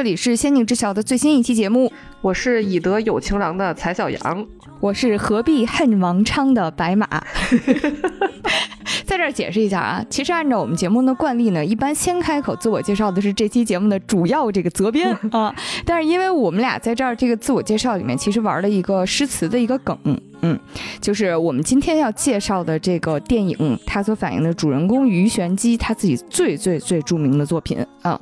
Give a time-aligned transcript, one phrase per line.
[0.00, 4.46] 这里是仙境之桥的最新一期节目，我是以德有情郎的柴小杨，
[4.80, 7.06] 我是何必恨王昌的白马。
[9.04, 15.54] 在这儿解释一下啊，其实按照我们节目的惯例呢，一般先开口自我介绍的是这期节目的主要这个责编啊。
[15.84, 19.98] 但是因为我们俩在这儿这个自我介绍里面，其实玩了一个诗词的一个梗，
[20.42, 20.58] 嗯，
[21.00, 28.20] 就是我们今天要介绍的这个电影，它所反映的主人公鱼玄机他自己最最最著名的作品啊，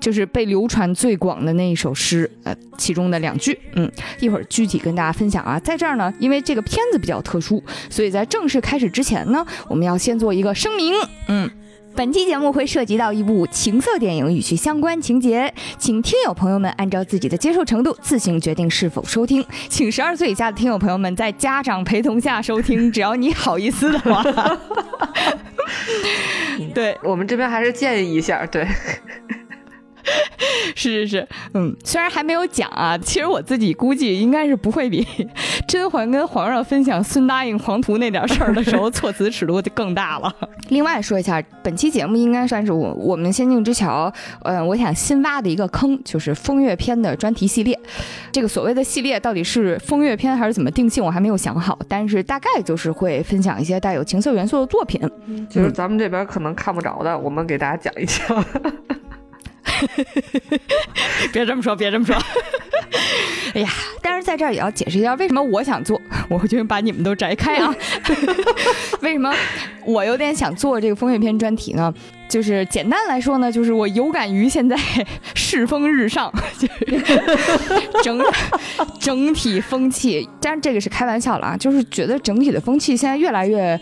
[0.00, 5.58] 就是被流传最广的那一首诗，呃，其中的两句，嗯，一会儿具体跟大家分享啊。
[5.60, 10.94] 在这儿呢，因为这个片子比较特殊，所以在正式开始之前呢，我们要先做一个声明，
[11.28, 11.50] 嗯。
[11.94, 19.44] 本期节目会涉及到一部情色电影与其相关情节，请听友朋友们按照自己的接受程度自行决定是否收听。
[19.68, 24.22] 请十二岁以下的听友朋友们在家长陪同下收听，只要你好意思的话。
[26.74, 28.66] 对我们这边还是建议一下，对。
[30.74, 35.06] 是是是，嗯，虽然还没有讲啊，其实我自己估计应该是不会比
[35.66, 40.32] 甄嬛跟皇上分享孙答应黄图那点事儿的时候措辞尺度就更大了。
[40.70, 44.12] 另外说一下，本期节目应该算是我我们仙境之桥，
[44.42, 47.78] 嗯，我想新挖的一个坑，就是风月篇的专题系列。
[48.32, 55.00] 这个所谓的系列到底是风月篇还是怎么定性，我还没有想好，但是大概就是会分享一些带有情色元素的作品，
[55.48, 58.44] 就是咱们这边可能看不着的，我们给大家讲一讲。
[61.32, 62.16] 别这么说，别这么说。
[63.54, 63.68] 哎呀，
[64.00, 67.74] 但是在这儿也要解释一下，为什么我想做，我决定把你们都摘开啊。
[69.02, 69.34] 为什么
[69.84, 71.92] 我有点想做这个风月片专题呢？
[72.28, 74.76] 就是简单来说呢，就是我有感于现在
[75.34, 77.20] 世风日上，就是
[78.04, 78.22] 整
[79.00, 83.78] 整体风气，当然这个是开玩笑了啊，就是觉得整体的风气现在越来越。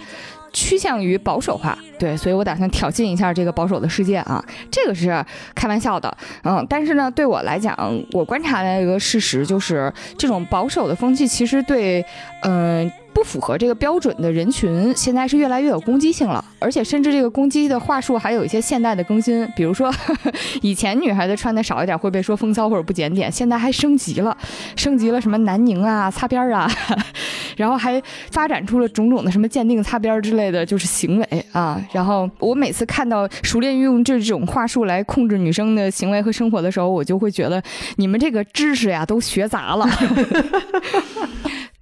[0.52, 7.76] 趋向于保守化，对，所以我打算挑衅一下这个保守的世界啊，这个是开玩笑的，嗯，但是呢，对我来讲，
[8.12, 12.04] 我观察的一个事实就是，这种保守的风气其实对，
[12.42, 12.90] 嗯。
[13.18, 19.44] 不符合这个标准的人群，现在是越来越有攻击性了，而且甚至这个攻击的话术还有一些现代的更新。
[19.56, 19.92] 比如说，
[20.62, 24.36] 以前女孩子穿的少一点会被说风骚或者不检点，现在还升级了，
[24.76, 26.70] 升级了什么南宁啊、擦边啊，
[27.58, 31.84] 然后还发展出了种种的什么鉴定擦边之类的就是行为啊。
[31.90, 37.60] 然后我每次看到熟练运用这种话术来控制女生的行为和生活的时候，我就会觉得
[37.96, 39.84] 你们这个知识呀都学杂了。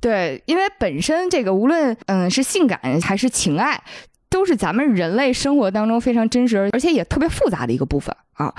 [0.07, 3.83] 对，因为本身这个无论嗯是性感还是情爱，
[4.31, 8.55] 都是咱们人类生活当中非常真实而且也特别复杂的一个部分啊。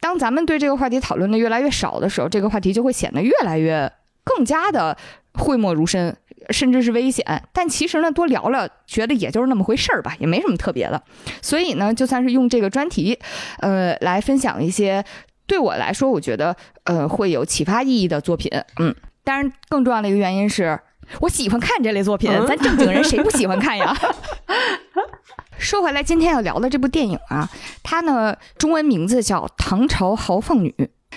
[0.00, 3.92] 当咱们对这个话题讨论的越来越少的时候，这个话题就会显得越来越
[4.24, 4.96] 更加的
[5.34, 6.16] 讳莫如深，
[6.48, 7.42] 甚至是危险。
[7.52, 11.02] 但其实呢，多聊聊，觉得也就是那么回事儿吧，也没什么特别的。
[11.42, 13.18] 所以呢，就算是用这个专题，
[13.58, 15.04] 呃，来分享一些
[15.46, 18.94] 对我来说我觉得呃会有启发意义的作品，嗯。
[19.26, 20.78] 当然，更重要的一个原因是
[21.20, 22.30] 我喜欢看这类作品。
[22.46, 23.96] 咱正经人谁不喜欢看呀？
[25.58, 27.48] 说回来，今天要聊的这部电影啊，
[27.82, 30.74] 它呢中文名字叫《唐朝豪放女》，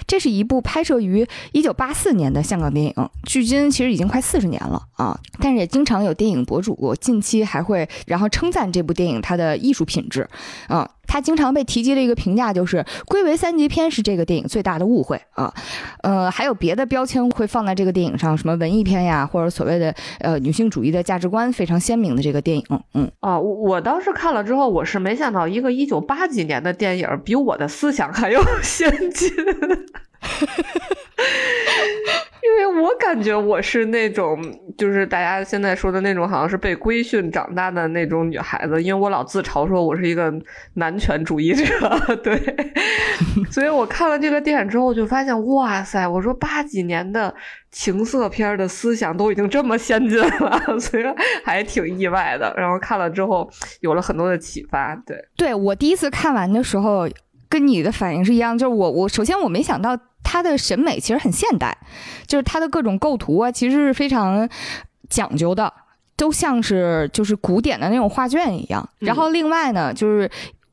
[0.08, 5.20] 这是一部拍摄于一九八四年的香港电影，距今其实已经快四十年了啊。
[5.40, 10.28] 但是也经常有电影博主近期还会然后称赞这部电影它的艺术品质
[10.68, 10.90] 啊。
[11.10, 15.52] 他经常被提及的一个评价就是归为三级片是这个电影最大的误会啊，
[16.04, 23.12] 呃，还有别的标签会放在这个电影上，什么文艺片呀，或者所谓的呃女性主义的价值观非常鲜明的这个电影，嗯。
[23.22, 29.32] 啊，我我当时看了之后，我是没想到一个一九八几年的电影比我的思想还要 先进。
[32.70, 34.40] 我感觉我是那种，
[34.78, 38.82] 就是大家现在说的那种，好像是被规训长大的那种女孩子。
[38.82, 40.34] 因为我老自嘲说我是一个
[40.76, 41.66] 男权主义者，
[42.24, 42.40] 对。
[43.52, 46.08] 所以我看了这个电影之后，就发现，哇塞！
[46.08, 47.34] 我说八几年的
[47.72, 51.04] 情色片的思想都已经这么先进了， 所以
[51.44, 52.54] 还挺意外的。
[52.56, 53.50] 然后看了之后，
[53.82, 54.96] 有了很多的启发。
[55.06, 57.10] 对，对我第一次看完的时候。
[57.52, 61.78] 跟你的反应是一样，就是我我首先我没想到他的审美其实很现代，
[62.28, 64.48] 就是他的各种构图啊，其实是非常
[65.10, 65.74] 讲究的，
[66.16, 68.90] 都像是就是古典的那种画卷一样。
[69.00, 70.30] 然后另外呢，就是。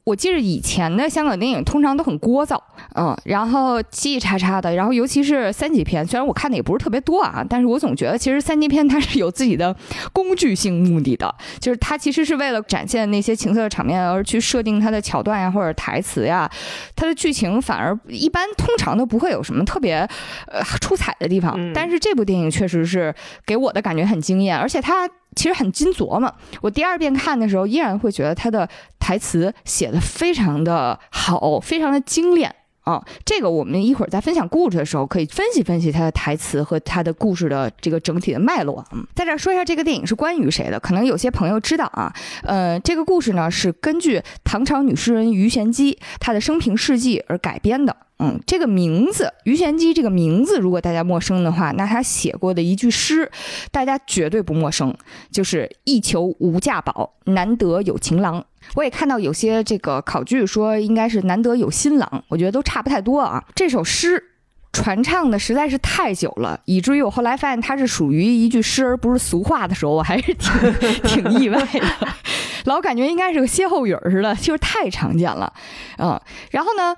[0.06, 2.56] 我记得以前的香港电影通常都很聒噪，
[2.94, 9.74] 嗯，然后叽叽喳喳的，然后尤其是三级片，虽然我看的也不是特别多啊，但是我总觉得其实三级片它是有自己的
[10.12, 16.48] 工具性目的的，就是它其实是为了展现那些情色场面而去设定它的桥段呀或者台词呀，
[16.94, 20.08] 它的剧情反而一般通常都不会有什么特别
[20.46, 23.12] 呃出彩的地方，但是这部电影确实是
[23.44, 25.10] 给我的感觉很惊艳，而且它。
[25.36, 26.34] 其实很精琢磨。
[26.60, 28.68] 我第二遍看的时候，依然会觉得他的
[28.98, 32.52] 台词写的非常的好，非常的精炼
[32.86, 33.04] 啊。
[33.24, 38.82] 这个我们一会儿在分享故事的时候可以分析分析他的台词和他的故事的这个整体的脉络。
[38.92, 42.10] 嗯，在这说一下这个电影是关于谁的，可能有些朋友知道啊。
[42.42, 47.94] 呃，这个故事呢是根据唐朝女诗人鱼玄机她的生平事迹而改编的。
[48.18, 53.30] 嗯，这个名字鱼玄机这个名字，如果大家陌生的话，那他写过的一句诗，
[53.70, 54.96] 大家绝对不陌生，
[55.30, 58.42] 就是“一求无价宝，难得有情郎”。
[58.74, 63.42] 我也看到有些这个考据说应该是“难得有新郎”，我觉得都差不太多啊。
[63.54, 64.22] 这首诗
[64.72, 72.08] 传唱的实在是太久了，以至于我后来发现它是属于一句诗而不是俗话的时候，我还是挺挺意外的，
[72.64, 75.50] 老感觉应该是个歇后语似的，就是太常见了，
[75.98, 76.20] 嗯，
[76.50, 76.94] 然后呢？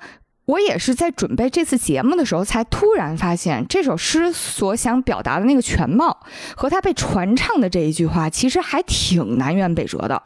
[0.49, 6.25] 我也是在准备这次节目的时候，才突然发现这首诗所想表达的那个全貌，
[6.57, 10.23] 和他被传唱的这一句话，其实还挺南辕北辙的。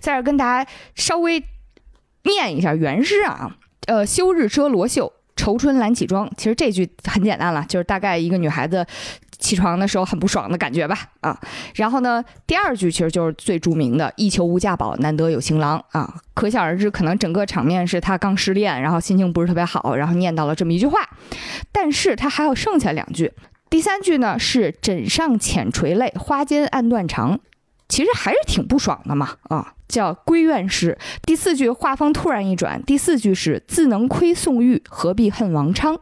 [0.00, 1.44] 在这跟大家稍微
[2.22, 3.56] 念一下原诗啊，
[3.86, 6.30] 呃，休日遮罗袖，愁春懒起妆。
[6.36, 8.84] 其实这句很简单了，就是大概一个女孩子。
[9.40, 11.40] 起床的时候很不爽的感觉吧，啊，
[11.76, 20.98] 然后呢，第二句其实就是最著名的“一求无价宝，难得有情郎”啊，可想而知，可能整个场面是他刚失恋，然后心情不是特别好，然后念到了这么一句话，
[21.70, 23.32] 但是他还有剩下两句，
[23.70, 27.38] 第三句呢是“枕上浅垂泪，花间暗断肠”，
[27.88, 30.96] 其实还是挺不爽的嘛，啊，叫“闺怨诗”。
[31.24, 35.98] 第四句画风突然一转，第四句是“自能窥宋玉，何必恨王昌”。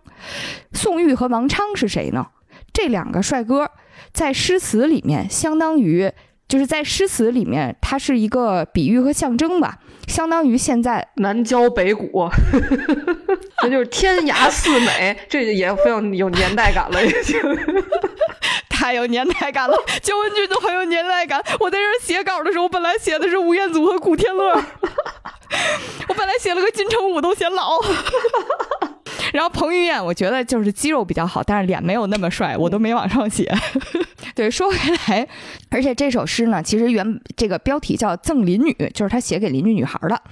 [0.75, 2.27] 宋玉和王昌是谁呢？
[2.73, 3.71] 这两个帅哥
[4.13, 6.11] 在诗词里面，相当于
[6.49, 12.29] 就是在诗词里面，它是一个比喻和象征吧，相当于现在南郊北谷，
[13.63, 17.41] 那就是天涯四美，这也非常有年代感了，已经
[18.87, 19.77] 太有年代感了。
[20.01, 21.43] 焦文俊都很有年代感。
[21.59, 24.55] 我在这写稿的时候，本来写的是吴彦祖和古天乐，
[26.09, 27.81] 我本来写了个金城武都显老。
[29.35, 33.53] 然后彭于晏，我觉得就是肌肉比较好，但是脸没有那么帅，我都没往上写。
[34.37, 34.77] 对，说回
[35.09, 35.27] 来，
[35.69, 40.23] 而且这首诗呢，其实原这个标题叫《赠邻女》，就是他写给邻居女孩的，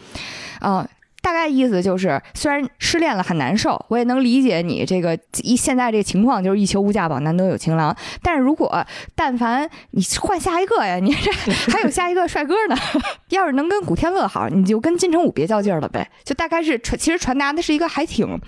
[0.61, 0.89] 啊。
[1.25, 7.97] 大概意思就是，虽然失恋了很难受，我也能理解你这个一现在这个情况，就是一求无价宝，难得有情郎。
[8.23, 8.85] 但是如果
[9.15, 11.33] 但凡你换下一个呀，你这
[11.73, 12.77] 还有下一个帅哥呢。
[13.31, 16.07] 要是能跟古天乐好，你就跟金城武别较劲了呗。
[16.25, 18.39] 就大概是传，其实传达的是一个还挺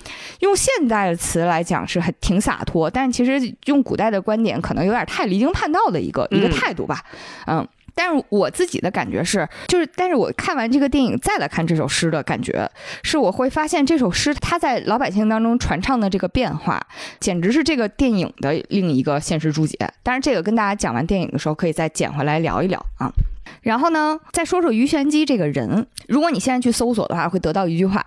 [0.41, 7.03] 用现代的词来讲是很挺洒脱，但其实用古代的观点可能有点太离经叛道的一个一个态度吧。
[7.47, 7.67] 嗯。
[7.97, 12.71] 但是我自己的感觉是，就是，但是我看完这个电影再来看这首诗的感觉，
[13.03, 16.81] 是我会发现这首诗它在老百姓当中传唱的这个变化，
[17.19, 19.79] 简直是这个电影的另一个现实注解。
[20.03, 23.11] 但是这个跟大家讲完电影的时候，可以再捡回来聊一聊啊。
[23.63, 28.05] 然后呢，再说说鱼玄机这个人，如果你现在去搜索的话，会得到一句话：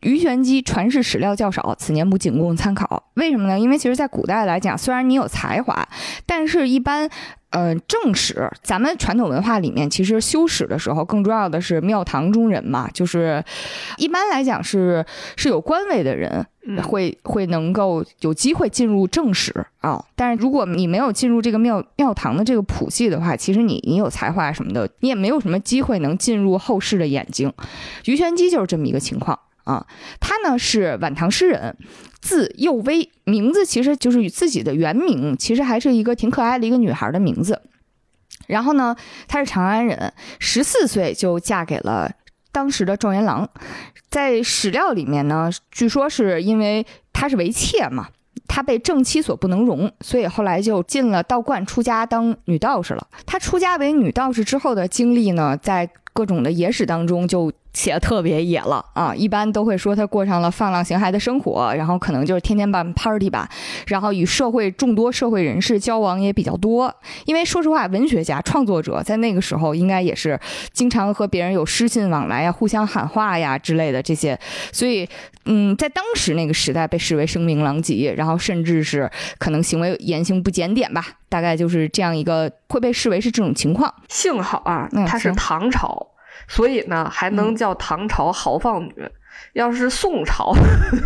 [0.00, 3.04] 鱼玄机传世史料较少，此年不仅供参考。
[3.14, 3.58] 为什么呢？
[3.58, 5.88] 因为其实，在古代来讲，虽然你有才华，
[6.26, 7.08] 但是一般。
[7.50, 13.42] 嗯，正史，咱们传统文化里面，其实修史的时候，更重要的是庙堂中人嘛，就是
[13.96, 15.02] 一般来讲是
[15.34, 16.44] 是有官位的人
[16.82, 20.04] 会会能够有机会进入正史啊。
[20.14, 27.50] 但是如果你没有进入这个庙庙堂的这个谱系的话，其实你你有才华什么的，你也没有什么机会能进入后世的眼睛。
[28.04, 29.38] 于玄机就是这么一个情况。
[29.68, 29.86] 啊，
[30.18, 31.76] 他呢是晚唐诗人，
[32.22, 37.60] 字幼薇，名字其实就是与自己的原名，其实还是一个挺可爱的一个女孩的名字。
[38.46, 38.96] 然后呢，
[39.26, 42.10] 她是长安人，十四岁就嫁给了
[42.50, 43.46] 当时的状元郎。
[44.08, 48.08] 在史料里面呢，据说是因为她是为妾嘛，
[48.46, 53.06] 她被正妻所不能容，所以后来就进了道观出家当女道士了。
[53.26, 57.52] 她出家为女道士之后的经历呢，在各种的野史当中就。
[57.78, 59.14] 写的特别野了啊！
[59.14, 63.48] 一般都会说他过上了放浪形骸的生活，然后可能就是天天办 party 吧，
[63.86, 66.92] 然后与社会众多社会人士交往也比较多。
[67.24, 70.36] 因为说实话，文学家、创作者在那个时候应该也是
[70.72, 74.36] 经常和别人有诗信往来呀、互相喊话呀之类的这些，
[74.72, 75.08] 所以
[75.44, 79.08] 嗯，在当时那个时代被视为声名狼藉，然后甚至是
[79.38, 83.94] 可能行为言行不检点吧，大概就是这样一个会被视为是这种情况。
[84.08, 86.08] 幸好啊，他是唐朝。
[86.48, 88.94] 所以呢，还能叫唐朝豪放女。
[89.52, 90.52] 要是宋朝、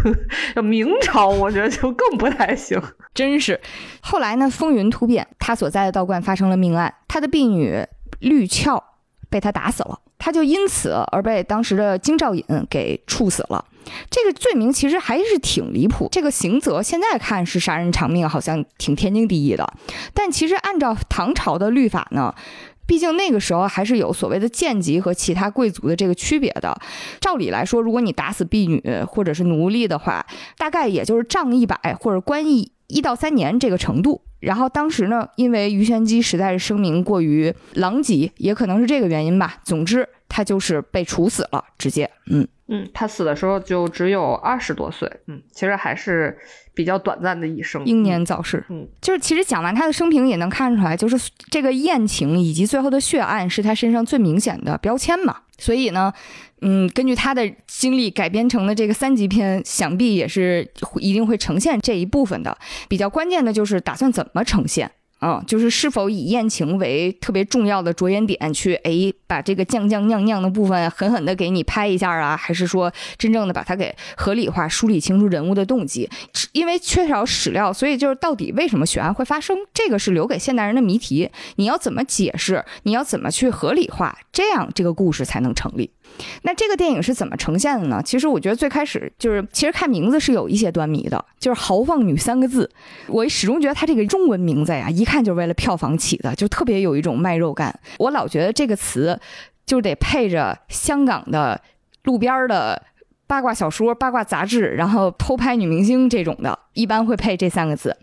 [0.57, 2.81] 要明朝，我觉得就更不太行。
[3.13, 3.61] 真是，
[4.01, 7.87] 后来呢，风云突变，他所在的道观发生了命案，他的婢女
[8.21, 8.83] 绿俏
[9.29, 13.63] 被他打死了，他就因此而被当时的京兆尹给处死了。
[14.09, 16.09] 这个罪名其实还是挺离谱。
[16.11, 19.71] 这个刑责现在看是杀人偿命，好像挺天经地义的，
[20.15, 22.35] 但其实按照唐朝的律法呢。
[22.93, 26.79] 毕竟那个时候还是有所谓的贱籍和其他贵族的这个区别的。
[27.23, 30.27] 照理来说，如果你打死婢女或者是奴隶的话，
[30.59, 34.21] 大概也就是杖一百或者关一一到三年这个程度。
[34.41, 39.57] 然后当时呢，因为鱼玄机实在是声名过于狼藉，也可能是这个原因吧。
[39.65, 46.37] 总之，他就是被处死了，直接，嗯嗯，他死的时候就只有二十多岁，嗯，其实还是
[46.75, 48.65] 比较短暂的一生，英年早逝。
[48.71, 55.43] 嗯，就是其实讲完他的生平，也能看出来，就是这个艳情以及最后的血案是他身上最明显的标签嘛。
[55.59, 56.13] 所以呢。
[56.65, 60.65] 嗯，根据他的经历改编成的这个三级片，想必也是
[61.01, 62.57] 一定会呈现这一部分的。
[62.89, 64.89] 比较关键的就是打算怎么呈现。
[65.25, 72.37] 嗯，就是是否以艳情为特别重要的着眼点去，哎，把这个酱酱酿酿的部分狠狠的给你拍一下啊？
[72.37, 76.11] 还是说真正的把它给合理化、梳理清楚人物的动机？
[76.51, 81.31] 因为缺少史料，所以就是到底为什么血案会发生，这个是留给现代人的谜题。
[81.55, 82.65] 你要怎么解释？
[82.83, 84.19] 你要怎么去合理化？
[84.33, 85.93] 这样这个故事才能成立。
[86.43, 88.03] 那这个电影是怎么呈现的呢？
[88.05, 92.71] 其实我觉得最开始就是，其实看名字是有一些端倪的，就是“豪放女”三个字，
[93.09, 97.79] 我始终觉得它这个中文名字呀，一看就是为了票房起的，就特别有一种卖肉感。
[97.99, 99.19] 我老觉得这个词
[99.65, 101.61] 就得配着香港的
[102.05, 102.81] 路边的
[103.27, 107.97] 八卦小说、八卦杂志，然后偷拍女明星这种的，一般会配这三个字。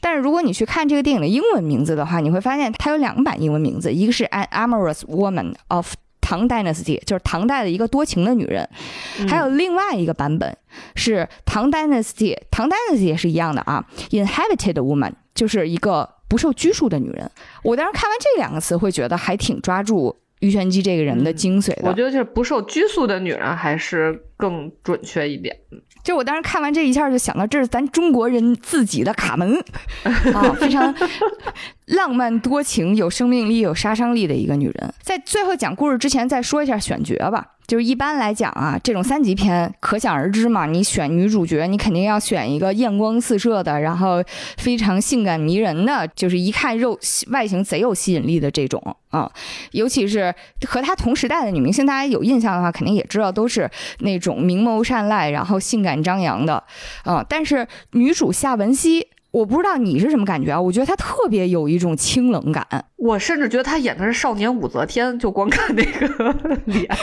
[0.00, 5.92] 但是如果你去看这个电影的英文名字的话，你会发现它有两个版英文名字，一个是《An Amorous Woman of》。
[6.30, 8.68] 唐 Dynasty 就是唐代的一个多情的女人，
[9.28, 10.56] 还有另外一个版本
[10.94, 17.28] 是唐 Dynasty，唐 Dynasty 也是一样的啊，Inhabited Woman 就是一个不受拘束的女人。
[17.64, 21.88] 我当时看完这两个词，会觉得还挺抓住于玄机这个人的精髓的。
[21.88, 25.56] 我觉得就是不受拘束的女人还是更准确一点。
[26.02, 29.62] 就我当时看完这一下，就想到这是咱中国人自己的卡门
[30.34, 30.94] 啊，非常
[31.86, 34.94] 浪漫多情、有生命力、有杀伤力的一个女人。
[35.02, 37.46] 在最后讲故事之前，再说一下选角吧。
[37.70, 40.66] 就是一般来讲啊，这种三级片可想而知嘛。
[40.66, 44.20] 你选女主角，你肯定要选一个艳光四射的，然后
[44.56, 46.98] 非常性感迷人的，就是一看肉
[47.28, 49.30] 外形贼有吸引力的这种啊。
[49.70, 50.34] 尤其是
[50.66, 56.60] 和她同时代的女明星，大家有印象的话，肯定也知道都是那种明眸善睐，然后性感张扬的
[57.04, 57.24] 啊。
[57.28, 59.06] 但是女主夏文熙。
[59.30, 60.60] 我不知道你是什么感觉啊？
[60.60, 62.66] 我觉得他特别有一种清冷感。
[62.96, 66.34] 我甚至觉得他演的是少年武则天，就光看那个
[66.66, 66.88] 脸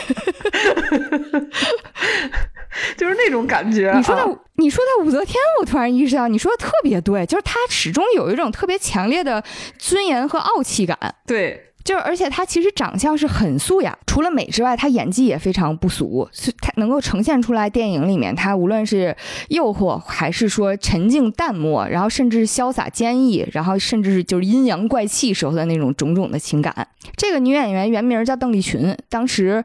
[2.96, 3.92] 就是那种感觉。
[3.96, 9.42] 你说的，你说的武则天，我突然意识到，你说的特别对，就是他始终有一种特别强烈的
[9.78, 10.96] 尊严和傲气感。
[11.26, 11.67] 对。
[11.88, 16.28] 就是而且她其实长相是很素雅，除了美之外，她演技也非常不俗，
[16.60, 19.16] 她能够呈现出来电影里面她无论是
[19.48, 26.88] 诱惑还是说沉静淡漠，然后甚至是潇洒坚毅，然后甚至是就是阴阳怪气时候的那种种种的情感。
[27.16, 29.64] 这个女演员原名叫邓丽群，当时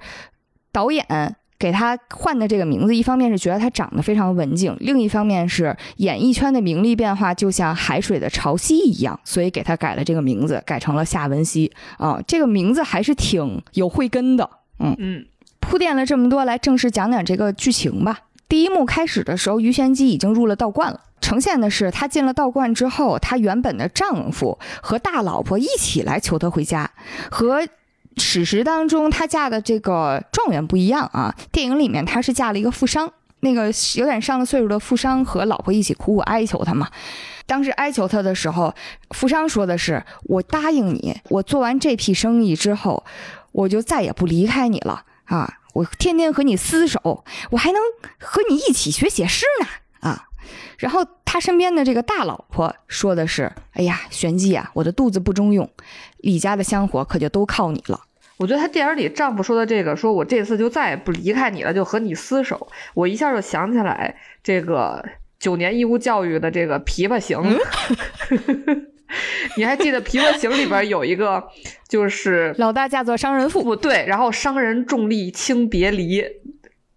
[0.71, 1.35] 导演。
[1.63, 12.19] 给他换的这个名字，一方面是觉得他长得非常文静，另一方面是演艺圈的名利变化就像海水的潮汐一样，所以给他改了这个名字，改成了夏文熙啊。
[12.27, 15.25] 这个名字还是挺有慧根的，嗯嗯。
[15.61, 18.19] 铺垫了这么多，来正式讲讲这个剧情吧。
[18.49, 26.91] 第一幕开始的时候，于玄机已经入了道观了，呈现的是她进了道观之后，她原本的丈夫和大老婆一起来求她回家，
[27.31, 27.65] 和。
[28.17, 31.35] 史实当中，她嫁的这个状元不一样啊。
[31.51, 36.89] 电影里面，她是嫁了一个富商，那个有点上了岁数的富商和老婆一起苦苦哀求他嘛。
[37.45, 38.73] 当时哀求他的时候，
[39.11, 43.03] 富商说的是：“我答应你，我做完这批生意之后，
[43.51, 45.57] 我就再也不离开你了啊！
[45.73, 47.81] 我天天和你厮守，我还能
[48.19, 49.67] 和你一起学写诗呢
[49.99, 50.27] 啊！”
[50.77, 55.69] 然后他身边的这个大老婆说的是：“哎呀，玄机啊，我的肚子不中用，
[56.17, 58.01] 李家的香火可就都靠你了。”
[58.37, 62.67] 我觉得他电影里丈夫说的这个，说我这次就再也不离开你了，就和你厮守。
[62.93, 65.05] 我一下就想起来这个
[65.39, 67.37] 九年义务教育的这个《琵琶行》，
[69.55, 71.41] 你还记得《琵琶行》里边有一个
[71.87, 76.25] 就是老大嫁作商人妇，不对，然后商人重利轻别离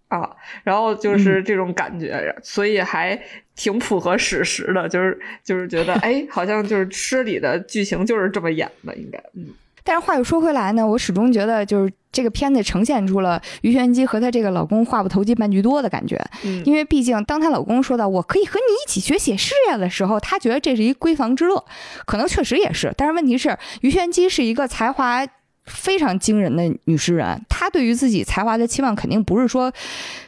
[0.07, 0.29] 啊，
[0.63, 3.19] 然后就是这种感觉，所以还
[3.55, 9.47] 挺符合史实的，就是就是觉得哎，好像就是诗里的剧情就是这么演的，应该嗯。
[9.83, 16.21] 但是话又说回来呢，我始终觉得就是这个片子呈现出了于玄机和她这个老公话不投机半句多的感觉。
[16.43, 21.63] 嗯，因为毕竟当她老公说到“我可以和你一起学写诗呀”的时候，她觉得这是一闺房之乐，
[22.05, 22.93] 可能确实也是。
[22.97, 25.25] 但是问题是，于玄机是一个才华
[25.67, 29.71] 非常惊人的女诗人，她对于自己才华的期望肯定不是说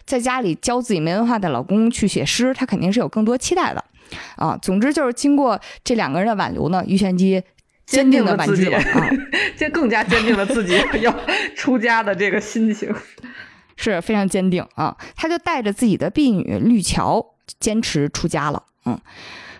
[0.06, 3.84] 在家里教自己没文化的老公去写诗，她肯定是有更多期待的。
[4.36, 7.44] 啊，总之就是经过这两个人的挽留呢，于玄机。
[7.86, 8.84] 坚定的自己，啊，
[9.58, 11.12] 这更加坚定了自己要
[11.56, 12.94] 出家的这个心情。
[13.78, 14.96] 是非常坚定啊。
[15.16, 18.62] 他就带着自己的婢女绿乔坚持出家了。
[18.86, 18.96] 嗯，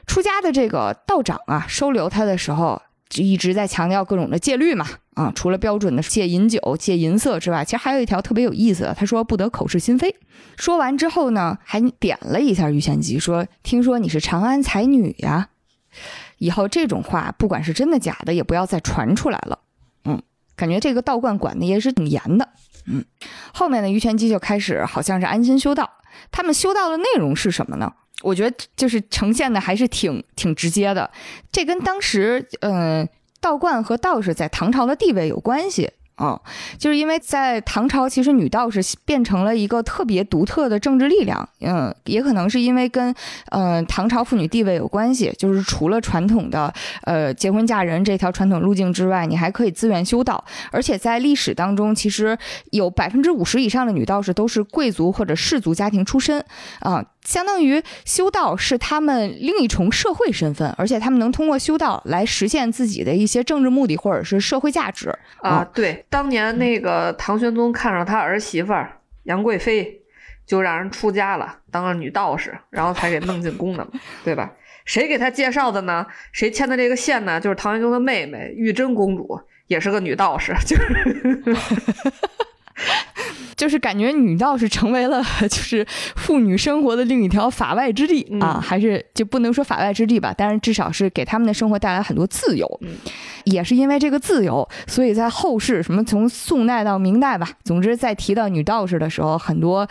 [0.06, 4.86] 出家的这个道长啊，收留他的时候就就一直在强调各种的戒律嘛。
[5.16, 10.16] 啊，除了标准的戒饮酒、戒淫色之外，其实还有一条特别有意思的，他说不得口是心非。
[10.56, 15.50] 说完之后呢，还点了一下于玄机，说：“听说你是长安才女呀，
[16.38, 19.60] 以后这种话不管是真的假的，也不要再传出来了。”
[20.06, 20.22] 嗯，
[20.56, 22.48] 感觉这个道观管的也是挺严的。
[22.86, 23.04] 嗯，
[23.54, 25.90] 后面的于玄机就开始好像是安心修道。
[26.32, 27.92] 他们修道的内容是什么呢？
[28.22, 31.10] 我觉得就是呈现的还是挺挺直接的。
[31.52, 33.08] 这跟当时嗯。
[33.42, 36.38] 道观和道士在唐朝的地位有关系啊，
[36.78, 41.48] 就是因为在唐朝，其实女道士变成了一个特别独特的政治力量。
[41.62, 43.16] 嗯，也可能是因为跟
[43.52, 46.74] 嗯唐朝妇女地位有关系，就是除了传统的
[47.04, 50.44] 呃结婚嫁人这条传统路径之外，你还可以自愿修道。
[50.70, 52.38] 而且在历史当中，其实
[52.72, 56.44] 有百分之五十以上的女道士都是贵族或者士族家庭出身
[56.82, 57.02] 啊。
[57.30, 65.64] 相当于修道是他们另一重社会身份，而且他们能通过修道来实现自己的一些政治目的或者是社会价值啊。
[65.72, 68.74] 对，当年那个唐玄宗看上他儿媳妇
[69.26, 70.02] 杨贵妃，
[70.48, 73.92] 就让人出家了，当了女道士，然后才给弄进宫的嘛，
[74.24, 74.52] 对吧？
[74.86, 76.08] 谁给他介绍的呢？
[76.32, 77.40] 谁牵的这个线呢？
[77.40, 81.56] 就是唐玄宗的妹妹玉真公主，也是个女道士，就是。
[83.56, 92.80] 就是感觉女道士成为了就是妇女生活的另一条法外之地啊，还是就不能说法外之地吧，但是至少是给他们的生活带来很多自由。
[93.44, 99.86] 也是因为这个自由，所以在后世什么从宋代到明代吧，总之在提到女道士的时候，很多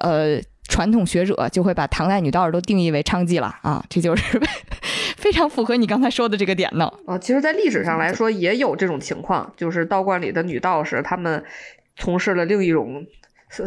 [0.00, 0.38] 呃
[0.68, 4.38] 传统学者就会把唐代女道士都定义为娼妓了啊，这就是
[5.16, 6.92] 非常符合你刚才说的这个点呢。
[7.06, 11.42] 啊，其实，在历史上来说也有这种情况，就是道观里的女道士，她们。
[11.96, 13.06] 从事了另一种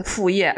[0.03, 0.53] 副业，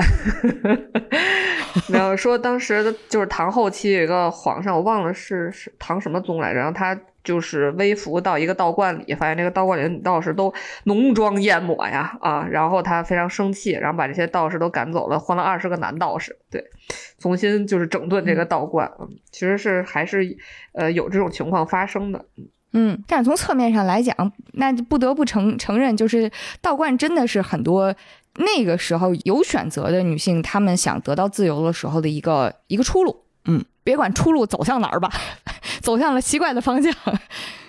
[1.90, 10.52] 然后说当时就是唐后期有一个皇上，我忘了是是唐什么宗来着，然后他就是微服到一个道观里，发现这个道观里的女道士都
[10.86, 16.66] 浓妆艳抹呀啊，然后他非常生气，然后把这些道士都赶走了，换了二十个男道士，对，
[17.20, 20.36] 重新就是整顿这个道观，嗯，其实是还是
[20.74, 22.48] 呃有这种情况发生的，嗯。
[22.74, 24.16] 嗯，但是从侧面上来讲，
[24.54, 26.32] 那不得不承承认，就是
[26.62, 27.94] 道观真的是很多
[28.38, 33.24] 那个时候有选择的女性，她们想得到自由的时候的一个一个出路。
[33.46, 35.12] 嗯，别管出路走向哪儿吧，
[35.82, 36.94] 走向了奇怪的方向。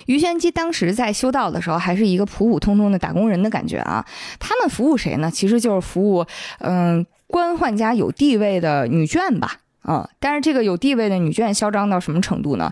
[0.07, 4.05] 于玄机当时在修道的时候，还是一个普普通通的打工人的感觉啊。
[4.39, 5.31] 他们服务谁呢？
[5.31, 6.27] 其实就是服务
[6.59, 9.59] 嗯官宦家有地位的女眷吧。
[9.83, 12.71] 啊，但是这个有地位的女眷嚣张到什么程度呢？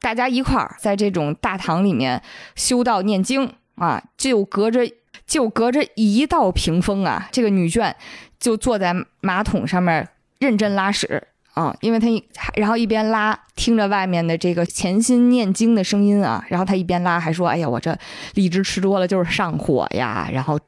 [0.00, 2.22] 大家一块儿在这种大堂里面
[2.54, 4.88] 修道念经啊，就隔着
[5.26, 7.92] 就隔着一道屏风啊，这个女眷
[8.38, 10.08] 就坐在马桶上面
[10.38, 12.06] 认真拉屎啊，因为她
[12.54, 17.98] 然后一边拉，听着外面的这个潜心念经的声音啊，然后她一边拉还说：“哎呀，我这
[18.34, 20.58] 荔枝吃多了就是上火呀。”然后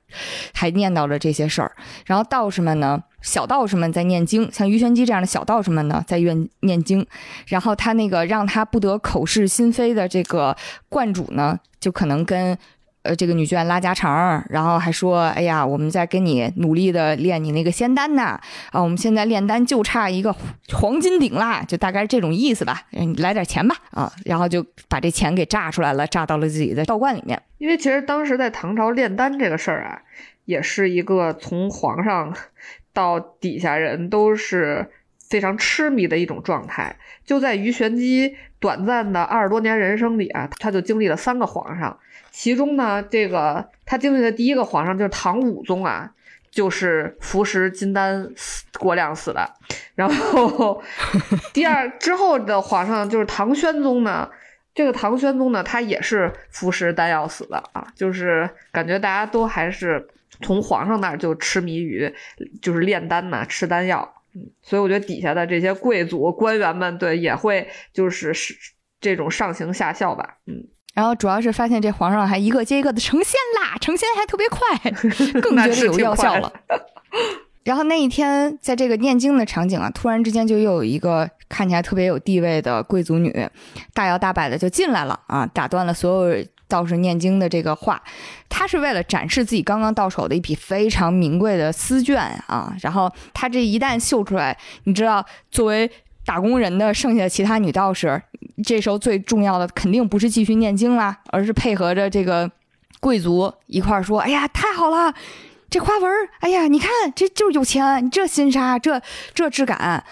[0.53, 1.73] 还念叨着这些事儿，
[2.05, 3.01] 然后道士们呢。
[3.23, 7.07] 小道士们在念经，像于玄机这样的小道士们呢，在愿念经。
[7.47, 10.57] 然后他那个让他不得口是心非的这个
[10.89, 12.57] 观主呢，就可能跟
[13.03, 18.41] 呃这个女眷拉家常，然后还说：“哎呀，我们在跟你努力的练你那个仙丹呐，
[18.73, 20.35] 啊，我们现在炼丹就差一个
[20.73, 22.83] 黄金鼎啦，就大概这种意思吧。
[22.91, 27.41] 你来点钱吧，啊，然后就把这钱给榨出来了，榨到了自己的道观里面。
[27.59, 30.01] 因为其实当时在唐朝炼丹这个事儿啊，
[30.45, 32.35] 也是一个从皇上。
[32.93, 34.91] 到底下人都是
[35.29, 36.97] 非常痴迷的一种状态。
[37.25, 41.99] 就在于玄机短暂的二十多年人生里啊，他就经历了三个皇上。
[42.31, 46.13] 其中呢，这个他经历的第一个皇上就是唐武宗啊，
[46.51, 48.29] 就是服食金丹
[48.79, 49.49] 过量死的。
[49.95, 50.83] 然后
[51.53, 54.29] 第二之后的皇上就是唐宣宗呢，
[54.75, 60.09] 这个唐宣宗呢，他也是服食丹药死的啊，就是感觉大家都还是。
[60.43, 62.13] 从皇上那儿就痴迷于
[62.63, 68.55] 就是炼丹呐，吃丹药，嗯，所以我觉得底下的这些贵族官员们，对也会就是是
[69.01, 74.91] 这种上行下效吧，嗯，然后主要是发现这皇上还一个接一个的成仙啦，成仙还特别快，
[75.41, 76.53] 更觉得有药效了。
[77.63, 83.31] 然后那一天在这个念经的场景啊，突然之间就又有一个看起来特别有地位的贵族女，
[83.93, 86.45] 大摇大摆的就进来了啊，打断了所有。
[86.71, 88.03] 道士念经的这个话，
[88.49, 92.75] 他是为了展示自己刚刚到手的一笔非常名贵的丝绢啊。
[92.81, 95.91] 然后他这一旦绣出来，你知道，作为
[96.25, 98.23] 打工人的剩下的其他女道士，
[98.65, 102.51] 这时候最重要的肯定不是继续念经啦，而是配合着这个
[103.01, 105.13] 贵族一块儿说：“哎呀，太好了，
[105.69, 109.01] 这花纹，哎呀，你看这就是有钱，你这新纱，这
[109.35, 110.05] 这质感。”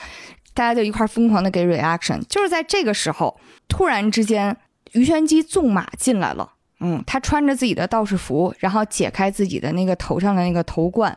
[0.54, 2.20] 大家就一块疯狂的给 reaction。
[2.28, 4.56] 就是在这个时候，突然之间，
[4.92, 6.55] 鱼玄机纵马进来了。
[6.80, 11.16] 嗯，他穿着自己的道士服，然后解开自己的那个头上的那个头冠，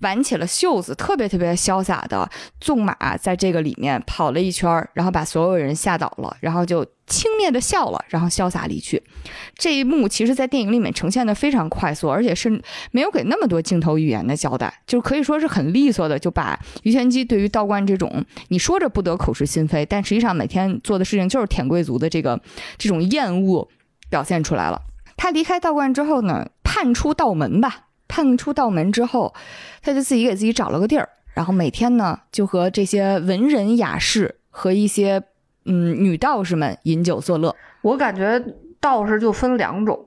[0.00, 2.28] 挽起了袖子，特别特别潇洒的
[2.60, 9.00] 纵马在这个里面跑了一圈，然后把所有人吓倒了，然后就轻蔑的笑了，然后潇洒离去。
[9.54, 22.40] 这一幕其实，在电影里面呈现的非常快速，而且是没有给那么多镜头语言的交代，就可以说是很利索的，就把于玄机对于道观这种你说着不得口是心非，但实际上每天做的事情就是舔贵族的这个
[22.76, 23.68] 这种厌恶
[24.10, 24.82] 表现出来了。
[25.18, 27.88] 他离开道观之后呢，叛出道门吧。
[28.08, 29.34] 叛出道门之后，
[29.82, 35.22] 他就自己给自己找了个地儿，然后每天呢就和这些文人雅士和一些
[35.66, 37.54] 嗯女道士们饮酒作乐。
[37.82, 38.42] 我感觉
[38.80, 40.06] 道士就分两种，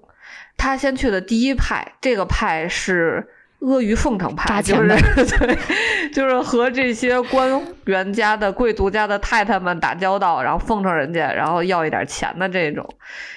[0.58, 3.28] 他先去的第一派，这个派是。
[3.64, 5.56] 阿谀奉承派，就是对，
[6.14, 12.88] 就是和这些官员家的贵族家的太太们打交道，然后奉承人家，然后要一点钱的这种。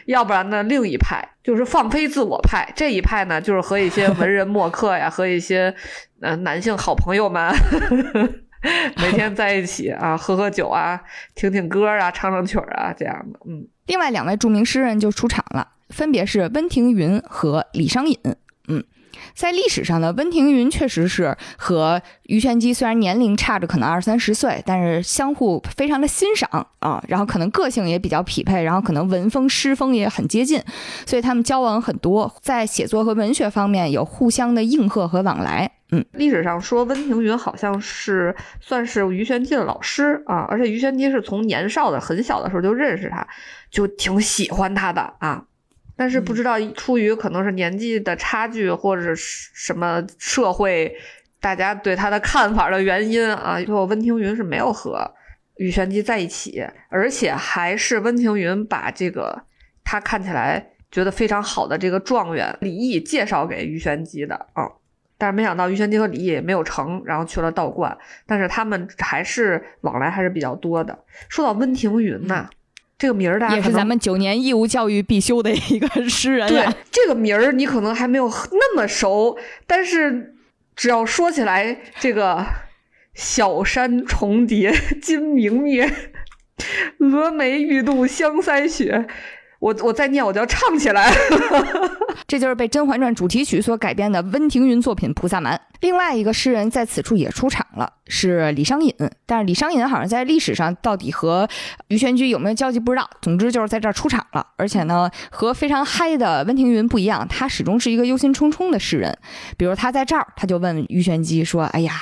[0.06, 2.72] 要不然呢，另一派就是放飞自我派。
[2.74, 5.74] 这一派呢，就是和一些文人墨客呀，和一些
[6.20, 7.52] 呃男性好朋友们
[8.96, 11.00] 每天在一起啊，喝喝酒啊，
[11.34, 13.40] 听听歌啊，唱唱曲啊，这样的。
[13.46, 18.18] 嗯，另外两位著名诗人就出场了，分别是温庭筠和李商隐。
[19.34, 30.62] 在历史上呢，温庭筠确实是和于玄机虽然年龄差着可能二三十岁，但是相互非常的欣赏啊，然后可能个性也比较匹配，然后可能文风诗风也很接近，
[31.06, 35.70] 所以他们交往很多，在写作和文学方面有互相的应和和往来。
[35.90, 43.24] 嗯，历史上说温庭筠好像是算是于玄机的老师啊，而且于玄机是从年少的很小的时候就认识他，
[43.70, 45.44] 就挺喜欢他的啊。
[45.96, 50.92] 但是不知道出于可能是年纪的差距，或者是什么社会
[51.40, 55.08] 大家对他的看法的原因啊，最后温庭筠是没有和
[55.56, 59.44] 羽玄机在一起，而且还是温庭筠把这个
[59.84, 64.64] 他看起来觉得非常好的这个状元李毅介绍给于玄机的啊。
[65.16, 70.98] 但是没想到于玄机和李毅没有成，然后去了道观，但是他们还是往来还是比较多的。
[71.28, 72.50] 说到温庭筠呐。
[72.96, 76.48] 这个名儿，也是咱们九年义务教育必修的一个诗人。
[76.48, 80.34] 对， 这个名儿你可能还没有那么熟，但是
[80.76, 82.46] 只要说起来，这个
[83.14, 85.92] 小山重叠金明灭，
[86.98, 89.06] 峨眉玉度香腮雪。
[89.64, 91.10] 我我再念，我就要唱起来。
[92.28, 95.56] 这就是被《甄嬛传》主题曲所改编的温庭筠作品《菩萨蛮》。
[95.80, 98.94] 另外一个诗人在此处也出场了，是李商隐。
[99.24, 101.48] 但是李商隐好像在历史上到底和
[101.88, 103.08] 于玄机有没有交集不知道。
[103.22, 109.16] 总之就是在这儿出场了，而且呢，和非常嗨的温庭筠不一样，他始终是一个忧心忡忡的诗人。
[109.56, 111.94] 比如他在这儿，他就问于玄机说：“哎呀，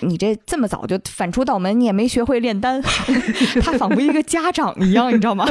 [0.00, 2.80] 你这这么早就反出道门，你也没学会炼丹。”
[3.62, 5.46] 他仿佛一个家长一样，你知道吗？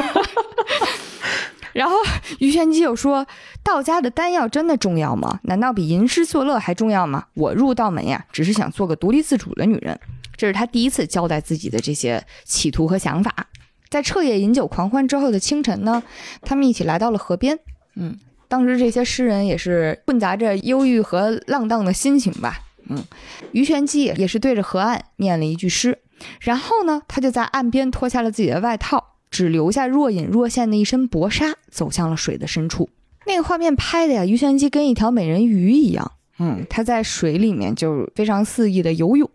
[1.76, 1.94] 然后
[2.38, 3.26] 于玄机又说
[3.62, 5.40] ：“道家的丹药真的重要吗？
[5.42, 7.26] 难道比吟诗作乐还重要吗？
[7.34, 10.00] 我入道门呀，只是想做个独立自主的女人。”
[10.38, 13.48] 这是他第一次交代自己的这些企图和想法。
[13.90, 16.02] 在彻夜饮酒狂欢之后的清晨呢，
[16.40, 17.58] 他们一起来到了河边。
[17.94, 22.60] 嗯，当时这些诗人也是混杂着忧郁和浪荡的心情吧。
[22.88, 23.04] 嗯，
[23.52, 25.98] 于玄机也是对着河岸念了一句诗，
[26.40, 29.15] 然后呢，他就在岸边脱下了自己的外套。
[29.30, 32.88] 只留下若隐若现的一身薄纱，走向了水的深处。
[33.26, 36.12] 那个画面拍的呀，鱼玄机跟一条美人鱼一样。
[36.38, 39.28] 嗯，他在水里面就非常肆意的游泳。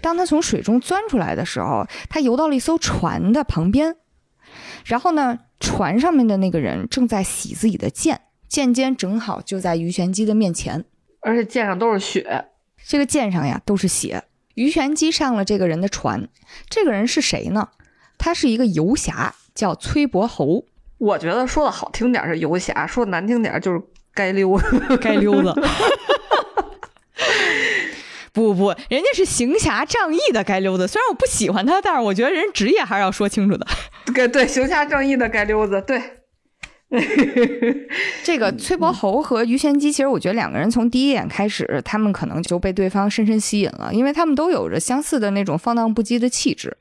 [0.00, 3.96] 当他从水中钻出来的时候，他游到了一艘船的旁边。
[4.84, 10.84] 然后呢，船上面的那个人正在洗自己的剑，剑尖正好就在鱼玄机的面前，
[11.20, 12.46] 而且剑上都是血。
[12.86, 14.24] 这个剑上呀都是血。
[14.54, 16.28] 鱼玄机上了这个人的船，
[16.70, 17.70] 这个人是谁呢？
[18.24, 20.64] 他是一个游侠，叫崔伯侯。
[20.96, 23.78] 我觉得说的好听点是游侠，说的难听点就是
[24.14, 24.58] 该溜
[24.98, 25.52] 该溜子。
[28.32, 30.88] 不不，人家是行侠仗义的该溜子。
[30.88, 33.66] 虽然我不喜欢他，但是我觉得人职业还是要说清楚的。
[34.14, 35.84] 对对，行侠仗义的该溜子。
[35.86, 36.00] 对，
[38.24, 46.74] 这个崔伯侯和于玄机，其实我觉得两个人从第一眼开始，他们可能就被对方深深吸引了，因为他们都有着相似的那种放荡不羁的气质。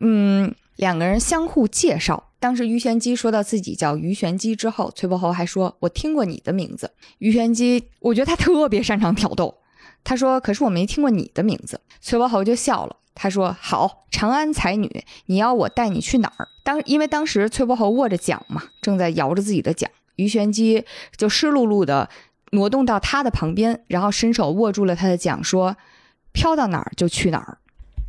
[0.00, 0.54] 嗯。
[0.76, 2.30] 两个人相互介绍。
[2.38, 9.58] 当时于玄机说到自己叫于玄机之后，崔伯侯还说：“我听过你的名字。”于玄机，我觉得他特别擅长挑逗。
[10.02, 20.82] 他说：“可是我没听过你的名字。”崔伯侯就笑了，他说：“好，长安才女，你要我带你去哪儿？”当因为当时崔伯侯握着桨嘛，正在摇着自己的桨，于玄机
[21.14, 22.08] 就湿漉漉的
[22.52, 25.76] 挪动到他的旁边，然后伸手握住了他的桨，说
[26.32, 27.58] ：“飘到哪儿就去哪儿，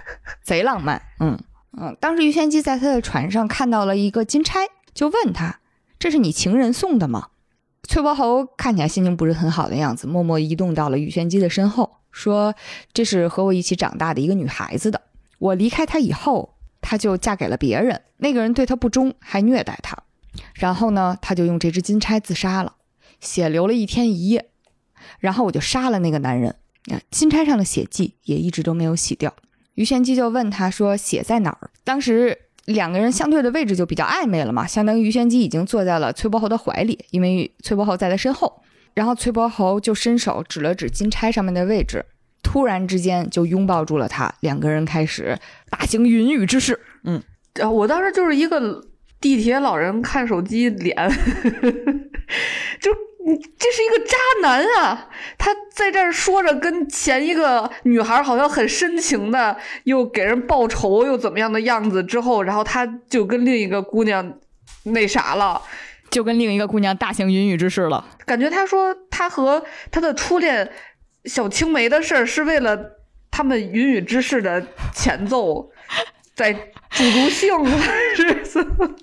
[0.44, 1.02] 贼浪漫。
[1.20, 1.38] 嗯
[1.80, 5.60] 嗯，当时于玄机在他的船上看到了一个金钗，就问他
[5.98, 7.30] ：“这是你情人送的吗？”
[7.88, 12.54] 崔伯侯看起来心情不是很好的样子，默默移动到了于玄机的身后，说
[12.94, 15.02] ：“这是和我一起长大的一个女孩子的。
[15.40, 18.02] 我离开她以后，她就嫁给了别人。
[18.18, 19.98] 那个人对她不忠，还虐待她。
[20.54, 22.76] 然后呢，他就用这支金钗自杀了，
[23.20, 24.52] 血流了一天一夜。
[25.20, 26.56] 然后我就杀了那个男人。
[26.90, 29.34] 啊，金钗上的血迹也一直都没有洗掉。
[29.76, 38.62] 于玄机就问他说：‘血在哪儿？’当时。”两个人相对的位置就比较暧昧了嘛，相当于于玄机已经坐在了崔伯侯的怀里，因为崔伯侯在他身后。
[38.94, 42.06] 然后崔伯侯就伸手指了指金钗上面的位置，
[42.44, 45.36] 突然之间就拥抱住了他，两个人开始
[45.72, 46.80] 大型云雨之事。
[47.04, 47.22] 嗯，
[47.60, 48.86] 啊我当时就是一个
[49.20, 50.96] 地铁老人看手机脸，
[52.80, 52.92] 就。
[53.24, 55.10] 你这是一个渣男啊！
[55.38, 64.40] 他在这儿说着跟前一个女孩好像很深情的，又给人报仇又怎么样的样子之后，然后他就跟另一个姑娘
[64.84, 65.62] 那啥了，
[66.10, 68.06] 就跟另一个姑娘大行云雨之事了。
[68.26, 70.72] 感觉他说他和他的初恋
[71.26, 72.98] 小青梅的事儿是为了
[73.30, 75.70] 他们云雨之事的前奏，
[76.34, 76.52] 在
[76.90, 78.96] 助助兴还是什么？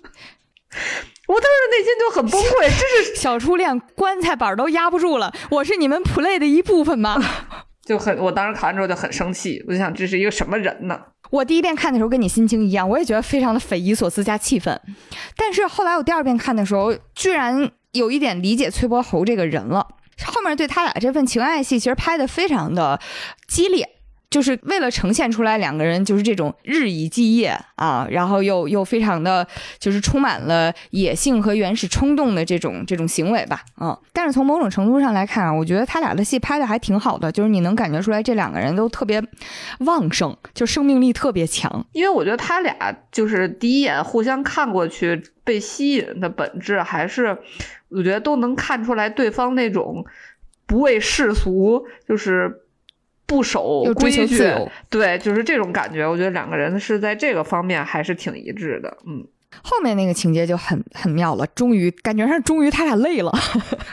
[1.28, 5.32] 我当时内心就很崩溃，这是小初恋，棺材板都压不住了。
[5.50, 7.22] 我是你们 play 的一部分吗？
[7.84, 10.98] 就很，我当时看完之后就很生气，我就想这是一个什么人呢？
[11.30, 14.80] 我第一遍看的时候跟你心情一样，我也觉得非常的匪夷所思加气愤。
[15.36, 19.86] 但是后来我第二遍看的时候，居然有一点理解崔伯侯这个人了。
[20.24, 22.98] 后面对他俩这份情爱戏，其实拍的非常的
[23.46, 23.88] 激烈。
[24.30, 29.46] 就是为了呈现出来两个人就是这种日以继夜啊，然后又又非常的
[29.78, 39.22] 就是充满了野性和原始冲动的这种这种行为吧，嗯，但是从某种程度上来看啊，我觉得他俩的戏拍的还挺好的，就是你能感觉出来这两个人都特别
[39.80, 41.86] 旺盛，就生命力特别强。
[41.92, 42.74] 因为我觉得他俩
[43.10, 47.38] 就是第一眼互相看过去被吸引的本质，还是
[47.88, 50.04] 我觉得都能看出来对方那种
[50.66, 52.64] 不畏世俗，就是。
[53.28, 54.26] 不守规矩，
[54.88, 56.04] 对，就是这种感觉。
[56.08, 58.96] 我觉得两个人是在这个方面还是挺一致的。
[59.06, 59.22] 嗯，
[59.62, 63.30] 后面那个情节就很很妙了，终于感觉上，终于他俩累了。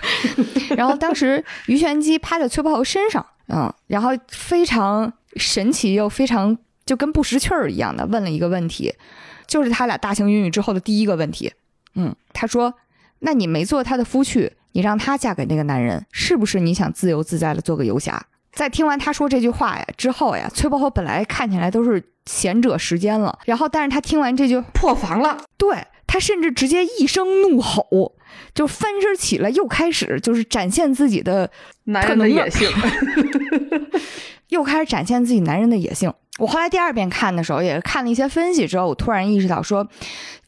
[0.78, 8.94] 然后当时于玄机趴在崔伯侯身上，嗯，然后非常神奇又非常就跟不识趣儿一样的问了一个问题，
[9.46, 11.52] 就是他俩大型云雨之后的第一个问题。
[11.96, 12.74] 嗯，他说
[13.20, 28.16] ：“那你没做他的夫婿，你让他嫁给那个男人，是不是你想自由自在的做个游侠？”在听完他说这句话呀之后呀，崔伯侯本来看起来都是贤者时间了，然后但是他听完这句破防了，对他甚至直接一声怒吼，
[28.54, 31.52] 就翻身起来，又开始就是展现自己的
[31.84, 32.70] 男人的野性，
[34.50, 36.12] 又开始展现自己男人的野性。
[36.40, 39.88] 我后来第二遍看的时候，也是看了一些分析之后，我突然意识到说。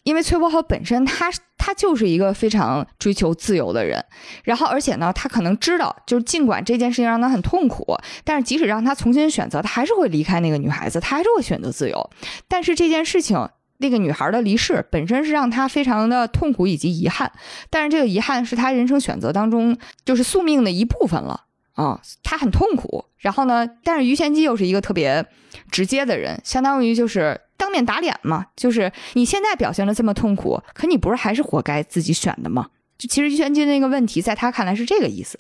[0.04, 1.30] 因为崔伯豪本身，他
[1.68, 4.02] 他就是一个非常追求自由的人，
[4.46, 12.10] 然后而且呢，他可能知道，就是尽管这件事情让他很痛苦，但是即使让他重新选择，他还是会离开那个女孩子，他还是会选择自由。
[12.48, 13.50] 但是这件事情，
[13.80, 17.30] 那个女孩的离世本身是让他非常的痛苦以及遗憾，
[17.70, 21.42] 但是这个遗憾是他人生选择当中就是宿命的一部分了
[21.74, 23.04] 啊，他很痛苦。
[23.18, 25.26] 然后呢，但是于贤基又是一个特别
[25.70, 27.42] 直接的人，相当于就是。
[27.58, 32.68] 当面打脸嘛，就是你现在表现的这么痛苦，可你不是还是活该自己选的吗？
[33.00, 35.40] 就其实于玄机那个问题，在他看来是这个意思，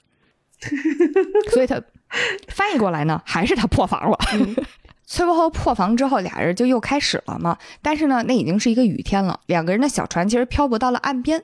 [1.53, 1.81] 所以他
[2.47, 4.17] 翻译过来呢，还是他破防了。
[5.05, 7.57] 崔伯侯破防之后，俩人就又开始了嘛。
[7.81, 11.43] 但是呢，那已经是一个雨天了，两个人的小船其实漂泊到了岸边，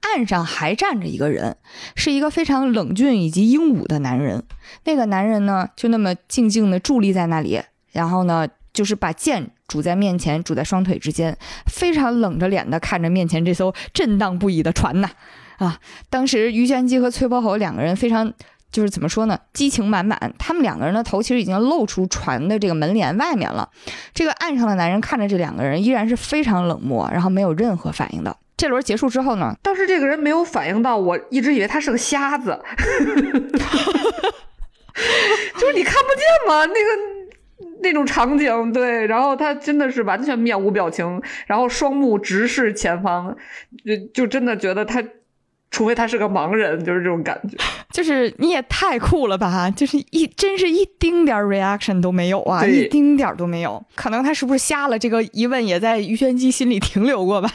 [0.00, 1.56] 岸上还站着一个人，
[1.94, 4.42] 是一个非常冷峻以及英武的男人。
[4.84, 8.46] 那个男人呢，就那么静静的伫立在那里，然后呢。
[8.74, 15.08] 就是把剑拄在面前，拄在双腿之间，非常冷着脸的看着面前这艘震荡不已的船呐，
[15.56, 15.80] 啊！
[16.10, 18.30] 当时于玄机和崔伯侯两个人非常，
[18.70, 20.34] 就是怎么说呢，激情满满。
[20.38, 23.66] 他们两个人的头其实已经露出船的这个门帘外面了。
[24.12, 28.36] 这个岸上的男人看着这两个人，依然是非常冷漠，然后没有任何反应的。
[28.58, 32.60] 这轮结束之后呢，当时这个人没有反应到，我一直以为他是个瞎子，
[35.58, 36.66] 就是你看不见吗？
[36.66, 37.21] 那个。
[37.82, 43.36] 那种场景，对，然后他真的是完全面无表情，然后双目直视前方，
[43.84, 45.02] 就就真的觉得他
[45.70, 47.56] 除非他是个盲人，就是这种感觉。
[47.92, 49.70] 就是你也太酷了吧！
[49.70, 53.82] 就是一真是一丁点儿 reaction 都没有啊，一丁点儿都没有。
[53.94, 54.98] 可能他是不是瞎了？
[54.98, 57.50] 这个疑问也在于玄机心里停留过吧。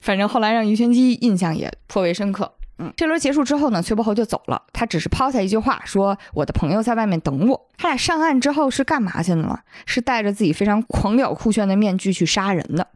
[0.00, 2.52] 反正后来让于玄机印象也颇为深刻。
[2.78, 4.62] 嗯，这轮结束之后呢，崔伯侯就走了。
[4.72, 9.58] 他只是抛下一句话，说：“我的朋友在外面等我。”他俩上岸之后是干嘛去了呢？
[9.84, 12.86] 是带着自己非常狂屌酷炫的面具去杀人的。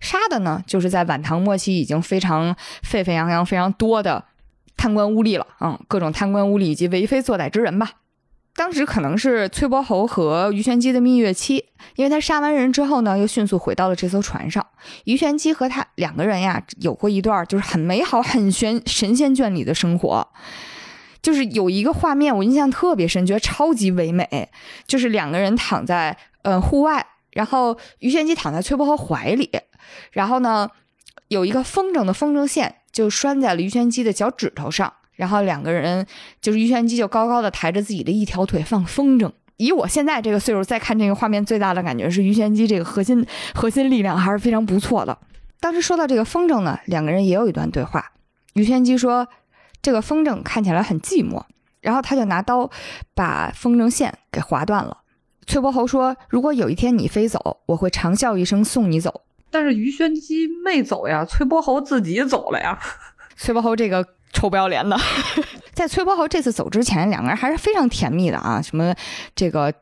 [0.00, 4.24] 杀的呢，就是在晚唐末期已经非常沸沸扬扬、非常多的
[4.76, 7.90] 贪官污吏了，嗯，各种贪官污吏以及为非作歹之人吧。
[8.58, 14.66] 当时可能是崔伯侯和于玄机的蜜月期，因为他杀完人之后呢，又迅速回到了这艘船上。
[15.04, 20.28] 于玄机和他两个人呀，有过一段就是很美好、很玄神仙眷侣的生活。
[21.22, 24.48] 就是有一个画面我印象特别深，觉得超级唯美，
[24.88, 29.48] 就是两个人躺在呃户外，然后于玄机躺在崔伯侯怀里，
[30.10, 30.68] 然后呢
[31.28, 34.94] 有一个风筝的风筝线就拴在了于玄机的脚趾头上。
[35.18, 36.06] 然后两个人
[36.40, 39.28] 就是于玄机就高高的抬着自己的一条腿放风筝。
[39.56, 45.18] 以我现在这个岁数再看这个画面，最大的感觉是于玄机这个核心 核心力量还是非常不错的。
[45.58, 48.12] 当时说到这个风筝呢，两个人也有一段对话。
[48.52, 49.26] 于玄机说
[49.82, 51.42] ：“这个风筝看起来很寂寞。”
[51.82, 52.70] 然后他就拿刀
[53.14, 54.98] 把风筝线给划断了。
[55.46, 59.22] 崔伯侯说：“如果有一天你飞走，我会长啸一声送你走。
[59.50, 62.78] 但是于玄机没走呀，崔伯侯自己走了呀。”
[63.36, 64.98] 崔伯侯这个臭不要脸的，
[65.72, 68.60] 在崔伯豪这次走之前，两个人还是非常甜蜜的啊。
[68.60, 68.94] 什么
[69.34, 69.72] 这个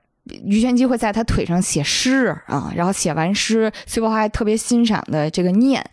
[0.45, 5.85] 于玄机会在他腿上写诗啊，然后写完诗，崔伯豪还特别欣赏的这个念，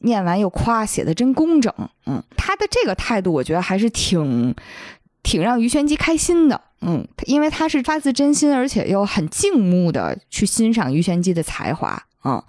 [0.00, 1.72] 念完又夸，写的真工整。
[2.06, 4.54] 嗯，他的这个态度，我觉得还是挺
[5.22, 6.60] 挺让于玄机开心的。
[6.82, 12.02] 嗯，因为他是发自真心，而且又很敬慕的去欣赏于玄机的才华。
[12.22, 12.42] 嗯，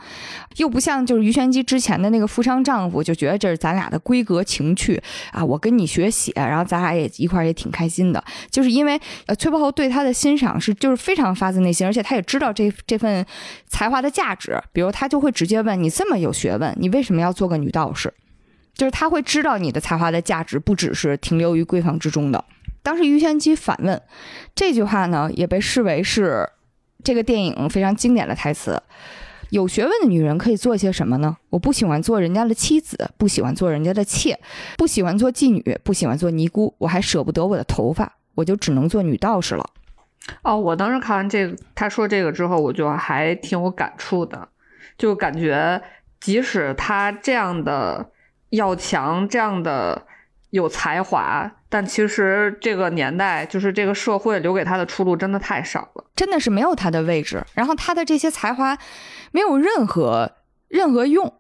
[0.58, 8.22] 又不像就是于玄机之前的那个富商丈夫，就觉得这是咱俩的闺阁情趣啊，我跟你学写，然后咱俩也一块儿也挺开心的。
[8.50, 13.26] 就是因为呃，崔伯侯对他的欣赏是就是非常发自内心，而且他也知道这这份
[13.68, 14.62] 才华的价值。
[14.74, 18.14] 比如他就会直接问你这么有学问，你为什么要做个女道士？
[18.76, 22.44] 就是他会知道你的才华的价值不只是停留于闺房之中的。
[22.84, 24.02] 当时于玄机反问
[24.56, 26.50] 这句话呢，也被视为是
[27.04, 28.82] 这个电影非常经典的台词。
[29.50, 31.36] 有学问的女人可以做些什么呢？
[31.50, 34.40] 我不喜欢做人家的妻子，不喜欢做人家的妾，
[34.78, 39.70] 不喜欢做妓女，不喜欢做尼姑，我还舍不得我的头发，我就只能做女道士了。
[40.44, 44.48] 哦，我当时看完这个他说这个之后，我就还挺有感触的，
[44.98, 45.82] 就感觉
[46.22, 48.10] 即使他这样的
[48.52, 50.06] 要强，这样的
[50.52, 56.06] 有才华，但其实这个年代就是这个社会留给他的出路真的太少了。
[56.14, 58.78] 真的是没有他的位置，然后他的这些才华
[59.32, 60.34] 没有任何
[60.68, 61.34] 任何用。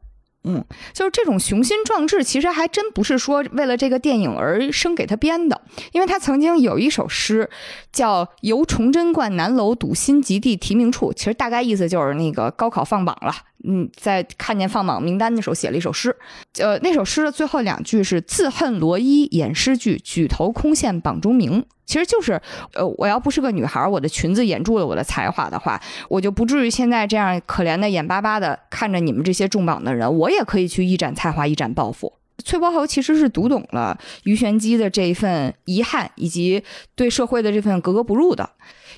[0.43, 7.49] 嗯，就是这种雄心壮志，其实还真不是说为了这个电影而生给他编的，因为他曾经有一首诗
[7.93, 13.31] 叫“游崇祯观南楼堵心极地提名处”，其实大概意思就是那个高考放榜了，
[13.67, 16.15] 嗯，在看见放榜名单的时候写了一首诗，
[16.57, 21.63] 呃，那首诗的最后两句是“自恨罗衣掩诗句，举头空羡榜中名”。
[21.91, 22.41] 其实就是，
[22.73, 25.77] 呃，我要不是个女孩，我的裙子掩住了我的才华的话，
[26.07, 32.13] 我就不至于现在这样可怜的眼巴巴的看着你们这些中榜的人，我也可以去一展才华，一展抱负。
[32.45, 36.63] 崔伯侯其实是读懂了于玄机的这一份遗憾，以及
[36.95, 38.49] 对社会的这份格格不入的，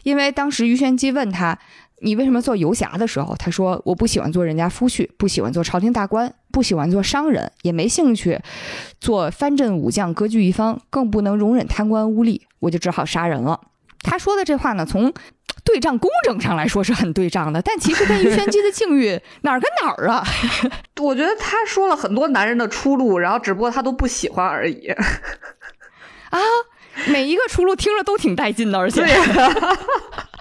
[0.04, 1.58] 因为当时于玄机问他。
[2.04, 3.34] 你为什么做游侠的时候？
[3.38, 8.40] 他说：“我不喜欢做人家夫婿，不喜欢做朝廷大官，不喜欢做商人，也没兴趣
[9.00, 13.60] 做藩镇武将，割据一方，更不能容忍贪官污吏，我就只好杀人了。”
[14.04, 15.14] 他说的这话呢，从
[15.64, 20.22] 对仗工整上来说是很对仗的，但其实跟于玄机的境遇 哪儿跟哪儿啊？
[21.02, 24.88] 我觉得他说了很多男人的出路，然后只不过他都不喜欢而已。
[24.88, 26.40] 啊，
[27.08, 29.06] 每一个出路听着都挺带劲的，而且。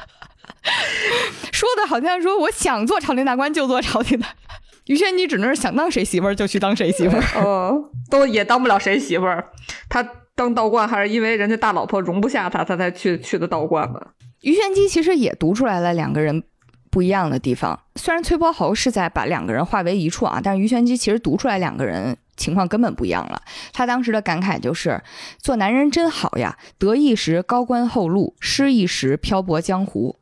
[1.52, 4.26] 说的好像说我想做朝廷大官就做朝廷的，
[4.86, 9.50] 于玄机只能是想当谁媳妇儿就去当谁媳妇儿， 嗯，都也当不了谁媳妇儿。
[9.88, 10.02] 他
[10.34, 14.00] 当道观还是因为人家大老婆容不下他，他才去去的道观嘛。
[14.40, 16.42] 于玄机其实也读出来了两个人
[16.90, 23.40] 不一样的地方，虽然崔伯侯是在把两个人化为一处啊，但是于玄机其实读出来两个人情况根本不一样了。
[23.72, 25.00] 他当时的感慨就是：
[25.38, 30.16] 做男人真好呀，得意时高官厚禄，失意时漂泊江湖。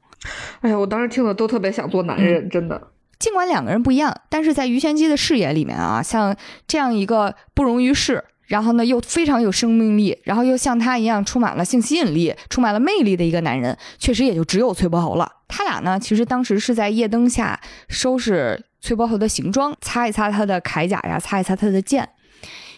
[0.60, 2.88] 哎呀，我当时听了都特别想做男人，真的。
[3.18, 6.34] 尽管两个人不一样，但是在于玄机的视野里面啊，像
[6.66, 15.30] 这样一个不容于世，然后呢又非常有生命力，然后又像他一样充满了性吸引力、充满了魅力的一个男人，确实也就只有崔伯侯了。
[15.48, 22.08] 他俩呢，其实当时是在夜灯下收拾崔伯侯的行装，擦一擦他的铠甲呀，擦一擦他的剑。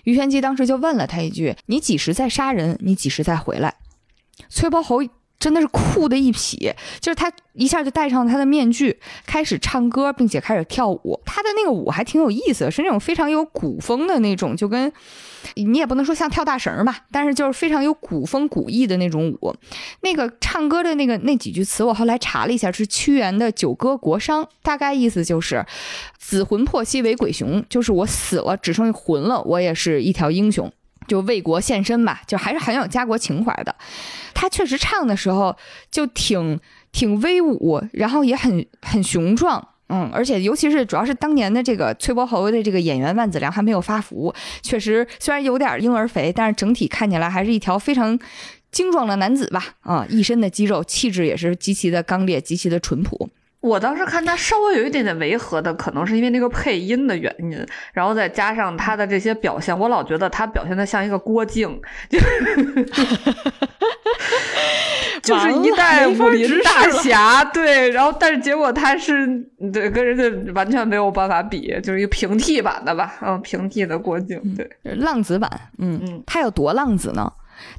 [0.03, 2.77] 于玄机当时就问了他一句：“你几时再杀人？
[2.81, 3.75] 你几时再回来？”
[4.51, 5.01] 崔伯侯。
[5.43, 11.21] 真的是酷的一匹，就是他一下就戴上他的面具，开始唱歌，并且开始跳舞。
[11.27, 14.93] 他的那个舞还挺有意思，是那种非常有古风的那种，就跟
[15.57, 19.53] 你也不能说像跳大绳吧，但是就是非常有古风古意的那种舞。
[20.03, 25.67] 那个唱歌的那个那几句词，我后来查了一下，是屈原的《九歌·国殇》，大概意思就是
[26.21, 30.73] “子魂魄兮为鬼雄”，就是我死了只剩魂了，我也是一条英雄。
[31.07, 33.75] 就为国献身吧，就还是很有家国情怀的。
[34.35, 35.57] 他确实唱的时候
[35.91, 36.59] 就挺
[36.91, 48.19] 挺威武，然后也很很雄壮，嗯，而且尤其是主要是当年的这个崔伯侯的这个演员万梓良还没有发福，确实虽然有点婴儿肥，但是整体看起来还是一条非常
[48.71, 53.31] 精壮的男子吧，啊，一身的肌肉，气质也是极其的刚烈，极其的淳朴。
[53.63, 62.19] 我当时看他稍微有一点点违和的，可能是因为那个配音的原因，然后再加上他的这些表现，我老觉得他表现的像一个郭靖，就
[65.23, 69.27] 就是一代武林大侠，对，然后但是结果他是
[69.73, 75.49] 对跟人家完全没有办法比，就是一个平替版的吧，嗯，平替的郭靖，对，浪子版，
[75.79, 77.33] 嗯嗯，他有多浪子呢？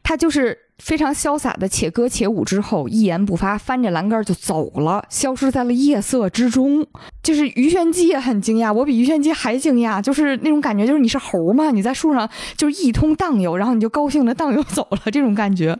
[0.03, 6.85] 他就是非常潇洒的且歌且舞之后，一言不发，翻着栏杆就走了，消失在了夜色之中。
[7.21, 11.71] 就是于玄机也很惊讶，我比于玄机还惊讶，就是那种感觉，就是你是猴吗？
[11.71, 15.77] 你在树上就是一通荡悠，然后你就高兴的荡悠走了，这种感觉。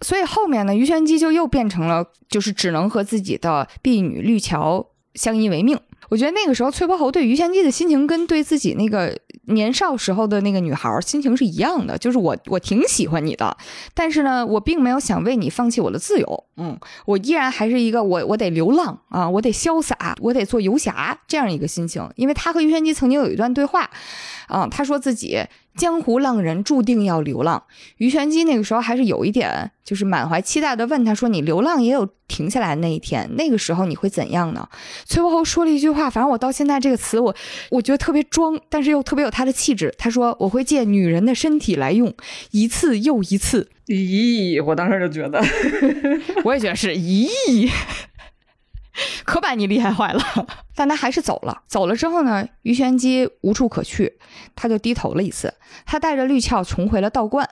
[0.00, 4.84] 所以后面呢，于玄机就又变成了，就是只能和自己的婢女绿桥
[5.14, 5.78] 相依为命。
[6.08, 13.56] 我觉得那个时候，崔伯侯对于玄机的心情跟对自己那个年少时候的那个女孩心情是一样的，就是我我挺喜欢你的，
[13.94, 22.08] 但是呢，我并没有想为你放弃我的自由，嗯，我依然还是一个我我得流浪啊，我得潇洒，我得做游侠这样一个心情。
[22.16, 23.90] 因为他和于玄机曾经有一段对话，
[24.48, 25.44] 啊，他说自己。
[25.74, 27.62] 江湖浪人注定要流浪。
[27.96, 34.68] 于玄机那个时候还是有一点，就是满怀期待的问他说：“你流浪也有停下来那一天，那个时候你会怎样呢？”
[35.08, 37.34] 崔伯侯说了一句话，反正我到现在这个词我
[37.70, 39.94] 我觉得特别装，但是又特别有他的气质。
[39.96, 42.14] 他说：“我会借女人的身体来用，
[42.50, 45.42] 一次又一次。”咦，我当时就觉得，
[46.44, 47.70] 我也觉得是咦。
[49.24, 50.22] 可把你厉害坏了，
[50.74, 51.62] 但他还是走了。
[51.66, 54.18] 走了之后呢，于玄机无处可去，
[54.54, 55.54] 他就低头了一次。
[55.86, 57.48] 他带着绿鞘重回了道观，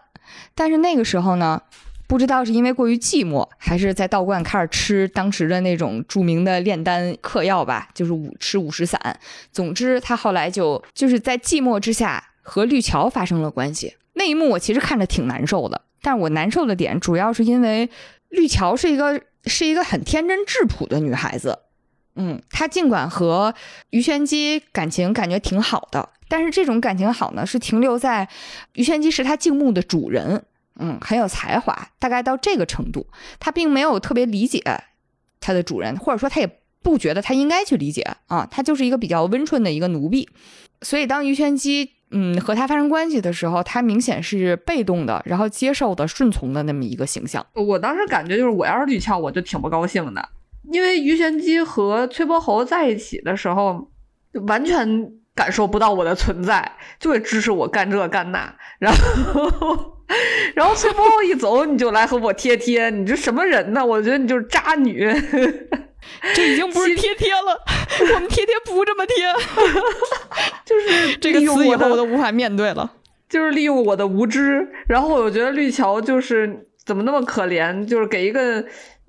[0.55, 1.63] 但是那个时候呢，
[2.11, 9.01] 不知道是因为过于寂寞，还是在道观开始吃当时的那种著名的炼丹嗑药吧，就是五吃五石散。
[9.53, 13.95] 总之，他后来就就是在寂寞之下和绿桥发生了关系。
[14.15, 17.89] 那一幕我其实看着挺难受的，但我难受的点主要是因为
[18.29, 19.23] 绿桥是一个。
[19.47, 21.61] 是一个很天真质朴的女孩子，
[22.15, 23.55] 嗯，她尽管和
[23.89, 28.29] 于玄机感情感觉挺好的，但是这种感情好呢，是停留在
[28.75, 30.45] 于玄机是她敬慕的主人，
[30.81, 33.07] 嗯，很有才华，大概到这个程度，
[33.39, 34.63] 他并没有特别理解
[35.41, 40.29] 他的主人，或者说他也不觉得他应该去理解啊，他就是一个比较温顺的一个奴婢，
[40.83, 41.93] 所以当于玄机。
[42.13, 47.47] 嗯，和他发生关系的时候，他明显是被动的，然后接受的、顺从的那么一个形象。
[47.55, 50.29] 我当时感觉就是，我要是绿鞘，我就挺不高兴的，
[50.73, 53.89] 因为于玄机和崔伯侯在一起的时候，
[54.49, 60.00] 完全感受不到我的存在，就会支持我干这干那，然后，
[60.55, 63.85] 然后崔伯侯一走，你就来和我贴贴，你这什么人呢？
[63.85, 65.11] 我觉得你就是渣女。
[66.35, 67.61] 这已经不是贴贴了，
[68.15, 69.17] 我们贴贴不这么贴，
[70.65, 72.91] 就是这个词以后我都无法面对了。
[73.29, 78.65] 就是利用我的无知，然后我觉得绿桥就是怎么那么可怜，就是给一个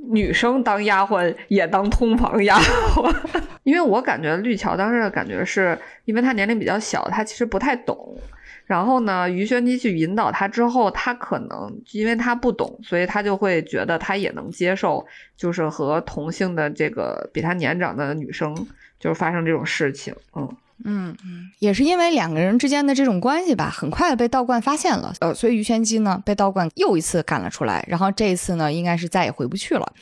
[0.09, 3.13] 女生当丫鬟也当通房丫鬟。
[3.63, 8.17] 因为我感觉绿桥当时的感觉是，因为她年龄比较小，她其实不太懂。
[8.65, 18.55] 然后呢，于玄机去引导她之后，她可能因为她不懂，所以她就会觉得她也能接受，就是和同性的这个比她年长的女生
[18.99, 20.15] 就是发生这种事情。
[20.35, 20.49] 嗯
[20.85, 25.13] 嗯嗯，也是因为两个人之间的这种关系吧，很快被道观发现了。
[25.19, 27.83] 呃，所以于玄机呢被道观又一次赶了出来。
[27.87, 29.93] 然后这一次呢，应该是再也回不去了。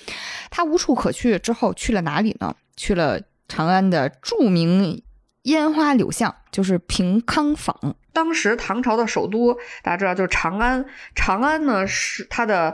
[0.49, 2.55] 他无处可去之后去了哪里呢？
[2.75, 5.01] 去了长安的著名
[5.43, 7.95] 烟花柳巷，就是平康坊。
[8.11, 9.53] 当时唐朝的首都，
[9.83, 10.85] 大家知道就是长安。
[11.15, 12.73] 长安呢是它的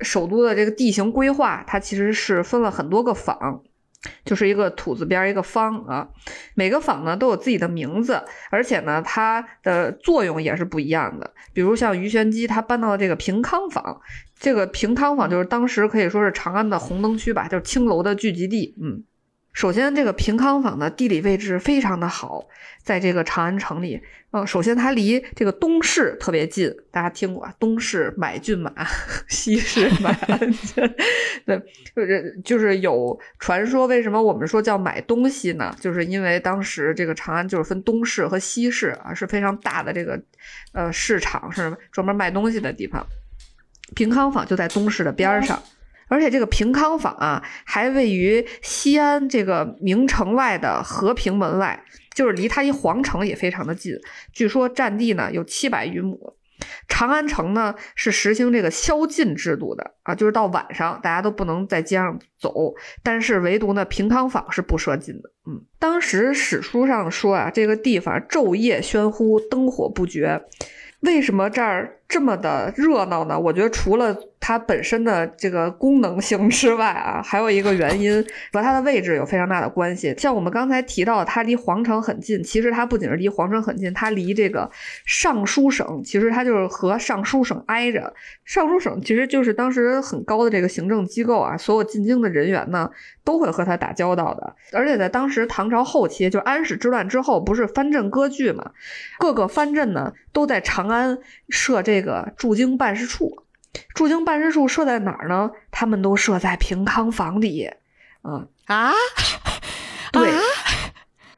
[0.00, 3.62] 首都的这个地形规划，它其实是分了很多个坊，
[4.24, 6.08] 就是一个土字边一个方啊。
[6.54, 11.32] 每个坊呢都有自己的名字，而且呢它的作用也是不一样的。
[11.52, 14.00] 比如像鱼玄机，他搬到了这个平康坊，
[14.38, 18.74] 这个平康坊就是当时可以说是长安的红灯区吧，就是青楼的聚集地。
[18.82, 19.02] 嗯，
[19.54, 22.44] 首先，这个平康坊的地理位置非常的好，
[22.82, 24.02] 在这个长安城里。
[24.32, 27.54] 嗯，首先它离这个东市特别近，大家听过啊？
[27.56, 28.72] 东市买骏马，
[29.30, 30.38] 西市买鞍。
[31.46, 31.62] 对，
[31.94, 35.72] 就是就是有传说，为什么我们说叫买东西呢？
[35.78, 40.20] 就是因为当时这个长安就是分东市和西市啊，是非常大的这个
[40.72, 43.06] 呃市场，是专门卖东西的地方。
[43.94, 45.62] 平康坊就在东市的边儿上。
[46.14, 51.84] 而且这个平康坊啊，还位于西安这个名城外的和平门外，
[52.14, 53.94] 就是离它一皇城也非常的近。
[54.32, 56.36] 据说占地呢有七百余亩。
[56.86, 65.30] 长安城呢是实行这个宵禁制度的啊，就是到晚上大家都不能在街上走，但是唯独呢平康坊是不设禁的。
[65.46, 70.42] 嗯，当时史书上说啊，这个地方昼夜喧呼，灯火不绝。
[71.00, 73.38] 为什么这儿这么的热闹呢？
[73.38, 80.14] 我觉得除了它本身的这个功能性之外啊，还有一个原因和它的位置有非常大的关系。
[80.18, 84.70] 像我们刚才提到，它离皇城很近，其实它不仅是离皇城很近，它离这个
[85.06, 88.12] 尚书省，其实它就是和尚书省挨着。
[88.44, 92.90] 尚书省其实就是当时很高的这个行政机构啊，所有进京的人员呢
[93.24, 94.54] 都会和它打交道的。
[94.72, 98.72] 而且在当时唐朝后期，就安史之乱之后，不是藩镇割据嘛，
[99.18, 103.42] 各个藩镇呢都在长安设这个驻京办事处。
[103.94, 105.50] 驻京办事处设在哪儿呢？
[105.70, 107.70] 他们都设在平康坊里。
[108.22, 108.92] 嗯啊，
[110.12, 110.22] 对，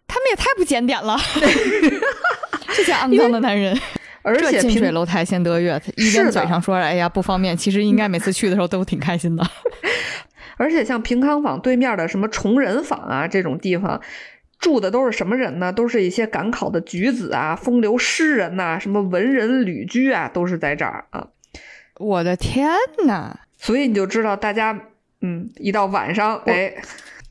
[0.06, 1.16] 他们也太不检点了。
[2.74, 3.76] 这些肮脏的男人，
[4.22, 9.42] 而且近水楼台先得月，一边嘴上说着“哎呀不方便”，其实应该每次去的时候都挺开心的。
[10.58, 14.00] 而且像平康坊对面的什么崇仁坊啊这种地方，
[14.66, 15.72] 住的都是什么人呢？
[15.72, 21.28] 都是一些赶考的举子啊、风流诗人呐、什么文人旅居啊，都是在这儿啊。
[22.00, 22.68] 我的天
[23.06, 23.36] 呐！
[23.56, 24.76] 所以你就知道，大家
[25.20, 26.74] 嗯，一到晚上，哎，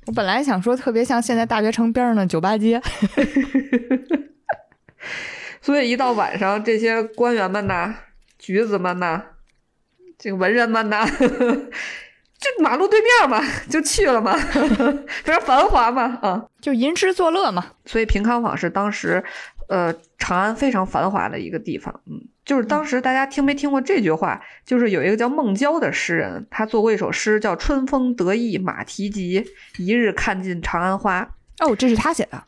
[0.07, 2.81] 我本来想说特别像现在大学城边上的酒吧街，
[5.59, 7.95] 所以一到晚上，这些官员们呐、
[8.39, 9.21] 举子们呐、
[10.17, 11.05] 这个文人们呐，
[12.39, 14.35] 就马路对面嘛， 就去了嘛，
[15.23, 17.65] 非常繁华嘛，啊，就吟诗作乐嘛。
[17.85, 19.23] 所以平康坊是当时
[19.69, 22.21] 呃长安非常繁华的一个地方，嗯。
[22.45, 24.39] 就是当时大家听没听过这句话？
[24.63, 29.43] 就是有一个叫孟郊的诗人，他做过一首诗叫《春风得意马蹄疾，
[29.79, 31.27] 一日看尽长安花》。
[31.67, 32.43] 哦，这是他写的。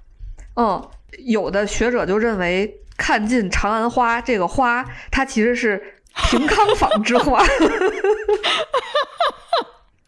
[0.56, 0.88] 嗯，
[1.26, 5.82] 有的学者就认为“看尽长安花”这个花，它其实是
[6.30, 7.44] 平康坊之花，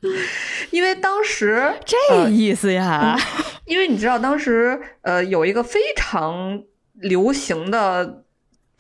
[0.72, 3.18] 因为当时 这意思呀。
[3.66, 8.24] 因为你知道，当时呃有一个非常流行的。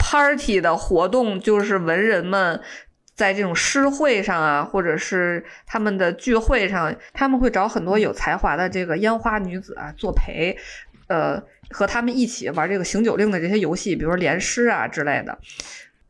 [0.01, 2.59] party 的活动就是文人们
[3.13, 10.57] 在这种诗会上啊，或者是他们的聚会上，他们会找很多有才华的这个烟花女子啊作陪，
[11.09, 15.37] 呃，和他们一起玩这个行酒令的这些游戏，比如说联诗啊之类的，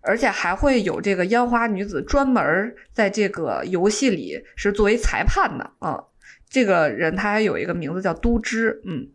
[0.01, 6.03] 而且还会有这个烟花女子专门在这个游戏里是作为裁判的啊。
[6.49, 9.07] 这个人他还有一个名字叫都知，嗯。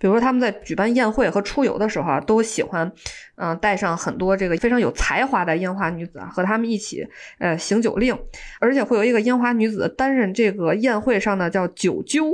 [0.00, 2.92] 比如说他们在举办宴会和出游的时候啊，都喜欢，
[3.34, 7.04] 嗯，带上很多这个非常有才华的烟花女子啊，和他们一起，
[7.40, 8.16] 呃，行酒令，
[8.60, 12.32] 而且会有一个烟花女子担任这个宴会上的叫酒纠，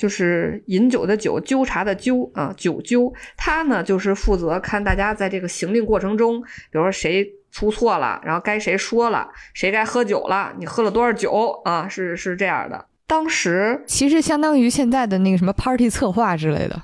[0.00, 12.86] 就是饮酒的酒，纠察的纠啊，酒纠，他呢就是负责看大家在这个行令过程中，比如说谁出错了，然后该谁说了，谁该喝酒了，你喝了多少酒啊，是是这样的。
[13.06, 16.82] 当时其实相当于现在的那个什么 party 策划之类的，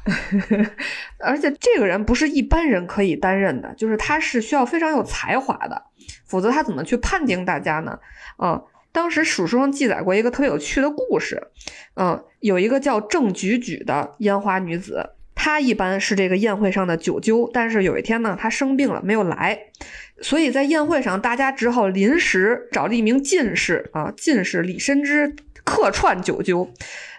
[1.25, 5.81] 而且这个人不是一般人可以担任的，就是他是需要非常有才华的，
[6.27, 7.99] 否则他怎么去判定大家呢？
[8.43, 8.62] 嗯，
[8.97, 11.49] 当时史书上记载过一个特别有趣的故事，
[11.97, 19.59] 嗯，有一个叫郑举举的烟花女子，她一般是这个宴会上的酒究，但是有一天呢，她生病了没有来，
[20.23, 25.37] 所以在宴会上大家只好临时找了一名进士啊，进士李深之。
[25.63, 26.73] 客串九究，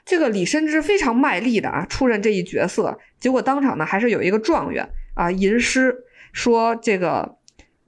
[0.06, 2.98] 这个李深之非常卖力的啊，出任这一角色。
[3.20, 5.94] 结果当场呢，还是有一个状元啊吟诗
[6.32, 7.36] 说：“这个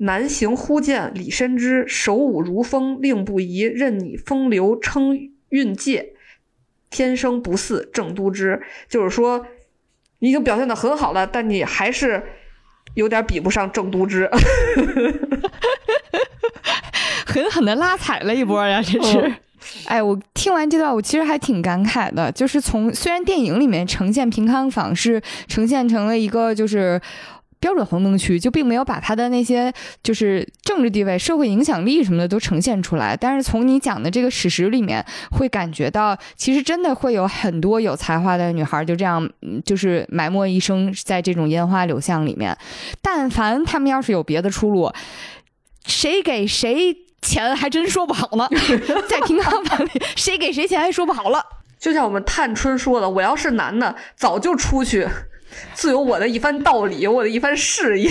[0.02, 6.14] 南行忽见李深之，手舞如风，令不疑，任你风流称韵界，
[6.90, 9.46] 天生不似郑都之。”就是说，
[10.20, 12.24] 你已经表现的很好了，但你还是
[12.96, 14.30] 有点比不上郑都之，
[17.26, 18.82] 狠狠的拉踩了一波呀！
[18.82, 19.34] 这是。
[19.86, 22.32] 哎，我听完这段，我其实还挺感慨的。
[22.32, 27.00] 就是从虽然电影里面呈现平康坊是呈现成了一个就是
[27.60, 33.16] 标准红灯区，就并没有把他的那些就是政治地位、社会影响力什么的都呈现出来。
[33.16, 39.30] 但是从你讲的这个史实里面，会感觉到其实真的会有很多有才华的女孩就这样，
[39.66, 42.58] 就是埋没一生在这种烟花柳巷里面。
[43.02, 44.92] 但凡他们要是有别的出路，
[45.86, 48.48] 谁给谁钱还真说不好呢。
[49.10, 51.44] 在平康房里，谁给谁钱还说不好了。
[51.78, 55.08] 就像我们探春说的：“我要是男的，早就出去，
[55.74, 58.10] 自有我的一番道理，我的一番事业。”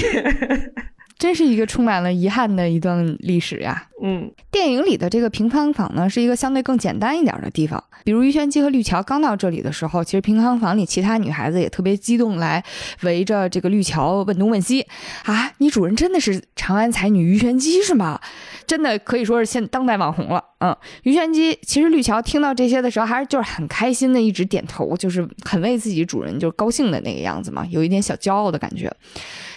[1.19, 3.87] 真是一个充满了遗憾的一段历史呀。
[4.01, 7.83] 嗯，电影里的这个平康坊呢，是一个相对更简单一点的地方。
[8.05, 12.63] 比如于玄机和绿桥刚到这里的时候，其实平康坊里其他女孩子也特别激动，来
[13.03, 14.87] 围着这个绿桥问东问西。
[15.25, 18.21] 啊，你主人真的是长安才女于玄机是吗？
[18.69, 20.43] 真的可以说是现当代网红了。
[20.61, 28.91] 嗯，于玄机其实绿桥听到这些的时候，还是就是很开心的，一直点头，就是很为自己主人就是高兴的那个样子嘛，有一点小骄傲的感觉。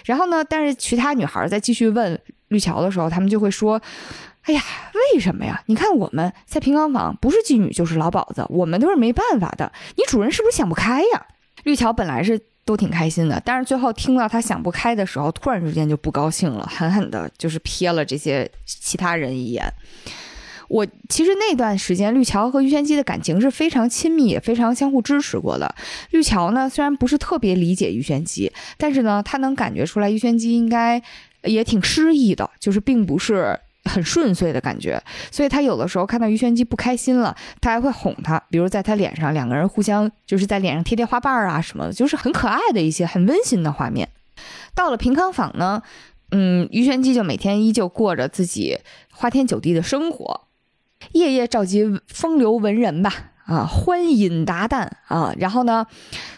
[0.05, 0.43] 然后呢？
[0.43, 3.81] 但是其他女孩在继续问绿桥的时候，他们就会说
[4.43, 4.61] ：“哎呀，
[5.13, 5.61] 为什么呀？
[5.67, 9.71] 你看我们在平冈坊，不是妓女就是老鸨子，我们都是没办法的。
[9.95, 11.25] 你主人是不是想不开呀？”
[11.63, 19.71] 绿桥本来是都挺开心的，但是最后听到他想不开的时候，突然之间就不高兴了，狠狠的就是瞥了这些其他人一眼。
[20.71, 25.75] 我其实那段时间，绿桥和于玄机的感情是非常亲密，也非常相互支持过的。
[26.11, 31.03] 绿桥呢，虽然不是特别理解于玄机，但是呢，他能感觉出来于玄机应该
[31.43, 34.97] 也挺失意的，就是并不是很顺遂的感觉。
[35.29, 44.07] 所以他有的时候看到于玄机不开心了，他还会哄他，比如在他脸上，两个人互相就是在脸上贴贴花瓣啊什么的，就是很可爱的一些很温馨的画面。
[44.73, 45.81] 到了平康坊呢，
[46.31, 48.77] 嗯，于玄机就每天依旧过着自己
[49.11, 50.47] 花天酒地的生活。
[51.13, 53.13] 夜夜召集风流文人吧，
[53.45, 55.85] 啊，欢饮达旦啊，然后呢，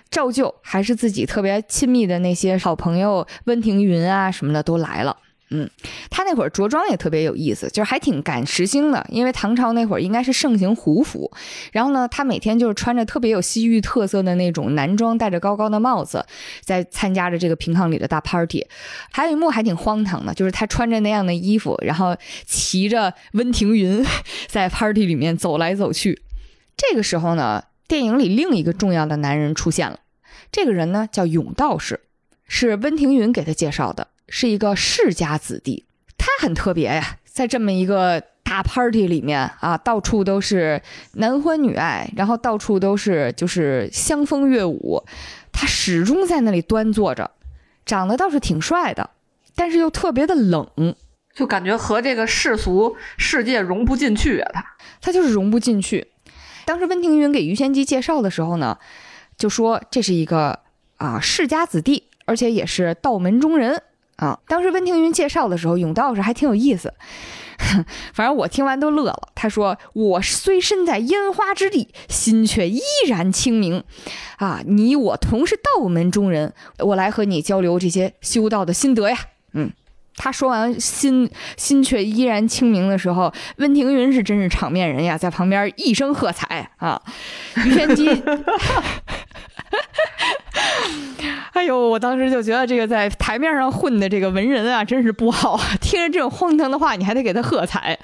[0.10, 5.18] 照旧还是自己特别亲密的那些好朋友温庭筠啊什么的都来了。
[5.56, 5.70] 嗯，
[6.10, 11.32] 他那会儿着装也特别有意思，就是还挺赶时兴的，因为唐朝那会儿应该是盛行胡服。
[11.72, 16.26] 然后呢，他每天就是穿着特别有西域特色的那种男装，戴着高高的帽子，
[16.62, 18.66] 在参加着这个平康里的大 party。
[19.12, 24.04] 还有一幕还挺荒唐的，就是他穿着那样的衣服，然后骑着温庭筠
[24.50, 26.24] 在 party 里面走来走去。
[26.76, 30.00] 这个时候呢，电影里另一个重要的男人出现了，
[30.52, 32.00] 这个人呢叫永道士，
[32.48, 34.08] 是温庭筠给他介绍的。
[34.28, 35.86] 是一个世家子弟，
[36.18, 40.82] 他很特别呀，在这么一个大 party 里面啊，到处都是
[41.14, 45.04] 男欢女爱，然后到处都是就是香风乐舞，
[45.52, 47.32] 他始终在那里端坐着，
[47.86, 49.10] 长得倒是挺帅的，
[49.56, 50.68] 但是又特别的冷，
[51.34, 54.66] 就感觉和这个世俗世界融不进去啊，他
[55.02, 56.08] 他就是融不进去。
[56.66, 58.78] 当时温庭筠给于谦机介绍的时候呢，
[59.38, 60.60] 就说这是一个
[60.98, 63.84] 啊世家子弟，而且也是道门中人。
[64.24, 66.94] 啊，当时温庭筠介绍的时候，永道士还挺有意思，
[68.14, 69.30] 反正我听完都乐了。
[69.36, 73.84] 他说：“我虽身在烟花之地，心却依然清明。
[74.38, 79.18] 啊，你我同是道门中人，我来和你交流这些修道的心得呀。”
[79.56, 79.72] 嗯，
[80.16, 87.02] 他说完心心却依然清明的时候，温庭筠是真是场面人呀，在旁边一声喝彩啊，
[87.66, 88.10] 于玄机。
[91.54, 95.60] 哎呦，我当时就觉得这个在台面上混的这个文人啊，真是不好。
[95.80, 97.98] 听着这种荒唐的话，你还得给他喝彩。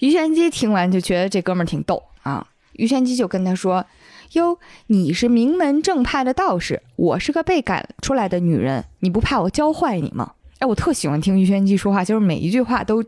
[0.00, 2.46] 于玄机听完就觉得这哥们儿挺逗啊。
[2.72, 3.86] 于玄机就跟他说
[4.32, 4.58] ：“哟，
[4.88, 13.04] 你是名门正派的道士，我是个被赶出来的女人，你不怕我教坏你吗？”哎，我特喜欢听于玄机说话，就是每一句话都。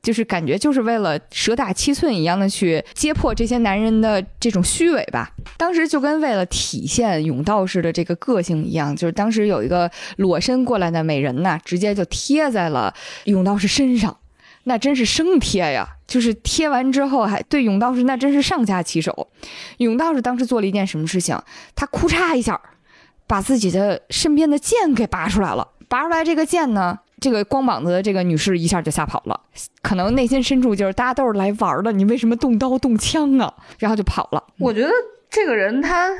[0.00, 5.28] 就是感觉就是为了蛇打七寸一样的去揭破这些男人的这种虚伪吧。
[5.56, 14.16] 当时就跟为了体现永道士的这个个性一样，就是当时有一个裸身过来的美人呐，直接就贴在了永道士身上，
[14.64, 15.86] 那真是生贴呀！
[16.06, 19.28] 就是贴完之后还对永道士那真是上下其手。
[19.78, 21.36] 永道士当时做了一件什么事情？
[21.74, 22.58] 他哭嚓一下，
[23.26, 25.72] 把自己的身边的剑给拔出来了。
[25.88, 26.98] 拔出来这个剑呢？
[27.20, 29.40] 这个光膀子的这个女士一下就吓跑了，
[29.82, 33.52] 可能内心深处就是大家都是来玩的，你为什么动刀动枪啊？
[33.78, 34.44] 然后就跑了。
[34.58, 34.90] 我觉得
[35.28, 36.10] 这个人他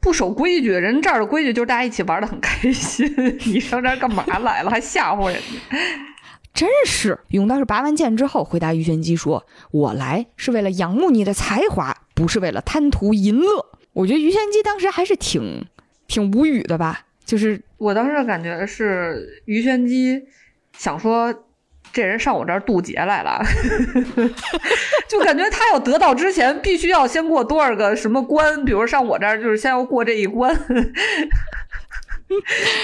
[0.00, 3.08] 不守规矩，人这儿的规矩就是大家一起玩的很开心。
[3.46, 4.70] 你上这儿干嘛来了？
[4.70, 5.36] 还吓唬人
[5.70, 5.78] 家？
[6.52, 7.20] 真是。
[7.28, 15.66] 永道士拔完剑之后回答于玄机说：“我来是为了仰慕你的才华，不是为了贪图淫乐。”我觉得于玄机当时还是挺
[16.08, 17.02] 挺无语的吧。
[17.28, 20.24] 就是我当时感觉是于玄机
[20.72, 21.44] 想说，
[21.92, 23.44] 这人上我这儿渡劫来了，
[25.06, 30.56] 就感觉他要得道之前，必须要先过多少个什么关，比如上我这儿就是先要过这一关。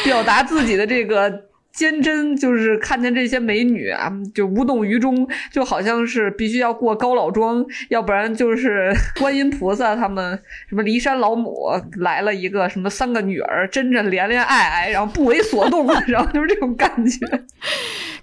[0.05, 1.54] 表达自己的这个。
[1.75, 17.27] 坚贞就是看见这些美女啊，就无动于衷，就好像是必须要过高老庄，要不然就是 观音菩萨他们什么骊山老母来了一个什么三个女儿，真真连连爱爱，然后不为所动， 然后就是这种感觉。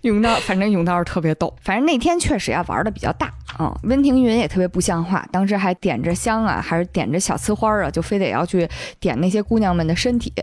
[0.02, 1.54] 永道，反正永道是特别逗。
[1.62, 3.32] 反正那天确实呀玩的比较大
[3.62, 3.72] 嗯。
[3.84, 8.68] 温庭筠也特别不像话，当时还点着香啊，还是点着小呲花啊，就非得要去
[9.00, 10.34] 点那些姑娘们的身体。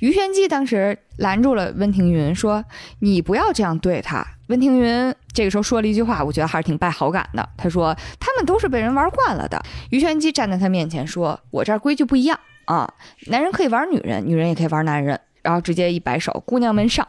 [0.00, 2.62] 于玄机当时拦住了温庭筠，说
[3.00, 7.48] ：“你不要这样对他。”温庭筠这个时候说了一句话，我觉得还是挺败好感的。
[7.56, 9.60] 他说：“他们都是被人玩惯了的。”
[9.90, 12.92] 于玄机站在他面前说：“我这儿规矩不一样啊，
[13.26, 17.06] 男人可以玩女人，女人也可以玩男人。”然后直接一摆手，姑娘们上。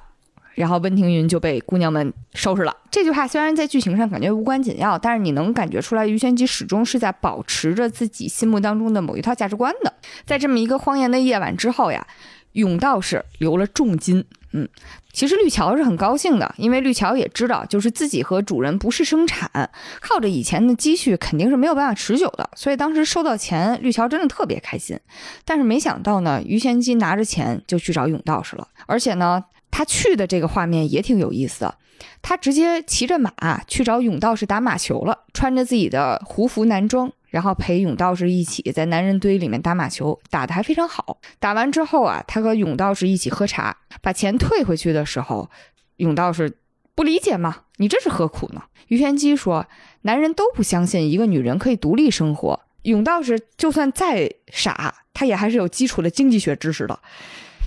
[0.60, 2.76] 然后温庭筠就被姑娘们收拾了。
[2.92, 9.94] 这句话虽然在剧情上感觉无关紧要，但是你能感觉出来，于玄机始终是在保持着自己心目当中的某一套价值观的。
[10.26, 12.06] 在这么一个荒烟的夜晚之后呀，
[12.52, 14.26] 永道士留了重金。
[14.52, 14.68] 嗯，
[15.14, 19.50] 其实绿桥是很高兴的，因为绿桥也知道，就是自己和主人不是生产，
[20.02, 22.50] 靠着以前的积蓄肯定是没有办法持久的。
[22.58, 25.00] 所以当时收到钱，绿桥真的特别开心。
[25.46, 29.42] 但是没想到呢，于玄机拿着钱就去找永道士了，而且呢。
[29.72, 31.76] 他去的这个画面也挺有意思的，
[32.22, 41.20] 他直接骑着马去找甬道士打马球了，穿着自己的胡服男装，然后陪甬道士一起在男人堆里面打马球，打得还非常好。
[41.40, 45.50] 打完之后啊，他和甬道士一起喝茶，把钱退回去的时候，
[45.98, 46.58] 甬道士
[46.96, 47.64] 不理解吗？
[47.78, 48.64] 你这是何苦呢？
[48.88, 49.68] 于玄机说，
[50.02, 57.00] 男人都不相信一个女人可以独立生活，甬道士就算再傻，他也还是有基础的经济学知识的。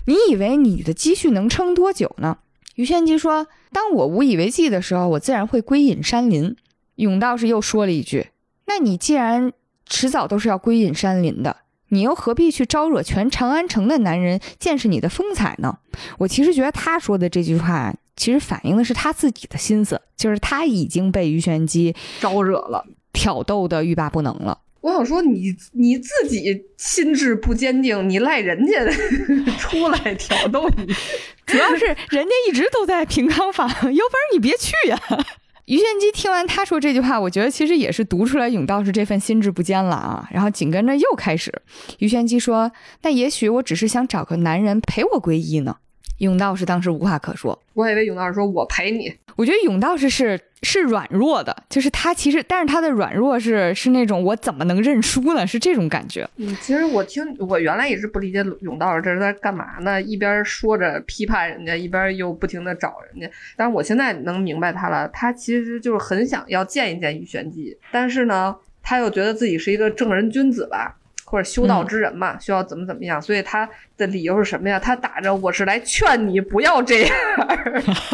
[0.06, 2.38] 你以为你的积蓄能撑多久呢？
[2.76, 6.56] 于玄机说：“当我无以为继的时候，我自然会归隐山林。”
[6.96, 8.28] 永道士又说了一句
[8.66, 9.52] ：“那你既然
[9.86, 15.78] 迟早都是要归隐山林的，你又何必去招惹全长安城的男人见识你的风采呢？”
[16.18, 24.58] 我其实觉得他说的这句话，其实反映的是他自己的心思，就是他已经被于玄机招惹了，挑逗的欲罢不能了。
[24.82, 28.84] 我想说，你你自己心智不坚定，你赖人家
[29.56, 30.92] 出来挑逗你，
[31.46, 35.00] 主要是人家一直都在平康坊，有本事你别去呀。
[35.66, 40.28] 于玄机听完他说这句话，我觉得其实也是读出来永道士这份心智不坚了啊。
[40.32, 41.62] 然后紧跟着又开始，
[42.00, 42.72] 于玄机说
[43.02, 45.76] ：“那也许我只是想找个男人陪我皈依呢。”
[46.18, 49.12] 甬道士当时无话可说，我以为甬道士说我陪你。
[49.34, 55.46] 我觉得甬道士是是软弱的，就是他其实，但是他的软弱是是那种我怎么能认输呢？
[55.46, 56.28] 是这种感觉。
[56.36, 60.00] 嗯，其实我听我原来也是不理解甬道士这是在干嘛呢？
[60.00, 63.34] 一边说着批判人家，一边又不停的找人家。
[63.56, 70.98] 但是我现在能明白他了，他其实就是很想要见一见于玄机，但是呢，他又觉得自己是一个正人君子吧。
[71.32, 73.66] 或者修道之人嘛，需要怎么怎么样，所以他
[73.96, 74.78] 的理由是什么呀？
[74.78, 77.16] 他打着我是来劝你不要这样，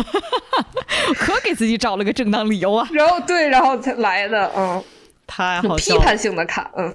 [1.19, 2.89] 可给自己找了个正当理由啊。
[2.95, 4.81] 然后对，然后才来的，嗯，
[5.27, 6.95] 太好批判性的看，嗯。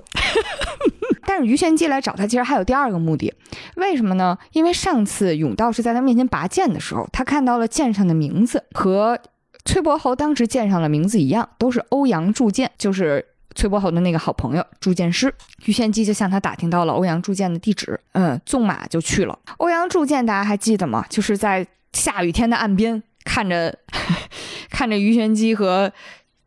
[1.28, 3.34] 但是于玄机来找他，其实还有第二个目的，
[3.76, 4.38] 为什么呢？
[4.54, 9.20] 因为上次甬道士在他面前拔剑的时候，他看到了剑上的名字和
[9.66, 13.26] 崔伯侯当时剑上的名字一样，都是欧阳铸剑，就是。
[13.56, 15.34] 崔伯侯的那个好朋友铸剑师
[15.66, 19.38] 于玄机就向他打听到了欧阳铸剑的地址，嗯，纵马就去了。
[19.58, 21.06] 欧阳铸剑大家还记得吗？
[21.10, 23.78] 就是在下雨天的岸边，看着
[24.70, 25.92] 看着于玄机和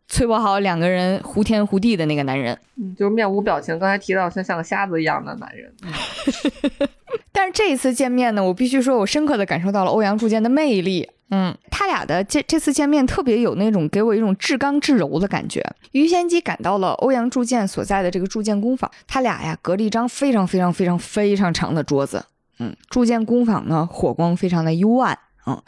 [0.09, 3.79] 崔伯豪两个人胡天胡地的那个男人，嗯，就是面无表情。
[3.79, 5.75] 刚才提到像像个瞎子一样的男人。
[7.33, 11.11] 但是这一次见面呢，我必须说，我深刻的感受到了欧阳铸剑的魅力。
[11.31, 15.61] 嗯，他俩的这这次见面特别有那种给我一种至刚至柔的感觉。
[15.91, 22.27] 于仙姬赶到了欧阳铸剑所在的这个铸剑工坊，他俩呀隔着一张非常非常非常非常长的桌子。
[22.61, 25.19] 嗯，铸剑工坊呢火光非常的幽暗。
[25.47, 25.61] 嗯，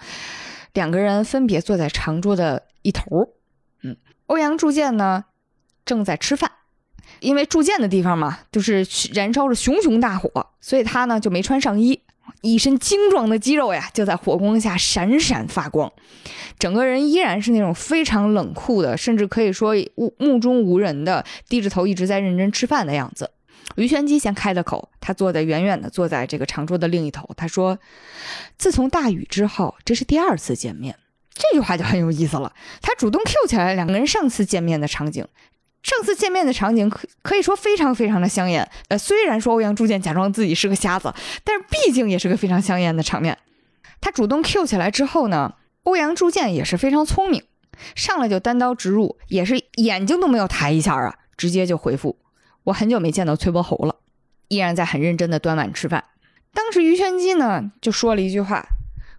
[0.74, 3.30] 两个人分别坐在长桌的一头。
[3.82, 3.96] 嗯，
[4.26, 5.24] 欧阳铸剑呢
[5.84, 6.52] 正在吃饭，
[7.20, 12.00] 因为铸剑的地方嘛就是燃烧着熊熊大火，所以他呢就没穿上衣。
[12.42, 15.90] 一身精壮的肌肉呀，就在火光下闪闪发光，
[16.58, 23.30] 整个人依然是那种非常冷酷的，甚至可以说目目中无人的，低着头一直在认真吃饭的样子。
[23.76, 27.28] 于玄机先开的口，他坐在远远的，坐在这个长桌的另一头。
[27.36, 27.78] 他说
[28.56, 30.96] ：“自从大雨之后，这是第二次见面。”
[31.34, 32.52] 这句话就很有意思了。
[32.82, 35.26] 他主动 Q 起来两个人上次见面的场景。
[35.88, 41.10] 上次见面的场景可可以说非常非常的香艳，呃，虽然说欧阳铸剑假装自己是个瞎子，
[41.42, 43.38] 但是毕竟也是个非常香艳的场面。
[43.98, 47.42] 他主动 Q 起来之后呢，欧阳铸剑也是非常聪明，
[47.94, 52.18] 上来就单刀直入，也是眼睛都没有抬一下啊，直接就回复：
[52.64, 53.96] 我很久没见到崔伯侯了，
[54.48, 56.04] 依然在很认真的端碗吃饭。
[56.52, 58.66] 当时于玄机呢就说了一句话：“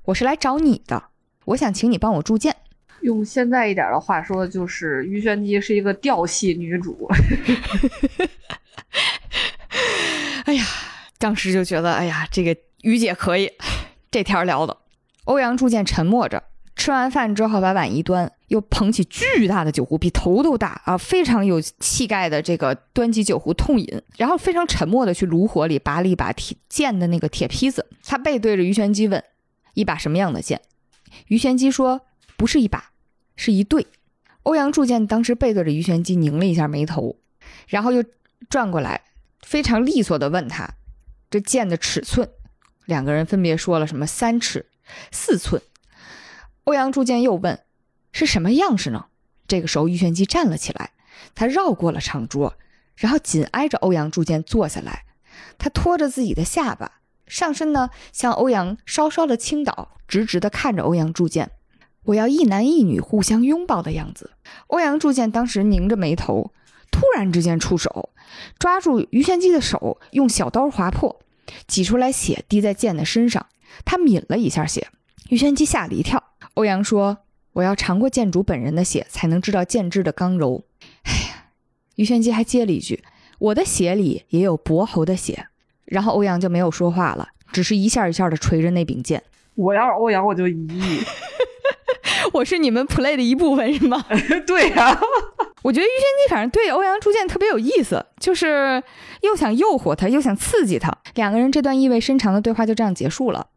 [0.05, 1.05] 我是来找你的，
[1.45, 2.57] 我想请你帮我铸剑。”
[3.01, 7.09] 用现在一点的话说，就是于玄机是一个调戏女主。
[10.45, 10.65] 哎呀，
[11.17, 13.51] 当时就觉得，哎呀，这个于姐可以，
[14.09, 14.77] 这天聊的。
[15.25, 16.43] 欧阳铸剑沉默着，
[16.75, 27.85] 吃完饭之后把碗一端，又捧起巨大的酒壶，比头都大啊，非常有气概的这个端起酒壶痛饮，然后非常沉默的去炉火里拔了一把铁剑的那个铁坯子。
[28.03, 29.23] 他背对着于玄机问
[29.75, 30.59] ：“一把什么样的剑？”
[31.27, 32.01] 于玄机说
[32.35, 32.88] ：“不是一把，
[33.39, 33.87] 是一对。”
[34.43, 37.15] 欧阳铸剑当时背对着于玄机，拧了一下眉头，
[37.67, 38.03] 然后又
[38.49, 39.01] 转过来。
[39.41, 40.75] 非常利索的问他
[41.31, 42.29] ：“这剑的尺寸？”
[42.85, 44.65] 两个人分别说了什么三尺、
[45.11, 45.61] 四寸。
[46.65, 47.59] 欧阳铸剑又问
[48.11, 49.05] ：“是什么样式呢？”
[49.47, 50.91] 这个时候，于玄机站了起来，
[51.33, 52.55] 他绕过了长桌，
[52.95, 55.05] 然后紧挨着欧阳铸剑坐下来。
[55.57, 61.51] 他托着自己的下巴，上身呢向欧阳稍稍的倾倒，直直的看着欧阳铸剑。
[62.09, 64.31] 我要一男一女互相拥抱的样子。
[64.67, 66.51] 欧阳铸剑当时拧着眉头，
[66.91, 68.09] 突然之间出手。
[68.57, 71.19] 抓住于玄机的手，用小刀划破，
[71.67, 73.45] 挤出来血滴在剑的身上。
[73.85, 74.87] 他抿了一下血，
[75.29, 76.23] 于玄机吓了一跳。
[76.55, 77.19] 欧阳说
[77.53, 80.63] ：“我要尝过剑主本人的血，才能知道剑质的刚柔。”
[81.05, 81.45] 哎呀，
[81.95, 83.03] 于玄机还接了一句
[83.37, 85.45] ：“我的血里也有伯侯的血。”
[85.85, 89.21] 然后欧阳就没有说话了，只是一下一下的捶着那柄剑。
[89.53, 91.01] 我要是欧阳，我就一亿。
[92.33, 94.03] 我是你们 play 的一部分，是吗？
[94.45, 94.99] 对呀。
[95.61, 98.81] 我觉得于玄机反正对欧阳铸剑特别有意思，就是
[99.21, 100.89] 又想诱惑他，又想刺激他。
[101.15, 103.47] 两个人这段意味深长的对话就这样结束了。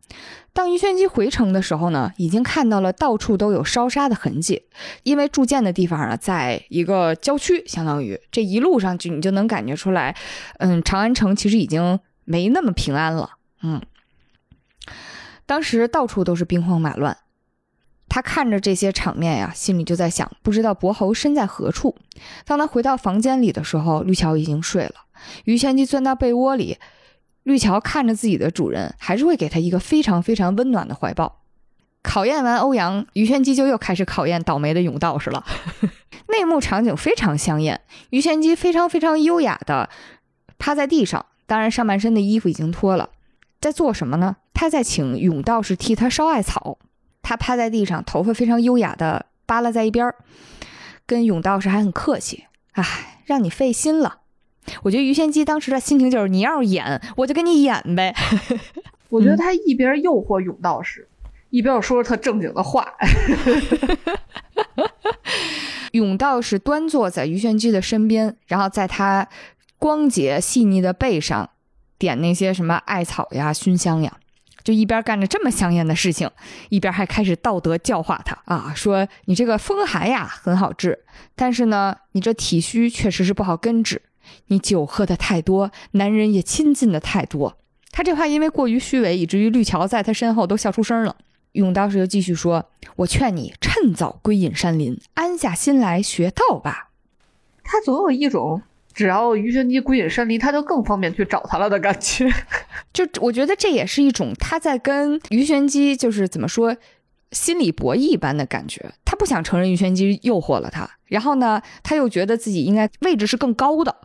[0.52, 4.64] 当于玄机回城的时候呢，已经看到了到处都有烧杀的痕迹，
[5.04, 10.14] 因为铸剑的地方啊，在一个郊区，相当于这一路上就你就能感觉出来，
[10.58, 13.30] 嗯，长安城其实已经没那么平安了。
[13.62, 13.80] 嗯，
[15.46, 17.16] 当时到处都是兵荒马乱。
[18.14, 21.96] 他看着这些场面呀，心里就在想，不知道伯侯身在何处。
[22.44, 24.92] 当他回到房间里的时候，绿桥已经睡了。
[25.44, 26.76] 于仙姬钻到被窝里，
[27.44, 31.40] 绿桥看着自己的主人，还是会给他一个非常非常温暖的怀抱。
[32.02, 35.42] 考验完欧阳，于仙姬就又开始考验倒霉的勇道士了。
[36.28, 39.88] 内幕场景非常香艳，于仙姬非常非常优雅的
[40.58, 43.08] 趴在地上，当然上半身的衣服已经脱了，
[43.58, 44.36] 在做什么呢？
[44.52, 46.76] 他在请勇道士替他烧艾草。
[47.22, 50.14] 他趴在地上，头发非常优雅的扒拉在一边儿，
[51.06, 52.44] 跟勇道士还很客气。
[52.72, 54.18] 哎，让你费心了。
[54.82, 58.14] 我觉得于仙姬当时的心情就是，你要是演，我就跟你演呗。
[59.10, 61.08] 我觉得他一边诱惑勇道士，
[61.50, 62.86] 一边又说着他正经的话。
[65.92, 69.28] 勇道士端坐在于玄机的身边，然后在他
[69.78, 71.50] 光洁细腻的背上
[71.98, 74.16] 点那些什么艾草呀、熏香呀。
[74.62, 76.30] 就一边干着这么香艳的事情，
[76.68, 81.04] 一边还开始道德教化他啊，说你这个风寒呀很好治，
[81.34, 84.02] 但是呢，你这体虚确实是不好根治。
[84.46, 87.58] 你酒喝的太多，男人也亲近的太多。
[87.90, 91.16] 他这话因为过于虚伪，以至于绿桥在他身后都笑出声了。
[91.52, 96.88] 永道士又继续说：“我劝你趁早归隐山林，安下心来学道吧。”
[97.62, 98.62] 他总有一种。
[98.94, 102.30] 只要鱼玄机归隐山林，他就更方便去找他了的感觉。
[102.92, 106.76] 就我觉得这也是一种他在跟鱼玄机就是怎么说
[107.30, 108.92] 心理博弈般的感觉。
[109.04, 113.96] 他不想承认鱼玄机诱惑了他，然后呢，他又觉得自己应该位置是更高的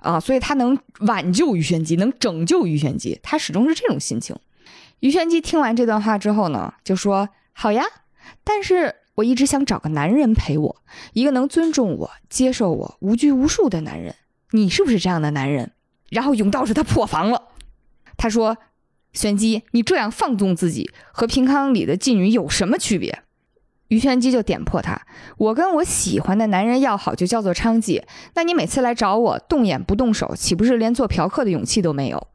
[0.00, 3.18] 啊，所以他能挽救鱼玄机，能拯救鱼玄机。
[3.22, 4.36] 他始终是这种心情。
[5.00, 7.84] 鱼玄机听完这段话之后呢，就说：“好呀，
[8.44, 10.76] 但是我一直想找个男人陪我，
[11.12, 14.14] 一个能尊重我、接受我、无拘无束的男人。”
[14.52, 15.72] 你是不是这样的男人？
[16.10, 17.48] 然后永道士他破防了，
[18.16, 18.56] 他说
[19.12, 23.22] ：“玄机，你这样放纵自己，和平康里的妓女有什么区别？”
[23.88, 25.00] 于玄机就点破他
[25.38, 28.02] ：“我跟我喜欢的男人要好，就叫做娼妓。
[28.34, 32.26] 那你每次来找我，动眼不动手，岂不是连做嫖客的勇气都没有？”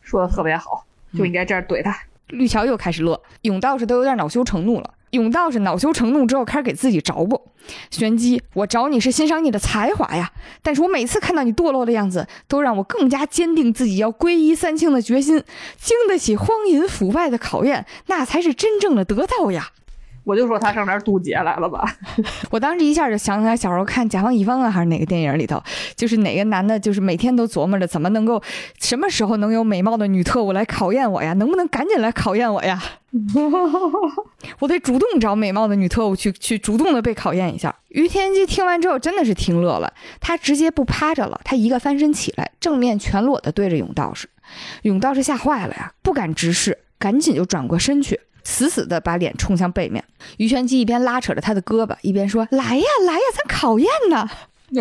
[0.00, 1.94] 说的特别好，就应该这样怼他。
[2.28, 4.94] 绿桥又开始乐，永道士都有点恼羞成怒了。
[5.10, 7.48] 永道士恼羞成怒之后，开始给自己找补。
[7.90, 10.32] 玄机，我找你是欣赏你的才华呀，
[10.62, 15.42] 但是我每次看到你堕落的样子，都让我更加坚定自己要皈依三清的决心。
[15.76, 19.70] 经得起荒淫腐败的考验，那才是真正的得道呀。
[20.28, 21.90] 我就说他上那儿渡劫来了吧。
[22.52, 25.58] 我当时一下就想起来小时候看《甲方乙方》啊，还是哪个电影里头，
[25.96, 28.42] 就是哪个男的，就是每天都琢磨着怎么能够，
[28.78, 31.32] 什么时候能有美貌的女特务来考验我呀？
[31.32, 32.78] 能不能赶紧来考验我呀？
[34.60, 37.74] 我得主动找美貌的女特务去，去主动的被考验一下。
[37.88, 44.28] 于天机听完之后真的是听乐了，他直接不趴着了，他一个翻身起来，正面全裸的对着永道士，
[44.82, 50.04] 甬道士吓坏了呀，不敢直视，赶紧就转过身去，死死的把脸冲向背面。
[50.36, 54.28] 于玄机一边拉扯着他的胳膊，一边说：“来呀，来呀，咱考验呢。”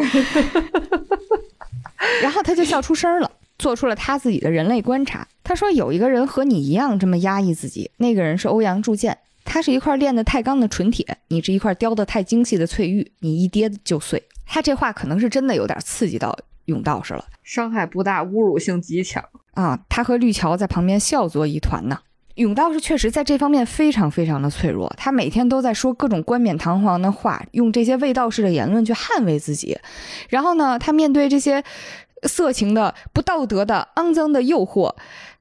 [2.22, 5.28] 然后他就笑出声了，做出了他自己的人类观察。
[5.44, 9.18] 他说：“有一个人和你一样这么压抑自己，那个人是欧阳铸剑。
[9.44, 16.38] 他是一块炼得太钢的纯铁，你是一块雕得太精细的翠玉，你一跌就碎。”他这话可能是真的有点刺激到
[16.68, 19.80] 甬道士了，伤害不大，侮辱性极强啊！
[19.90, 22.00] 他和绿桥在旁边笑作一团呢。
[22.46, 29.78] 甬道士确实在这方面非常非常的脆弱，他每天都在说各种冠冕堂皇的话，用这些卫道士的言论去捍卫自己。
[30.30, 31.64] 然后呢，他面对这些
[32.24, 34.94] 色情的、不道德的、肮脏的诱惑，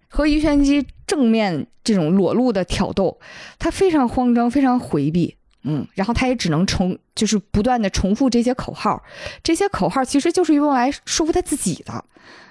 [0.09, 3.19] 和于玄机正面这种裸露的挑逗，
[3.59, 5.37] 他非常慌张，非常回避。
[5.69, 9.03] 嗯，然后他也只能重，就是不断的重复这些口号，
[9.43, 12.05] 这些口号其实就是用来说服他自己的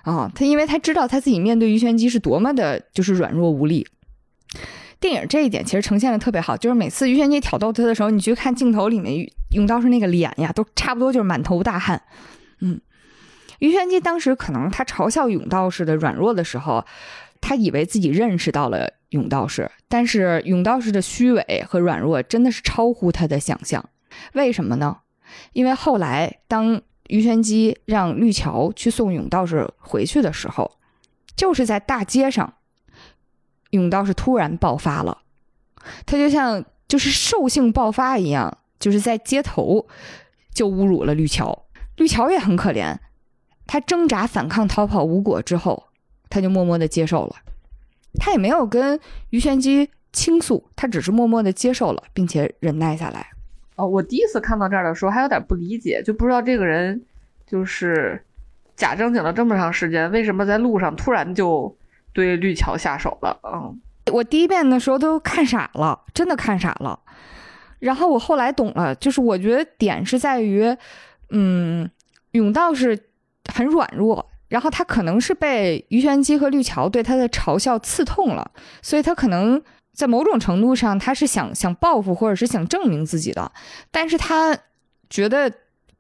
[0.04, 0.30] 啊。
[0.36, 3.88] 他因为他知道他自己面对于玄机是多么的，就是软弱无力。
[5.00, 12.02] 电影这一点其实呈现的特别好，就是每次于玄机挑逗他的时候，你去看镜头里面用刀是那个脸呀，都差不多就是满头大汗。
[12.62, 12.80] 嗯，
[13.60, 16.84] 于玄机当时可能他嘲笑甬道士的软弱的时候，
[17.42, 23.84] 他以为自己认识到了甬道士，但是甬道士的虚伪和软弱真的是超乎他的想象。
[24.34, 24.98] 为什么呢？
[25.54, 30.80] 因为后来当于玄机让绿桥去送甬道士回去的时候，
[31.36, 32.54] 就是在大街上。
[33.72, 35.18] 甬道是突然爆发了，
[36.06, 39.86] 他就像就是兽性爆发一样，就是在街头
[40.54, 41.66] 就侮辱了绿桥。
[41.98, 42.96] 绿桥也很可怜，
[43.68, 45.88] 他挣扎反抗逃跑无果之后，
[46.30, 47.36] 他就默默的接受了。
[48.20, 49.00] 他也没有跟
[49.32, 53.28] 于玄机倾诉，他只是默默的接受了，并且忍耐下来。
[53.76, 57.04] 哦，我第一次看到这儿的时候还有点不理解，就不知道这个人
[57.46, 58.24] 就是
[58.78, 61.76] 假正经了这么长时间，为什么在路上突然就。
[62.16, 63.78] 对绿桥下手了，嗯，
[64.14, 66.98] 我第一遍的时候都看傻了，真的看傻了。
[67.80, 70.74] 然后我后来懂了，就是我觉得点是在于，
[71.32, 71.90] 嗯，
[72.32, 72.98] 甬道是
[73.54, 78.50] 很软弱，然后他可能是被于玄机和绿桥对他的嘲笑刺痛了，
[78.82, 79.62] 所以他可能
[79.92, 83.52] 在某种程度上他是想想报复或者是想证明自己的，
[83.92, 84.58] 但是他
[85.10, 85.52] 觉得。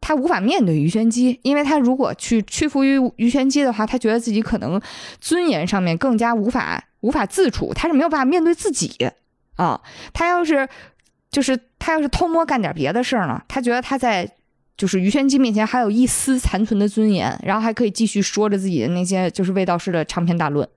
[0.07, 4.79] 他无法面对于玄机，因为他如果去屈服于于玄机的话，他觉得自己可能
[5.19, 8.95] 尊严上面更加无法无法自处，他是没有办法面对自己
[9.55, 9.81] 啊。
[10.13, 10.69] 他要是
[11.31, 14.29] 就是他要是偷摸干点别的事儿呢，他觉得他在
[14.77, 20.69] 就是于玄机面前还有一丝残存的尊严，然后还可以继续说着自己的那些就是卫道士的长篇大论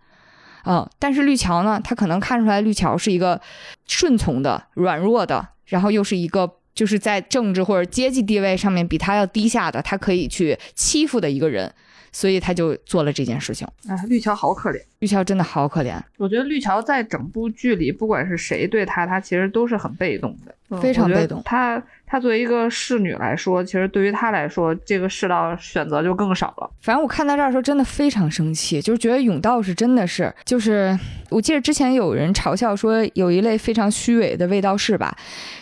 [0.63, 0.89] 啊。
[0.99, 3.39] 但是绿桥呢，他可能看出来绿桥是一个
[3.87, 6.55] 顺从的、软弱的，然后又是一个。
[6.79, 11.69] 就是在政治或者阶级地位上面比他要低下的，他可以去欺负的一个人，
[12.13, 13.67] 所以他就做了这件事情。
[13.89, 16.01] 哎，绿桥好可怜，绿桥真的好可怜。
[16.19, 21.43] 我觉得绿桥在整部剧里，不管是谁对他，他其实都是很被动的，非常被动。
[21.45, 21.83] 他。
[22.11, 26.71] 她作为一个侍女来说，其实对于她来说，这个世道选择就更少了。
[26.81, 30.99] 反正我看到这儿的时候，真的非常生气，就是觉得甬道士真的是，就是
[31.29, 35.15] 我记得之前有人嘲笑说，有一类非常虚伪的卫道士吧，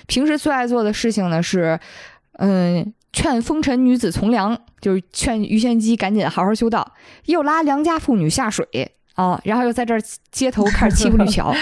[0.06, 1.78] 平时最爱做的事情呢是，
[2.38, 6.94] 嗯，劝风尘女子从良，就是劝于仙姬赶紧好好修道，
[7.24, 8.64] 又拉良家妇女下水
[9.14, 11.52] 啊，然后又在这儿街头开始欺负绿桥。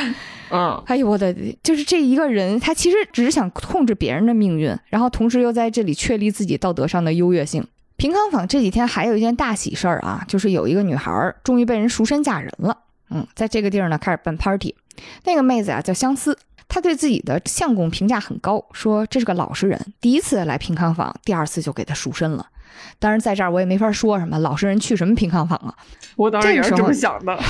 [0.51, 7.67] 嗯，哎呦我的，就是这一个人，他其实只是想控制别人的命运，然后同时又在这里确立自己道德上的优越性。
[7.97, 12.77] 平康坊这几天还有一件大喜事儿啊，就是有一个女孩终于被人赎身嫁人了。
[13.11, 14.75] 嗯，在这个地儿呢开始办 party，
[15.25, 16.37] 那个妹子啊叫相思，
[16.67, 22.47] 她对自己的相公评价很高，说这是个老实人，第一次来平康坊，第二次就给他赎身了。
[22.99, 25.75] 当然在这儿我也没法说什么，老实人去什么平康坊啊？
[26.17, 27.39] 我当然也是这么想的。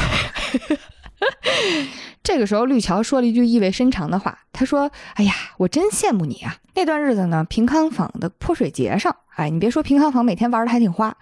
[2.25, 4.39] 这个时候，绿桥说了一句意味深长的话。
[4.51, 6.57] 他说：“哎呀，我真羡慕你啊！
[6.75, 11.14] 那段日子呢，平康坊的泼水节上，哎，你别说，平康坊每天玩的还挺花。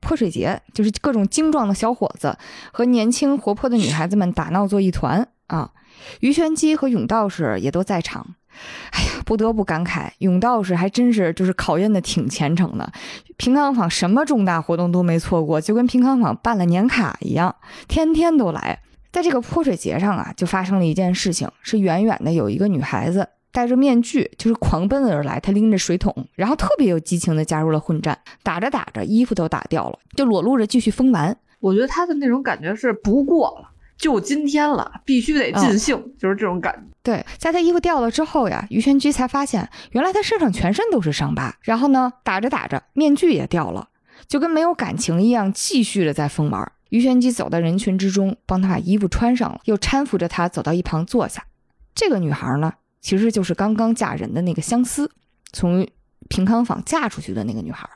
[0.00, 2.38] 泼水节就是各种精壮的小伙子
[2.72, 5.72] 和年轻活泼的女孩子们打闹作一团啊。
[6.20, 8.36] 于玄机和永道士也都在场。
[8.92, 12.92] 哎呀，不得不感慨，永道士还真是就是考验的挺虔诚的。
[13.38, 17.56] 平康坊什么重大活动都没错过，就跟平康坊办了年卡一样，
[17.88, 18.78] 天天都来。”
[19.14, 31.36] 在这个泼水节上啊，就发生了一件事情，是远远的有一个女孩子戴着面具，就是狂奔而来，她拎着水桶，然后特别有激情的加入了混战，打着打着衣服都打掉了，就裸露着继续疯玩。
[31.60, 36.80] 我觉得她的那种感觉是不过了，就今天了，必须得尽兴，就是这种感觉。
[37.04, 43.90] 对，在她衣服掉了之后呀，于玄机才发现，原来她身上全身都是伤疤，然后呢，打着打着面具也掉了，
[44.26, 46.72] 就跟没有感情一样，继续的在疯玩。
[46.90, 51.44] 于玄机走到人群之中，帮他把衣服穿上了，又搀扶着他走到一旁坐下。
[51.94, 55.10] 这个女孩呢，其实就是刚刚嫁人的那个相思，
[55.52, 55.86] 从
[56.28, 57.88] 平康坊嫁出去的那个女孩。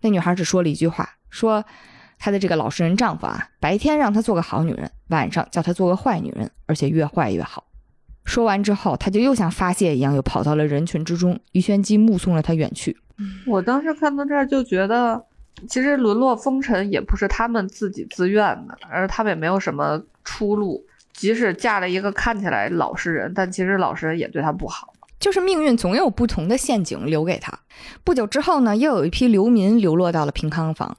[0.00, 1.64] 那女孩只说了一句话，说
[2.18, 7.64] 她的这个老实人丈夫啊，白天让她做个好女人，晚上叫她做个坏女人，而且越坏越好。
[8.24, 11.40] 说完之后，她就又像发泄一样，又跑到了人群之中。
[11.52, 12.96] 于玄机目送了她远去。
[13.46, 15.24] 我当时看到这儿就觉得，
[15.68, 20.84] 其实沦落风尘也不是他们自己自愿的，而他们也没有什么出路。
[21.12, 24.92] 即使嫁了一个看起来老实人，但其实老实人也对他不好。
[25.18, 27.52] 就是命运总有不同的陷阱留给他。
[28.02, 30.96] 不久之后呢，又有一批流民流落到了平康坊，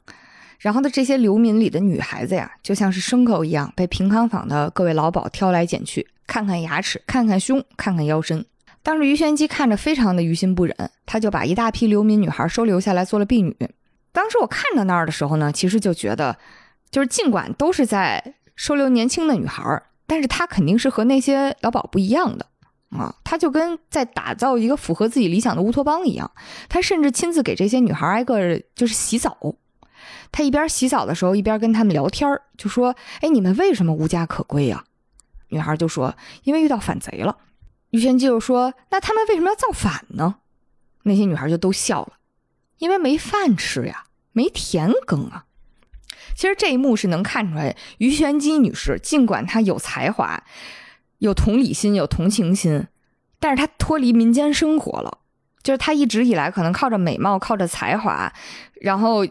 [0.60, 8.46] 然后呢，这些流民里的女孩子呀，就像是牲口一样，被平康坊的各位老鸨挑来拣去，看看牙齿，看看胸，看看腰身。
[8.84, 10.76] 当时于玄机看着非常的于心不忍，
[11.08, 13.56] 他就把一大批流民女孩收留下来做了婢女。
[14.12, 16.38] 当时我看到那儿的时候呢，其实就觉得，
[16.90, 22.46] 就是尽管都是在收留年轻的女孩，但是她肯定是和那些老鸨不一样的。
[22.90, 26.30] 啊，她就跟在打造一个符合自己理想的乌托邦一样，
[26.68, 29.56] 她甚至亲自给这些女孩挨个就是洗澡。
[30.34, 34.84] 他一边洗澡的时候，一边跟他们聊天就说：“哎，你们为什么无家可归呀？”
[35.50, 37.38] 女孩就说：“因为遇到反贼了。”
[37.92, 40.36] 于玄机又说：“那他们为什么要造反呢？”
[41.04, 42.14] 那些女孩就都笑了
[42.82, 44.04] ：“因为没饭吃呀，
[44.34, 45.46] 没田耕啊。”
[46.36, 50.44] 其实这一幕是能看出来，于玄机女士尽管她有才华。
[51.20, 52.88] 有同理心，有同情心，
[53.40, 55.20] 但是他脱离民间生活了。
[55.62, 58.34] 就是他一直以来可能靠着美貌，靠着才华，
[58.74, 59.24] 然后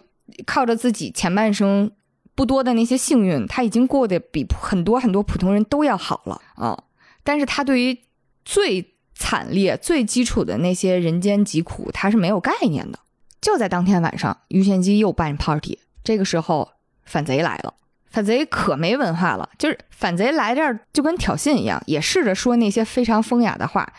[0.47, 1.91] 靠着自己前半生
[2.37, 6.85] 不多的那些幸运，他已经过得比很多很多普通人都要好了啊。
[7.25, 7.99] 但是他对于
[8.45, 13.01] 最惨烈、最基础的那些人间疾苦，他是没有概念的。
[13.41, 16.73] 就在当天晚上，于玄机又办 party，这个时候
[17.05, 17.75] 反贼来了。
[18.11, 23.93] 反贼可没文化了，就是反贼来这儿就跟挑衅一样，也试着说那些非常风雅的话，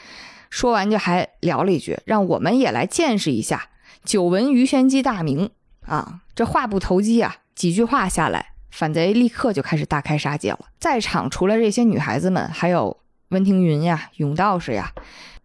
[0.50, 3.70] 说完就还聊了一句：“让我们也来见识一下，
[4.04, 5.50] 久闻于玄机大名
[5.86, 10.60] 啊！”这话不投机啊，几句话下来，反贼立刻就开始大开杀戒了。
[10.78, 12.98] 在场除了这些女孩子们，还有
[13.30, 14.92] 温庭筠呀、永道士呀，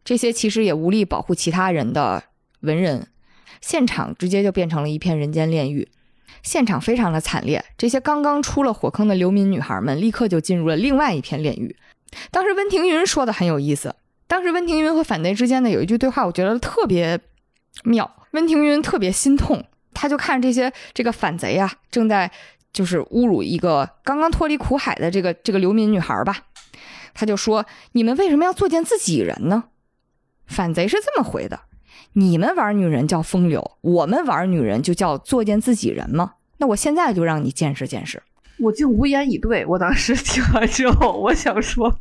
[0.04, 2.24] 这些其实也无力保护其他人的
[2.62, 3.06] 文人，
[3.60, 5.88] 现场直接就变成了一片人间炼狱。
[6.42, 11.74] 现场非常的惨烈，这些刚刚出了火坑的流民女孩们立刻就进入了另外一片炼狱。
[12.30, 13.94] 当时温庭筠说的很有意思，
[14.26, 17.18] 当时温庭筠和反贼之间的有一句对话，我觉得特别
[17.84, 18.10] 妙。
[18.32, 22.30] 温庭筠特别心痛，他就看这些这个反贼啊，正在
[22.72, 26.36] 就是侮辱一个刚刚脱离苦海的这个这个流民女孩吧，
[27.14, 29.64] 他就说：“你们为什么要作践自己人呢？”
[30.46, 31.60] 反贼是这么回的。
[32.18, 36.32] 你们玩女人叫风流，我们玩女人就叫作践自己人吗？
[36.56, 38.22] 那我现在就让你见识见识。
[38.58, 39.66] 我竟无言以对。
[39.66, 41.94] 我当时听完之后，我想说，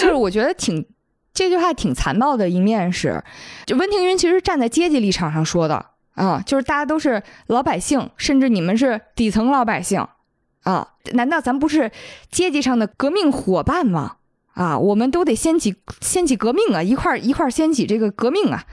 [0.00, 0.86] 就是我觉得挺
[1.34, 3.22] 这句话挺残暴的一面是，
[3.66, 5.84] 就温庭筠其实站在阶级立场上说的
[6.14, 10.06] 啊，就是大家都是老百姓，甚至你们是底层老百姓
[10.62, 11.90] 啊，难道咱不是
[12.30, 14.16] 阶级上的革命伙伴吗？
[14.54, 18.64] 啊，我们都得掀起掀起革命啊，一块一块掀起这个革命啊。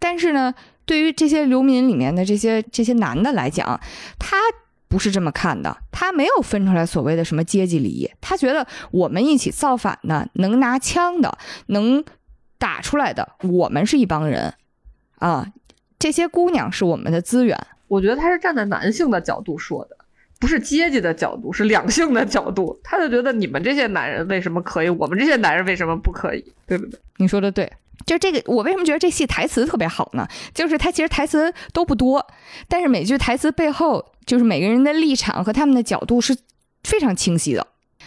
[0.00, 0.52] 但是呢，
[0.84, 3.80] 对于这些流民里面的这些这些男的来讲，
[4.18, 4.36] 他
[4.88, 12.02] 不是这么看的，他没有分出来所谓的什么阶级利益，他觉得我们一起造反的，能拿枪的，能
[12.58, 14.54] 打出来的，我们是一帮人
[15.18, 15.46] 啊，
[15.98, 17.56] 这些姑娘是我们的资源。
[17.86, 19.96] 我觉得他是站在男性的角度说的，
[20.40, 26.98] 不是阶级的角度，是两性的角度， 他就觉得你们这些男人为什么可以，我们这些男人为什么不可以，对不对？
[27.18, 27.70] 你说的对。
[28.06, 30.26] 就这个，我为什么觉得这戏台词特别好呢？
[30.54, 32.26] 就是他其实台词都不多，
[32.66, 36.34] 但是每句台词背后，就是每个人的立场和他们的角度是
[36.82, 37.66] 非常清晰的。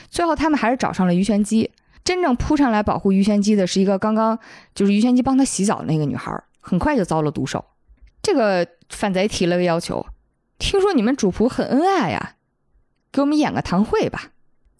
[0.10, 1.69] 最后他们还是找上了于玄机，
[2.03, 4.38] 真正扑上来保护于玄机的是一个刚刚
[4.73, 7.64] 就是于玄机帮他洗澡的那个女孩，很快就遭了毒手。
[8.23, 10.03] 这个反贼提了个要求，
[10.59, 12.35] 听说你们主仆很恩爱呀，
[13.11, 14.30] 给我们演个堂会吧。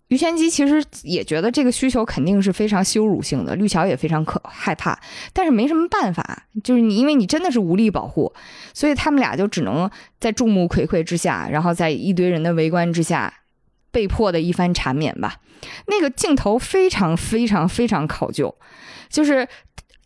[0.10, 5.00] 于玄机其实也觉得这个需求肯定是非常羞辱性的，绿桥也非常可害怕，
[5.32, 8.32] 但是没什么办法，就是你因为你真的是无力保护，
[8.74, 9.90] 所以他们俩就只能
[10.20, 13.34] 在众目睽睽之下，然后在一堆人的围观之下，
[13.92, 15.38] 被迫的一番缠绵吧。
[15.88, 18.56] 那个镜头非常非常非常考究，
[19.10, 19.48] 就是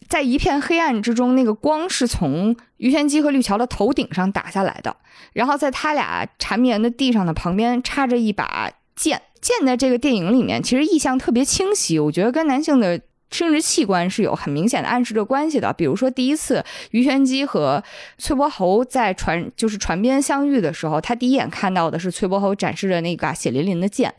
[0.09, 4.95] 在一片黑暗之中，那个光是从于玄机和绿桥的头顶上打下来的，
[5.33, 9.21] 然后在他俩缠绵的地上的旁边插着一把剑。
[9.39, 15.71] 剑在这个电影里面其实意象特别清晰，我觉得跟男性的生殖器官是有很明显的暗示的关系的。
[15.71, 17.83] 比如说，第一次于玄机和
[18.17, 24.13] 崔伯侯在船就是船边相遇的时候，他第一眼看到的是崔伯侯展示的那把血淋淋的剑，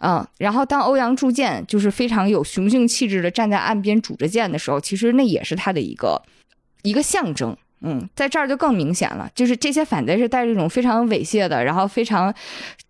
[0.00, 6.22] 嗯，然后当欧阳铸剑就是非常有雄性气质的站在岸边拄着剑的时候，其实那也是他的一个
[6.82, 7.56] 一个象征。
[7.86, 12.34] 嗯，在这儿就更明显了，就是这些反贼是带着一种非常猥亵的，然后非常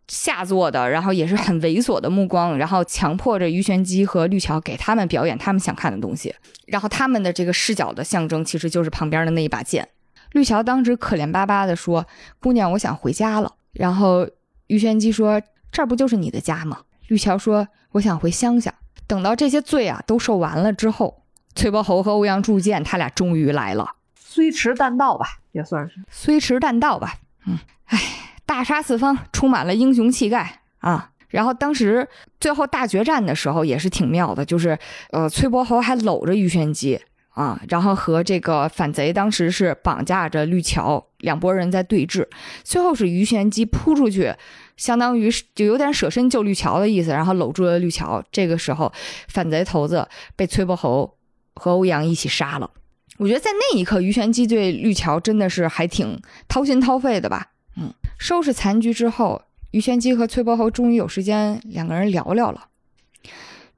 [0.07, 6.33] 下作的，然后也是很猥琐的目光，然后强迫着于玄机和绿桥给他们表演他们想看的东西。
[6.67, 9.89] 然后他们的这个视角的象征其实就是旁边的那一把剑。
[10.31, 12.07] 绿桥当时可怜巴巴的说
[12.39, 14.29] ：“姑娘，我想回家了。”然后
[14.69, 18.75] 于玄机说：“这儿不就是你的家吗？”绿桥说：“我想回乡下。”
[19.07, 21.23] 等到这些罪啊都受完了之后，
[21.55, 23.97] 崔伯侯和欧阳铸剑他俩终于来了。
[24.15, 27.15] 虽迟但到吧，也算是虽迟但到吧。
[27.47, 28.01] 嗯，哎，
[28.47, 31.11] 大杀四方，充满了英雄气概啊。
[31.29, 32.09] 然后当时
[32.41, 34.79] 最后大决战的时候也是挺妙的，就是
[35.11, 37.01] 呃，崔伯侯还搂着于玄机
[37.31, 42.27] 啊，然后和这个反贼当时是绑架着绿桥，两拨人在对峙。
[42.63, 44.33] 最后是于玄机扑出去，
[44.77, 48.23] 相当于就有点舍身救绿桥的意思，然后搂住了绿桥。
[48.33, 48.93] 这个时候，
[49.29, 51.17] 反贼头子被崔伯侯
[51.55, 52.71] 和欧阳一起杀了。
[53.19, 57.53] 我觉得在那一刻，于玄机对绿桥真的是还挺掏心掏肺的吧。
[57.77, 62.69] 嗯，收拾残局之后，于玄机和崔伯侯终于有时间两个人聊聊了。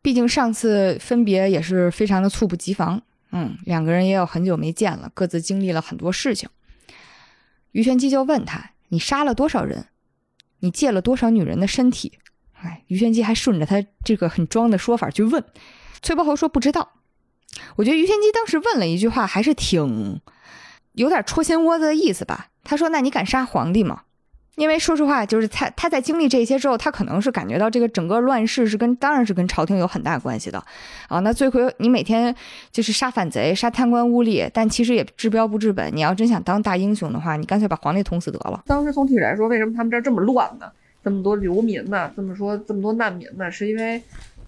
[0.01, 3.03] 毕竟上次分别也是非常的猝不及防。
[3.33, 6.49] 嗯，两个人也有很久没见了，各自经历了很多事情。
[7.73, 9.87] 于玄机就问他：“你杀了多少人？
[10.61, 12.19] 你借了多少女人的身体？”
[12.59, 15.45] 哎，于玄机还顺着他这个很装的说法去问。
[16.03, 16.93] 崔伯侯说：“不知道。”
[17.77, 20.21] 我觉得于玄机当时问了一句话，还是挺
[20.93, 22.49] 有点戳心窝子的意思吧。
[22.65, 24.03] 他说：“那你敢杀皇帝吗？”
[24.57, 30.63] 因为说实话，就是他他在经历这些之后，他可能是感觉到这个整个乱世是跟当然是跟朝廷有很大关系的
[31.09, 31.21] 啊。
[31.21, 32.35] 那罪魁你每天
[32.73, 35.95] 就是杀反贼、杀贪官污吏，但其实也治标不治本。
[35.95, 38.63] 你要真想当大英雄的话，你干脆把皇帝捅死得了。
[38.67, 40.73] 当时总体来说，为什么他们这儿这么乱呢？
[41.05, 42.11] 这么多流民呢？
[42.17, 43.51] 这么说这么多难民呢？
[43.51, 44.03] 是因为。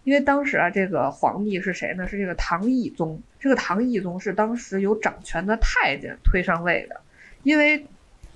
[0.04, 2.08] 因为当时啊，这个皇帝是谁呢？
[2.08, 3.20] 是这个唐懿宗。
[3.38, 6.98] 这个唐懿宗是当时有掌权的太监推上位的。
[7.42, 7.84] 因为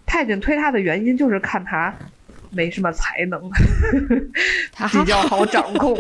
[0.07, 1.95] 太监推他的原因就是看他
[2.51, 3.51] 没什么才能，
[4.73, 5.97] 他比较好 掌控。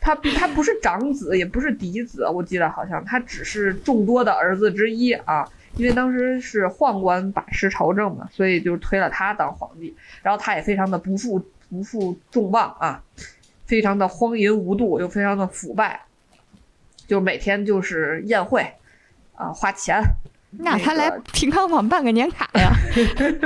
[0.00, 5.48] 他他不是长子，也不是嫡子，我记得好像他只是众多的儿子之一啊。
[5.76, 9.94] 因为当时是宦官把持朝政嘛，所以就推了他当皇帝。
[10.22, 11.38] 然后他也非常的不负
[11.68, 13.02] 不负众望啊。
[13.66, 16.00] 非常的荒淫无度，又非常的腐败，
[17.08, 18.64] 就每天就是宴会，
[19.34, 20.00] 啊，花钱。
[20.50, 22.72] 那他来平康坊办个年卡呀？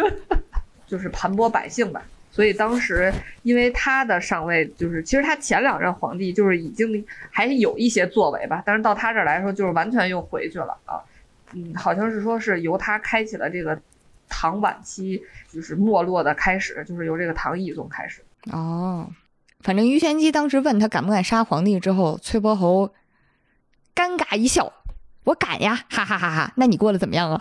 [0.86, 2.02] 就是盘剥百姓吧。
[2.32, 3.12] 所以当时
[3.42, 11.02] 因为他的上位，就是其实他前两任皇帝就是已经还有一些作为吧，但是到他这儿来说，就是完全又回去了啊。
[11.52, 13.76] 嗯，好像是说是由他开启了这个
[14.28, 15.20] 唐晚期
[15.52, 18.22] 就是没落的开始，就是由这个唐懿宗开始。
[18.52, 19.10] 哦。
[19.62, 22.94] 反正于玄机当时问他敢不敢杀皇帝之后，崔伯侯
[23.94, 24.72] 尴尬一笑
[25.24, 26.52] ：“我敢呀，哈哈哈哈！
[26.56, 27.40] 那你过得怎么样啊？”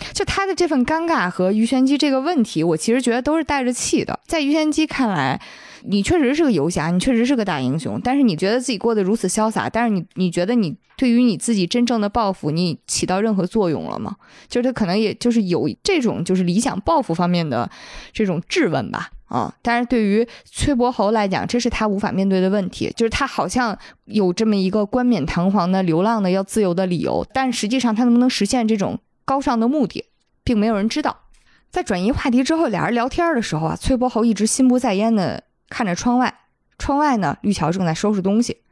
[0.14, 4.20] 就他的这份尴尬和于玄机这个问题，我其实觉得都是带着气的。
[4.26, 5.40] 在于玄机看来，
[5.82, 14.16] 你确实是个游侠，你确实是个大英雄，但是你觉得自己过得如此潇洒，但是你你觉得你对于你自己真正的抱负，你起到任何作用了吗？
[14.48, 17.70] 就是他可能也就是有这种就是理想抱负方面的
[18.12, 19.10] 这种质问吧。
[19.28, 19.54] 啊！
[19.60, 30.06] 但是对于崔伯侯来讲，这是他无法面对的问题，就是他好像有这么一个冠冕堂皇的流浪的要自由的理由，但实际上他能不能实现这种高尚的目的，
[30.42, 31.24] 并没有人知道。
[31.70, 36.40] 在转移话题之后，俩人聊天的时候啊，崔伯侯一直心不在焉的看着窗外，
[36.78, 38.62] 窗外呢，绿桥正在收拾东西。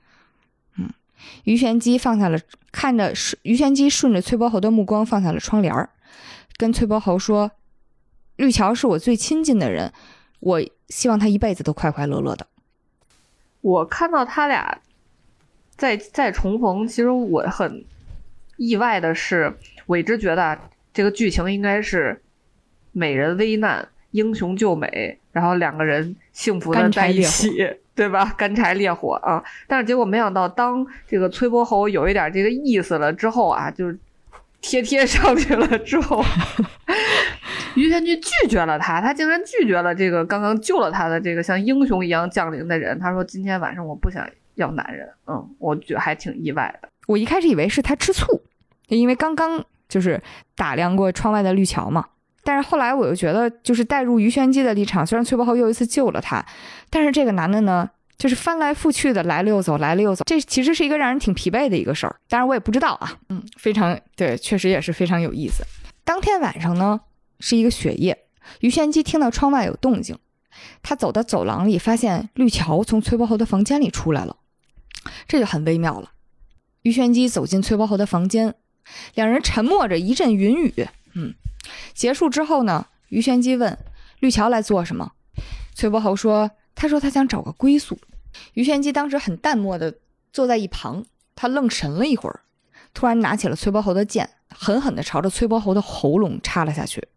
[0.76, 0.90] 嗯，
[1.44, 2.38] 于玄机放下了
[2.72, 5.90] 看着是，于玄机顺着崔伯侯的目光放下了窗帘儿，
[6.56, 7.52] 跟崔伯侯说
[8.36, 9.92] ：“绿桥是我最亲近的人。”
[10.38, 12.46] 我希望他一辈子都快快乐乐的。
[13.62, 14.78] 我看到他俩
[15.74, 17.84] 再再重逢，其实我很
[18.56, 19.56] 意外的是，
[19.86, 20.60] 我一直觉得
[20.92, 22.22] 这个剧情应该是
[22.92, 27.50] 美人危难，英雄救美，然后两个人幸福的在一起，
[27.94, 28.34] 对吧？
[28.36, 29.42] 干柴烈火啊！
[29.66, 33.98] 但是结果没想到，当这个崔伯侯有一点这个意思了之后啊，就是
[34.60, 36.22] 贴贴上去了之后。
[37.74, 42.98] 于玄机拒绝了他，他竟然拒绝了这个刚刚救了他的这个像英雄一样降临的人。
[42.98, 46.88] 他说：“今天晚上我不想要男人。”嗯，我觉得还挺意外的。
[47.06, 48.42] 我一开始以为是他吃醋，
[48.88, 50.22] 因为刚刚就是
[50.54, 52.04] 打量过窗外的绿桥嘛。
[52.46, 56.46] 但是后来我又觉得，就是带入于玄机的立场，虽然崔伯侯又一次救了他，
[56.88, 62.14] 但是这个男的呢，就是翻来覆去的来了又走，来了又走，这其实是一个让人挺疲惫的一个事儿。
[62.28, 65.64] 当然我也不知道啊，嗯，非常对，确实也是非常有意思。
[66.04, 67.00] 当天晚上呢，
[67.40, 68.16] 是一个雪夜，
[68.60, 70.16] 于玄机听到窗外有动静，
[70.84, 74.36] 他走到走廊里，发现绿桥从崔伯侯的房间里出来了，
[75.26, 76.12] 这就很微妙了。
[76.82, 78.54] 于玄机走进崔伯侯的房间，
[79.14, 80.86] 两人沉默着一阵云雨，
[81.16, 81.34] 嗯，
[81.92, 83.76] 结束之后呢，于玄机问
[84.20, 85.12] 绿桥来做什么，
[85.74, 86.52] 崔伯侯说。
[86.78, 87.98] 他说他想找个归宿，
[88.52, 89.94] 于玄机当时很淡漠的
[90.30, 92.40] 坐在一旁，他愣神了一会儿，
[92.92, 97.08] 突然拿起了崔伯侯的剑，狠狠地朝着崔伯侯的喉咙插了下去，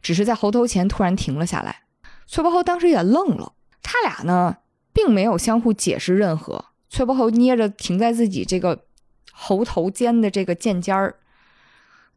[0.00, 1.82] 只是在喉头前突然停了下来。
[2.28, 4.58] 崔伯侯当时也愣了，他俩呢
[4.92, 6.66] 并没有相互解释任何。
[6.88, 8.84] 崔伯侯捏着停在自己这个
[9.32, 11.16] 喉头尖的这个剑尖儿，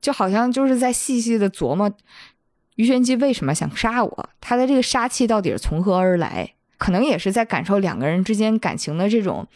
[0.01, 1.91] 就好像就是在细细的琢磨
[2.75, 6.55] 于玄机为什么想杀我，他的这个杀气到底是从何而来。
[6.77, 9.47] 可能也是在感受两个人之间感情的这种，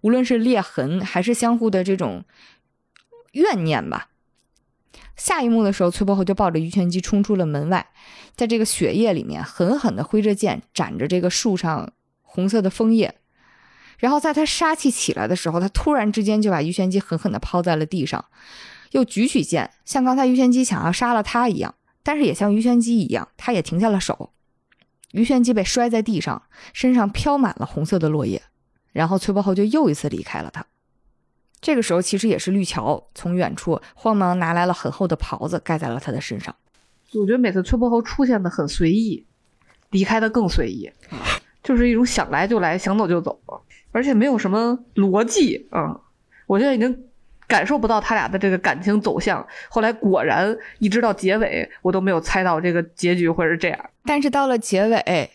[0.00, 2.24] 无论是裂痕还是相互的这种
[3.32, 4.08] 怨念吧。
[5.14, 7.90] 下一幕的时候，崔伯侯就抱着于玄机冲出了门外，
[8.34, 13.16] 在这个雪夜里面狠狠地挥着剑斩着这个树上红色的枫叶，
[13.98, 18.24] 然后在他杀气起来的时候，他突然之间就把于玄机狠狠地抛在了地上，
[18.90, 24.30] 又举起剑，像刚才于玄机想要杀了他一样，但是也像于玄机一样，他也停下了手。
[25.12, 26.42] 于玄机被摔在地上，
[26.72, 28.42] 身上飘满了红色的落叶，
[28.92, 30.66] 然后崔伯侯就又一次离开了他。
[31.60, 36.54] 这个时候，其实也是绿桥从远处慌忙拿来了很厚的袍子盖在了他的身上。
[37.12, 39.26] 我觉得每次崔伯侯出现的很随意，
[39.90, 40.90] 离开的更随意，
[41.62, 43.40] 就是一种想来就来，想走就走，
[43.92, 46.00] 而且没有什么逻辑啊。
[46.46, 47.09] 我现在已经。
[47.50, 53.90] 感受不到他俩的这个感情走向，后来果然一直到结尾，我都没有猜到这个结局会是这样。
[54.04, 55.28] 但是到了结尾，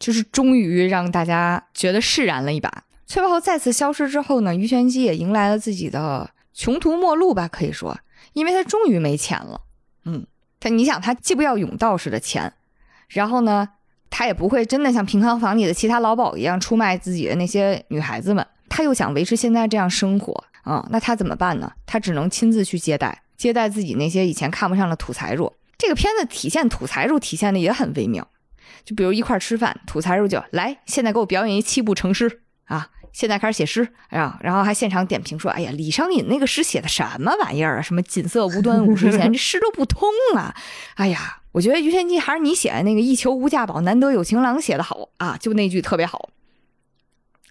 [0.00, 2.82] 就是终于让大家觉得释然了一把。
[3.06, 7.96] 崔伯侯再次消失之后呢，于玄机也迎来了自己的穷途末路吧，可以说，
[8.32, 9.60] 因为他终于没钱了。
[10.04, 10.26] 嗯，
[10.58, 12.52] 他你想，他既不要永道士的钱，
[13.08, 13.68] 然后呢，
[14.10, 20.44] 他也不会真的像平康坊里的其他老鸨一样出卖自己的那些女孩子们，他又想维持现在这样生活。
[20.62, 21.72] 啊，那他怎么办呢？
[21.86, 25.50] 他只能亲自去接待，接待自己那些以前看不上的土财主。
[25.78, 28.28] 这个片子体现土财主体现的也很微妙，
[28.84, 37.82] 就比如一块吃饭，土财主就来，现在给我表演一七步成诗啊，现在开始写诗啊，然后还现场点评说，哎呀，李商隐那个诗写的什么玩意儿啊？
[37.82, 40.06] 什么锦瑟无端五十弦， 这诗都不通
[40.36, 40.54] 啊！
[40.96, 46.28] 哎呀，我觉得于玄机还是你写的那个一求无价宝，难得有情郎写的好啊，就那句特别好。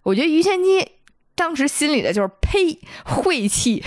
[0.04, 0.92] 我觉得于玄机。
[1.40, 3.82] 当时心里的就是呸，晦气，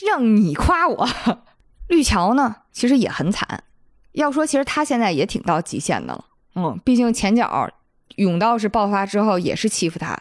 [0.00, 1.06] 让你夸我。
[1.88, 3.64] 绿桥呢，其实也很惨。
[4.12, 6.24] 要说，其实他现在也挺到极限的了。
[6.54, 7.70] 嗯，毕竟前脚
[8.16, 10.18] 甬道士爆发之后也是欺负他，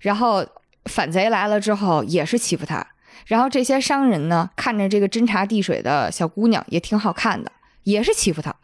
[0.00, 0.42] 然后
[0.86, 2.86] 反贼来了之后也是欺负他，
[3.26, 7.52] 然后这些商人呢，看着这个斟茶递水的小姑娘也挺好看的，
[7.82, 8.56] 也是欺负他，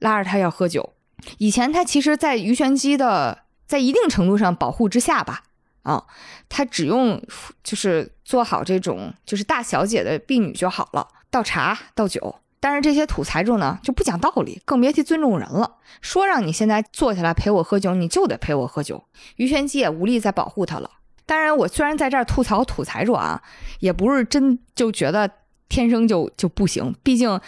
[0.00, 0.94] 拉着他要喝酒。
[1.38, 5.44] 以前他其实，在于玄机的在一定程度上保护之下吧。
[5.84, 6.02] 啊，
[6.48, 7.22] 他只用
[7.62, 12.34] 就是做好这种就是大小姐的婢女就好了，倒茶倒酒。
[12.58, 15.76] 但是这些土财主呢就不讲道理，更别提尊重人了。
[16.00, 19.04] 说让你现在坐下来陪我喝酒，你就得陪我喝酒。
[19.36, 20.90] 于玄机也无力再保护他了。
[21.26, 23.42] 当然，我虽然在这儿吐槽土财主啊，
[23.80, 25.30] 也不是真就觉得
[25.68, 26.94] 天生就就不行。
[27.02, 27.38] 毕竟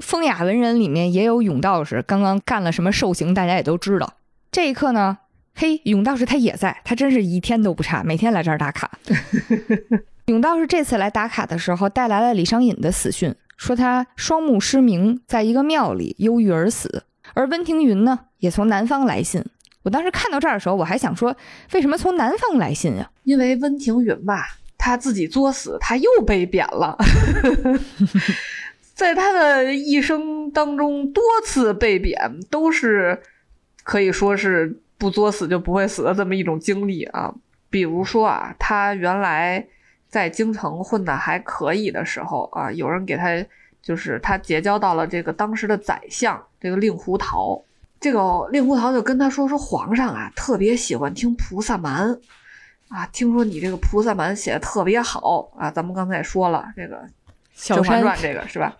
[0.00, 4.14] 风雅文人里面也有甬道士，刚刚干了什么兽行，大家也都知道。
[4.52, 5.18] 这一刻呢。
[5.54, 8.90] 嘿，永道士他也在，他真是一天都不差，每天来这儿打卡。
[10.26, 17.04] 永道士这次来打卡的时候，带来了李商隐的死讯，说他双目失明，在一个庙里忧郁而死。
[17.34, 19.44] 而温庭筠呢，也从南方来信。
[19.82, 21.36] 我当时看到这儿的时候，我还想说，
[21.72, 23.10] 为什么从南方来信呀？
[23.24, 24.46] 因为温庭筠吧，
[24.78, 26.96] 他自己作死，他又被贬了。
[28.94, 33.20] 在他的一生当中，多次被贬，都是
[33.82, 34.78] 可以说是。
[35.02, 37.34] 不作死就不会死的这么一种经历啊，
[37.68, 39.66] 比如说啊，他原来
[40.08, 43.44] 在京城混的还可以的时候啊，有人给他
[43.82, 47.60] 就是他结交到了这个当时的宰相这个令狐桃，
[47.98, 52.16] 这个令狐桃就跟他说说皇上啊特别喜欢听菩萨蛮
[52.86, 56.96] 啊，听说你这个菩萨蛮写的特别好啊，咱们刚才也说了这个
[57.56, 58.76] 《甄嬛传》这个是吧？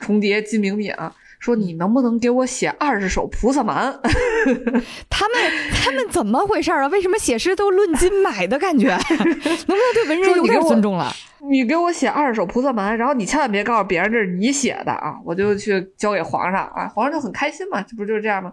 [0.00, 1.14] 重叠金明敏啊。
[1.42, 3.92] 说你能不能给我写二十首菩萨蛮？
[5.10, 5.36] 他们
[5.74, 6.86] 他们怎么回事啊？
[6.86, 8.96] 为什么写诗都论斤买的感觉？
[9.10, 11.12] 能不能对文人有点尊重了？
[11.50, 15.16] 你给我写二十首菩萨蛮，然后你千万别告诉别人这是你写的啊！
[15.24, 18.52] 我就去交给皇上啊，皇上就很开心嘛，这不就是这样吗？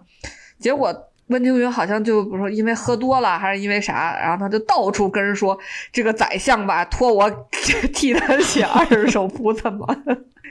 [0.58, 0.92] 结果
[1.28, 5.56] 温庭筠好像就比如说因为喝多了，还是因为啥，然后他就到处跟人说
[5.92, 7.30] 这个宰相吧，托我
[7.94, 9.86] 替他写二十首谱怎么？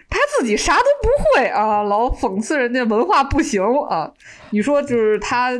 [0.10, 4.11] 他自己啥都不会啊，老讽刺人家文化不行啊。
[4.49, 5.52] 你说就是他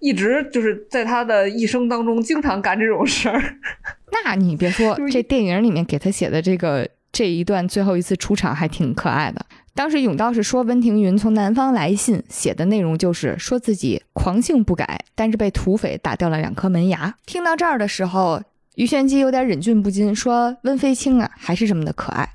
[0.00, 3.40] 一直就是在他的一生当中经常干这种事儿。
[4.10, 9.46] 那你别说， 这电影里面给他写的这个这一段最后一次出场还挺可爱的。
[9.74, 17.14] 当时甬道是说温庭筠从南方来信，写的内容就是说自己狂性不改，但是被土匪打掉了两颗门牙。
[17.24, 18.42] 听到这儿的时候，
[18.74, 22.28] 于玄机有点忍俊不禁，说温飞卿啊，还是这么的可爱。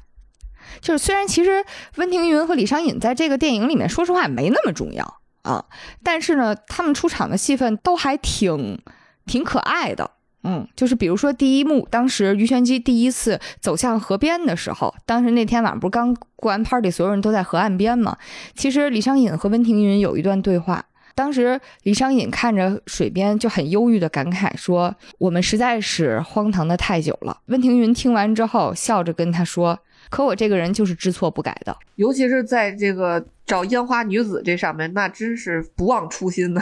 [0.82, 1.64] 就是虽然其实
[1.96, 5.66] 温庭筠和李商隐在这个电影里面，说实话没那么重要啊，
[6.04, 8.80] 但是呢，他们出场的戏份都还挺
[9.26, 10.12] 挺可爱的。
[10.44, 18.18] 嗯，就是比如说第一幕，当时鱼玄机第一次走向河边的时候，当时那天晚上不是刚过完 party，所有人都在河岸边嘛。
[18.56, 20.86] 其实李商隐和温庭筠有一段对话，
[21.16, 29.80] 当时李商隐看着水边就很忧郁的感慨说：“我们实在是荒唐的太久了。”温庭筠听完之后，笑着跟他说。
[30.10, 36.62] 可我这个人就是知错不改的，尤其是在这个找烟花女子这上面，那真是不忘初心呢。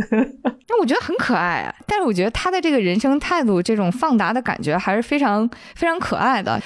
[0.68, 6.60] 那我觉得很可爱啊，但是我觉得他的这个人生态度，这种放达的感觉还是非常非常可爱的。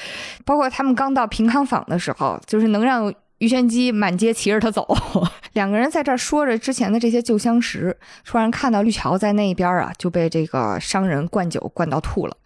[0.45, 4.87] 包括他们刚到平康坊的时候，就是能让于玄机满街骑着他走，
[5.53, 12.37] 两个人在这说着之前的这些旧相识，突然看到绿桥在那一边啊，就被这个商人灌酒灌到吐了。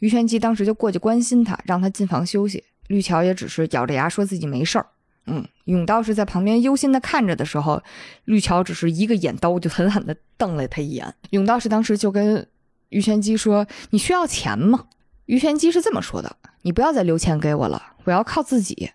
[0.00, 2.64] 于玄机当时就过去关心他，让他进房休息。
[2.88, 4.86] 绿桥也只是咬着牙说自己没事儿，
[5.26, 7.82] 嗯，永道士在旁边忧心的看着的时候，
[8.24, 11.14] 绿桥只是一个眼刀就狠狠的瞪了他一眼。
[11.30, 12.46] 永道士当时就跟
[12.88, 14.86] 于玄机说：“你需要钱吗？”
[15.26, 18.90] 于玄机是这么说的：“你不要再留钱给我了，我要靠自己。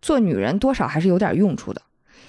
[0.00, 1.82] 做女人多少还是有点用处的。”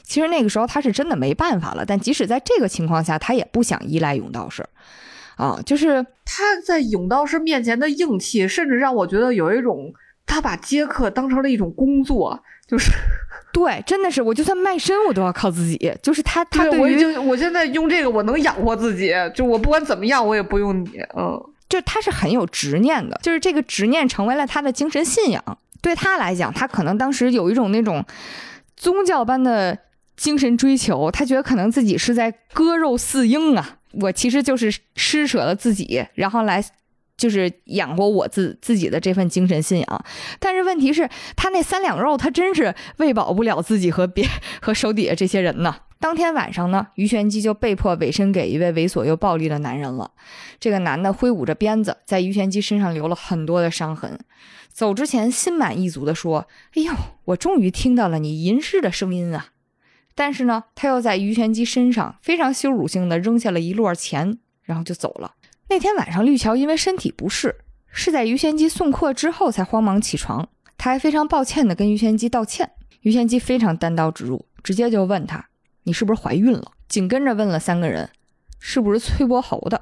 [0.04, 4.68] 其实那个时候他是真的没办法了，但即使在这个情况下，他也不想依赖永道士。
[5.38, 9.94] 啊，就是他在永道士面前的硬气，甚至让我觉得有一种。
[10.30, 12.92] 他把接客当成了一种工作，就是
[13.52, 15.92] 对，真的是我就算卖身我都要靠自己。
[16.04, 20.92] 就是他，他对我已经，我现在用这个我能养活自己，就我不管怎么样我也不用你。
[21.18, 25.44] 嗯，就他是很有执念的，就是这个执念成为了他的精神信仰。
[25.82, 28.06] 对他来讲，他可能当时有一种那种
[28.78, 29.76] 宗教般的
[30.16, 36.64] 精神追求，他觉得可能自己是在割肉饲鹰啊，我其实就是施舍了自己，然后来。
[37.20, 40.06] 就是养活我自自己的这份精神信仰，
[40.40, 44.26] 但是问题是，他那三两肉，他真是喂饱不了自己和别
[44.62, 45.76] 和手底下这些人呢。
[46.00, 50.12] 当天晚上呢，于玄机就被迫委身给一位猥琐又暴力的男人了。
[50.58, 54.18] 这个男的挥舞着鞭子，在于玄机身上留了很多的伤痕。
[54.70, 56.94] 走之前，心满意足地说：“哎呦，
[57.26, 59.48] 我终于听到了你吟诗的声音啊！”
[60.16, 65.34] 但是呢，他又在于玄机身上非常羞辱性地扔下了一摞钱，然后就走了。
[65.72, 67.56] 那天晚上，绿桥因为身体不适，
[67.92, 70.50] 是在于玄机送客之后才慌忙起床。
[70.80, 72.72] 他还非常抱歉地跟于玄机道歉。
[73.02, 75.46] 于玄机非常单刀直入，直接就问他
[75.84, 78.10] ：“你是不是怀孕了？”紧跟着问了三个人
[78.60, 79.80] ：“是不是崔伯侯的？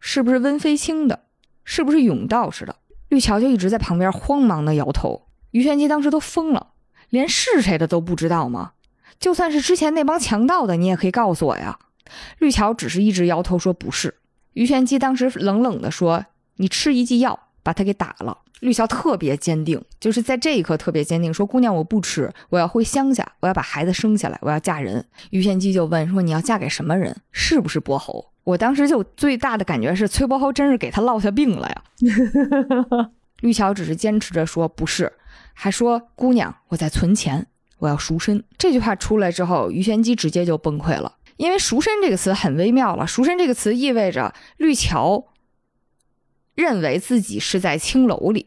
[0.00, 1.24] 是不是温飞卿的？
[1.62, 2.76] 是不是甬道士的？”
[3.10, 5.26] 绿桥就一直在旁边慌忙地摇头。
[5.50, 6.68] 于玄机当时都疯了，
[7.10, 8.72] 连是谁的都不知道吗？
[9.20, 11.78] 就算是之前那帮强盗的，你也可以告诉我呀。
[12.38, 14.14] 绿桥只是一直摇头说不是。
[14.54, 16.24] 于玄机当时冷冷地说
[16.56, 27.16] ：“你吃一剂药，把他给打了。”绿桥特别坚定，就是在这一刻特别坚定，说：“姑娘，我不吃，我要回乡下，我要把孩子生下来，我要嫁人。”于玄机就问说：“你要嫁给什么人？
[27.30, 31.82] 是不是伯侯？”我当时就最大的感觉是，崔伯侯真是给他落下病了呀。
[33.42, 35.12] 绿桥只是坚持着说：“不是。”
[35.54, 37.46] 还说：“姑娘，我在存钱，
[37.78, 41.14] 我要赎身。”这句话出来之后，于玄机直接就崩溃了。
[41.38, 45.24] 因为“赎身”这个词很微妙了，“赎身”这个词意味着绿桥
[46.54, 48.46] 认为自己是在青楼里，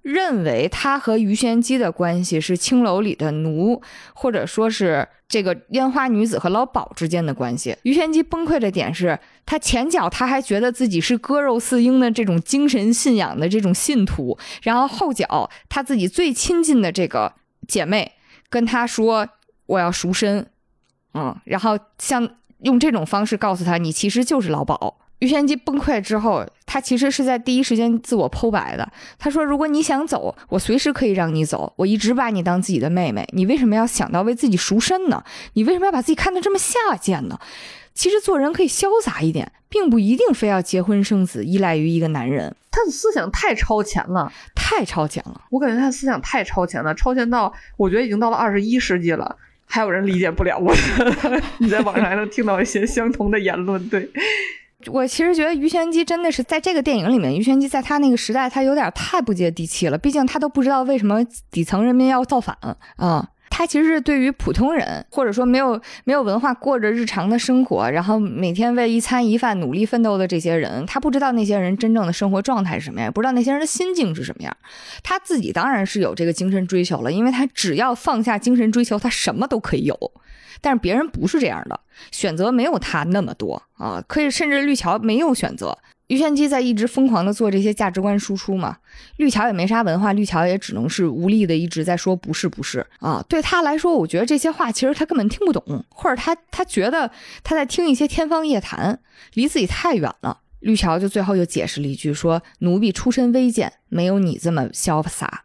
[0.00, 3.80] 认为他和于玄机的关系是青楼里的奴，
[4.14, 7.76] 或者说是这个烟花女子和老鸨之间的关系。
[7.82, 17.34] 于玄机崩溃的点是他前脚他还觉得自己是割肉饲鹰的这种精神信仰的这种信徒，然后后脚他自己最亲近的这个
[17.68, 18.12] 姐妹
[18.48, 19.28] 跟他说
[19.66, 20.46] ：“我要赎身。”
[21.14, 22.28] 嗯，然后像
[22.60, 24.94] 用这种方式告诉他，你其实就是老鸨。
[25.20, 28.92] 于玄机崩溃之后，他其实是在第一时间自我剖白的。
[29.20, 31.72] 他说：“如果你想走，我随时可以让你走。
[31.76, 35.22] 我一直把你当自己的妹妹，你为什么要想到为自己赎身呢？
[35.52, 37.38] 你为什么要把自己看得这么下贱呢？
[37.94, 42.56] 其实做人可以潇洒一点，并不一定非要结婚生子，依赖于一个男人。
[42.72, 45.42] 他的思想太超前了，太超前了。
[45.50, 49.36] 我感觉他的思想太超前了，超前到我觉得已经到了二十一世纪了。”
[49.72, 50.70] 还有人理解不了我。
[51.56, 54.06] 你在网上还能听到一些相同的言论，对。
[54.88, 59.96] 我其实觉得于玄机真的是在这个电影里面，于玄机在他那个时代，他有点太不接地气了。
[59.96, 62.54] 毕竟他都不知道为什么底层人民要造反
[62.96, 63.30] 啊。
[63.62, 74.56] 他其实是对于普通人，或者说没有没有文化过着日常的生活，然后每天为一餐一饭努力奋斗的这些人，他不知道那些人真正的生活状态是什么样，不知道那些人的心境是什么样。
[75.04, 79.96] 他自己当然是有这个精神追求了，因为他只要放下精神追求，他什么都可以有。
[80.60, 81.78] 但是别人不是这样的，
[82.10, 85.78] 选择没有他那么多啊，可以甚至绿桥没有选择。
[86.08, 88.76] 于玄机在一直疯狂的做这些价值观输出嘛，
[89.16, 93.24] 绿桥也没啥文化，绿桥也只能是无力的一直在说不是不是啊。
[93.28, 97.10] 对他来说，我觉得这些话其实他根本听不懂，或者他他觉得
[97.42, 98.98] 他在听一些天方夜谭，
[99.34, 100.40] 离自己太远了。
[100.60, 105.44] 绿桥就最后又解释了一句说：“奴婢出身微贱，没有你这么潇洒。”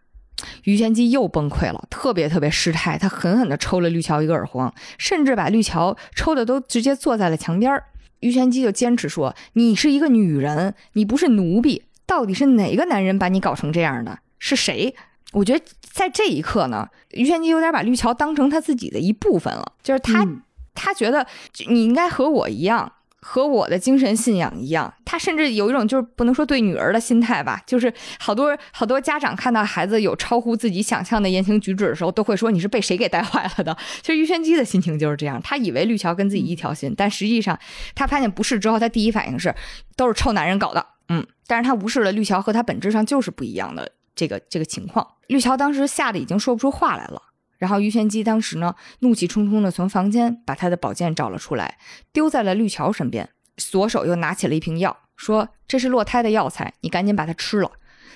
[0.65, 7.85] 于玄机又崩溃了，特别特别失态，他狠狠地抽了绿桥一个耳光，甚至把绿桥抽的都直接坐在了墙边儿。
[8.19, 11.83] 于玄机就坚持说：“你是一个女人，你不是奴婢。
[12.05, 14.19] 到底是哪个男人把你搞成这样的？
[14.39, 14.95] 是谁？”
[15.33, 20.25] 我觉得在这一刻呢，于玄机有点把绿桥当成他自己的一部分了，就是他，
[20.73, 21.27] 他觉得
[21.69, 22.93] 你应该和我一样。
[23.21, 33.75] 和我的精神信仰一样，他甚至有一种就是不能说对女儿的心态吧，就是好多好多家长看到孩子有超乎自己想象的言行举止的时候，都会说你是被谁给带坏了的。
[34.01, 37.57] 其实于玄机的心情就是这样，他以为绿桥跟自己一条心，但实际上
[37.95, 39.53] 他发现不是之后，他第一反应是
[39.95, 45.05] 都是臭男人搞的，嗯，但是他无视了绿桥和他本质上就是不一样的这个这个情况。
[45.27, 47.21] 绿桥当时吓得已经说不出话来了。
[47.57, 51.77] 然后于玄机当时呢，怒气冲冲的从房间把他的宝剑找了出来，
[52.13, 57.71] 丢在了绿桥身边，左手又拿起了一瓶药，说：“这是落胎的药材，你赶紧把它吃了。”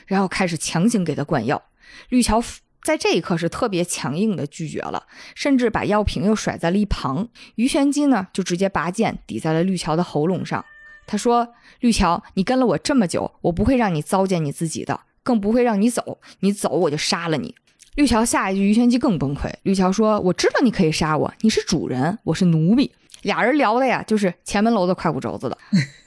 [0.07, 1.61] 然后开始强行给他灌药。
[2.09, 2.43] 绿桥
[2.83, 5.05] 在这一刻是特别强硬的拒绝了，
[5.35, 7.29] 甚至把药瓶又甩在了一旁。
[7.55, 10.65] 于玄机呢，就直接拔剑抵在了绿桥的喉咙上。
[11.05, 16.19] 他说：“绿桥，你跟了我这么久，我不会让你糟践你自己的，更不会让你走。
[16.39, 17.55] 你走，我就杀了你。”
[17.95, 19.51] 绿桥下一句，于玄机更崩溃。
[19.63, 22.89] 绿桥说：“我知道你可以杀我，你是主人，我是奴婢。”
[23.23, 25.57] 俩人聊的呀，就是前门楼的快骨轴子的。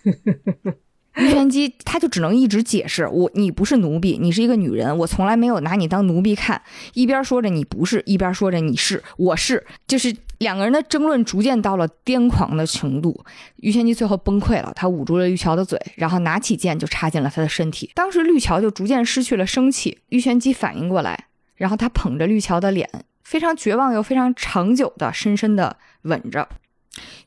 [1.16, 6.61] 于玄机他就只能一直解释：“我你不是奴婢，你是一个女人，我从来没有拿你当奴婢看。”
[6.94, 13.24] 一边说着你不是，一边说着你是，我是，就是两个人的争论逐渐到了癫狂的程度。
[13.56, 17.90] 于玄机最后崩溃了，他捂住了绿桥的嘴，然后拿起剑就插进了他的身体。
[17.94, 19.98] 当时绿桥就逐渐失去了生气。
[20.09, 21.27] 于玄机反应过来。
[21.56, 22.89] 然后他捧着绿桥的脸，
[23.22, 26.48] 非常绝望又非常长久的深深的吻着。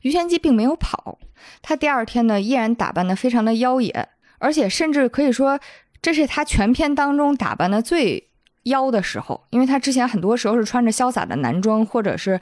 [0.02, 1.18] 于玄机并没有跑，
[1.60, 5.58] 他第二天呢依然打扮的非常的妖冶，而且甚至可以说
[6.00, 8.28] 这是他全篇当中打扮的最
[8.64, 12.40] 妖的时候，因为他之前很多时候是穿着潇洒的男装或者是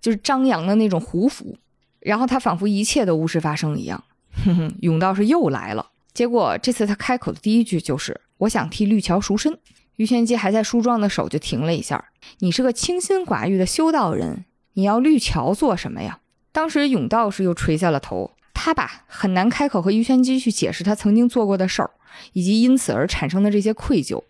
[0.00, 1.58] 就是张扬的那种胡服，
[2.00, 4.02] 然后他仿佛一切都无事发生一样。
[4.44, 9.58] 哼哼，甬道是又来了，结果这次他开口的第一句就是：“我想替绿桥赎身。”
[9.96, 12.06] 于玄机还在梳妆的手就停了一下。
[12.38, 14.44] 你是个清心寡欲的修道人，
[14.74, 16.20] 你要绿桥做什么呀？
[16.50, 18.32] 当时永道士又垂下了头。
[18.54, 21.90] 他吧很难开口和于玄机去解释他曾经做过的事儿，
[22.32, 24.22] 以及因此而产生的这些愧疚，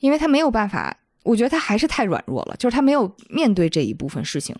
[0.00, 0.96] 因为他没有办法。
[1.22, 4.56] 我觉得他还是太软弱了，就是他没有面对这一部分事情。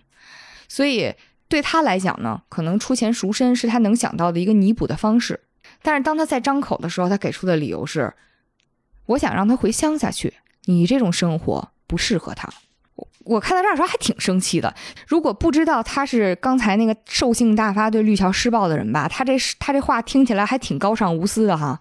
[0.68, 1.12] 所以
[1.48, 5.40] 对他来讲呢，可能出钱赎身是他能想到的一个弥补的方式。
[5.82, 8.14] 但是当他在张口的时候，他给出的理由是。
[9.10, 10.32] 我想让他回乡下去，
[10.66, 12.48] 你这种生活不适合他。
[12.94, 14.72] 我我看到这儿时候还挺生气的。
[15.08, 21.80] 如果不知道他是刚才那个兽性大发对绿桥施暴的人吧，他这他这话听起来还挺高尚无私的哈。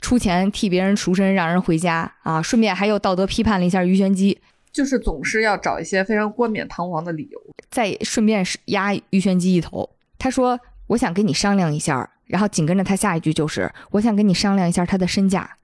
[0.00, 4.38] 出钱替别人赎身，让人回家啊，顺便还有道德批判了一下于玄机，
[4.72, 7.38] 就是总是要找一些非常冠冕堂皇的理由，
[7.70, 9.90] 再顺便压于玄机一头。
[10.18, 10.58] 他说
[10.88, 15.56] ：“我想跟你商量一下。”然后紧跟着他下一句就是：“我想跟你商量一下他的身价。”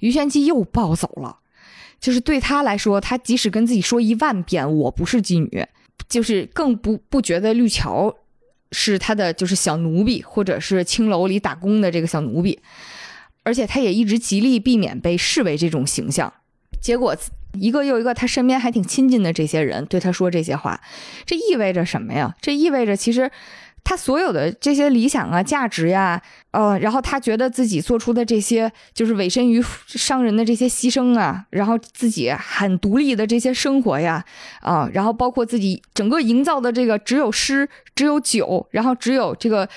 [0.00, 1.38] 于玄机又暴走了，
[2.00, 5.66] 就是对他来说，他即使跟自己说一万遍我不是妓女，
[6.08, 8.14] 就是更不不觉得绿桥
[8.70, 12.58] 是他的就是小奴婢，或者是青楼里打工的这个小奴婢，
[13.42, 16.32] 而且他也一直极力避免被视为这种形象。
[16.80, 17.16] 结果
[17.54, 20.80] 一个又一个他身边还挺亲近的这些人对他说这些话，
[21.26, 22.34] 这意味着什么呀？
[22.40, 23.30] 这意味着其实。
[23.84, 26.22] 他所有的这些理想啊、价值呀，
[26.52, 34.24] 呃，然后他觉得自己做出的这些，就是委身于商人的这些牺牲啊，然后自己很独立的这些生活呀，
[34.60, 39.68] 啊，然后包括自己整个营造的这个只有诗、只有酒，然后只有这个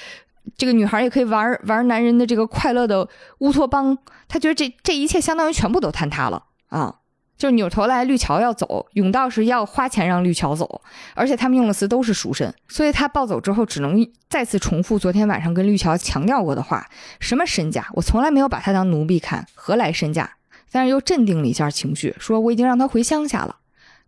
[0.57, 3.07] 这个女孩也可以玩玩男人的这个快乐的
[3.39, 6.95] 乌托邦，他觉得这这一切相当于全部都坍塌了啊！
[7.37, 10.81] 就扭头来，绿桥要走，甬道是要花钱让绿桥走，
[11.13, 16.87] 而且他们用的词都是赎身，所以他暴走之后，只能再次重复昨天晚上跟绿桥强调过的话：
[17.19, 20.31] 什么身价，我从来没有把他当奴婢看，何来身价？
[20.71, 23.57] 但是又镇定了一下情绪，说我已经让他回乡下了，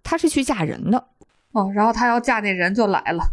[0.03, 1.07] 他是去嫁人的。
[1.51, 3.23] 哦，然后他要嫁那人就来了，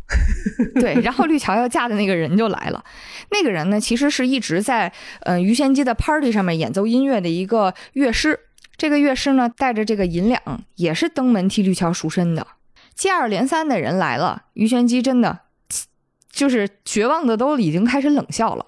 [0.81, 2.83] 对，然后绿桥要嫁的那个人就来了，
[3.31, 8.41] 那个人呢，其实是一直在嗯于玄机的 party 上面演奏音乐的一个乐师。
[8.77, 12.47] 这个乐师呢，带着这个银两，也是登门替绿桥赎身的。
[12.95, 15.41] 接二连三的人来了，于玄机真的
[16.31, 18.67] 就是绝望的都已经开始冷笑了。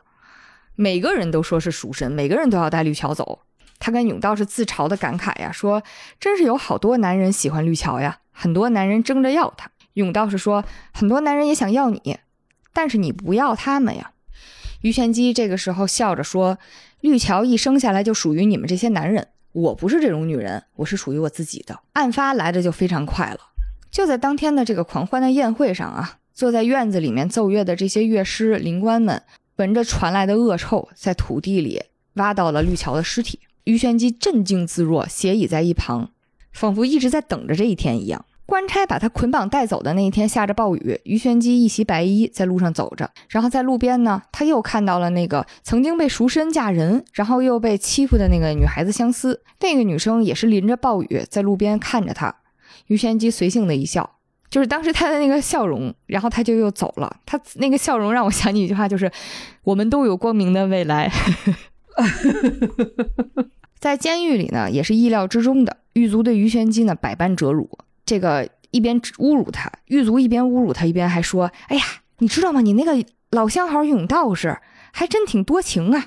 [0.75, 3.41] 每个人都说是赎身，每个人都要带绿桥走。
[3.79, 5.83] 他跟甬道是自嘲的感慨呀，说
[6.19, 9.71] 真是有好多男人喜欢绿桥呀，很多男人争着要他。
[9.95, 12.19] 甬道是说很多男人也想要你，
[12.73, 14.13] 但是你不要他们呀。
[14.83, 16.59] 于玄机这个时候笑着说
[17.01, 21.81] ：“绿桥一生下来就属于你们这些男人。”我不是这种女人，我是属于我自己的。
[21.95, 23.41] 案发来的就非常快了，
[23.91, 29.23] 就在当天的这个狂欢的宴会上啊，坐在院子里面奏乐的这些乐师、灵官们，
[29.57, 31.83] 闻着传来的恶臭，在土地里
[32.17, 33.41] 挖到了绿桥的尸体。
[33.65, 36.11] 于玄机镇静自若，斜倚在一旁，
[36.53, 38.26] 仿佛一直在等着这一天一样。
[38.47, 49.43] 官差把他捆绑带走的那一天下着暴雨，于玄机一袭白衣在路上走着，然后在路边呢，他又看到了那个曾经被赎身嫁人，然后又被欺负的那个女孩子相思。
[49.61, 52.33] 那个女生也是淋着暴雨在路边看着他，
[52.87, 54.19] 于玄机随性的一笑，
[54.49, 57.17] 就是当时他的那个笑容，然后他就又走了。
[57.27, 59.11] 他那个笑容让我想起一句话，就是
[59.65, 61.11] 我们都有光明的未来。
[63.81, 67.69] 在监狱里呢，也是意料之中的，狱卒对于玄机呢百般折辱。
[68.07, 71.83] 这个一边侮辱他，狱卒一边侮辱他，一边还说：“哎呀，
[72.19, 72.61] 你知道吗？
[72.61, 74.59] 你那个老相好永道士
[74.93, 76.07] 还真挺多情啊！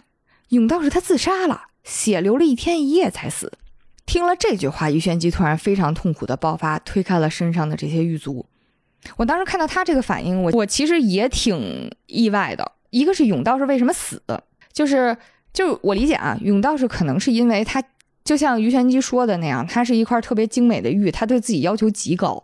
[0.50, 3.52] 永道士他自杀了，血流了一天一夜才死。”
[4.08, 8.46] 听了这句话，于玄机突然非常痛苦的爆发，推开了身上的这些狱卒。
[9.18, 12.72] 我当时看到他这个反应，我我其实也挺意外的。
[12.90, 14.24] 一个是永道士为什么死，
[14.72, 15.16] 就是
[15.54, 17.84] 就我理解啊，永道士可能是因为他。
[18.24, 22.44] 就像于玄机说的那样，它是一块特别精美的玉，他对自己要求极高，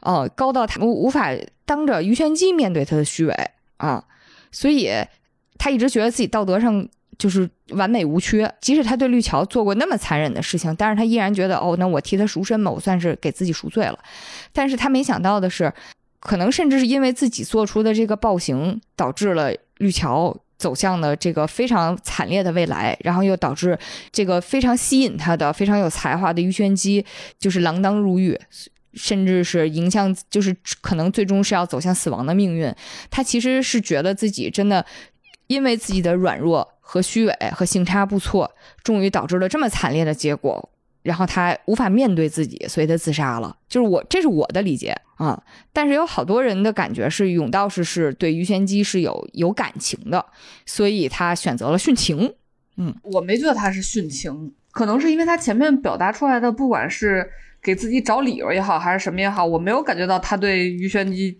[0.00, 1.30] 哦，高到他无法
[1.64, 3.34] 当着于玄机面对他的虚伪
[3.78, 4.04] 啊，
[4.52, 4.90] 所以
[5.56, 6.86] 他一直觉得自己道德上
[7.16, 8.52] 就是完美无缺。
[8.60, 13.98] 即使他对绿桥做过那么残忍的事情，但是他依然觉得，哦，那我替他赎身嘛，我算是给自己赎罪了。
[14.52, 15.72] 但是他没想到的是，
[16.20, 20.36] 可能甚至是因为自己做出的这个暴行，导致了绿桥。
[20.64, 23.78] 走向了这个非常惨烈的未来，然后又导致
[24.10, 27.04] 这个非常吸引他的、非常有才华的于玄机
[27.38, 28.40] 就是锒铛入狱，
[28.94, 32.74] 甚至是影响，就是可能最终是要走向死亡的命运。
[33.10, 34.86] 他其实是觉得自己真的
[35.48, 38.50] 因为自己的软弱和虚伪和性差不错，
[38.82, 40.70] 终于导致了这么惨烈的结果。
[41.04, 43.54] 然后他无法面对自己，所以他自杀了。
[43.68, 45.38] 就是我，这是我的理解啊。
[45.70, 50.24] 但是有好多人的感觉是，永道士是对于玄机是有有感情的，
[50.64, 52.32] 所以他选择了殉情。
[52.78, 57.28] 嗯，我没觉得他是殉情，可能是因为他前面表达出来的，不管是
[57.62, 61.36] 给自己找理由也好，还是什么也好，我没有感觉到他对于玄机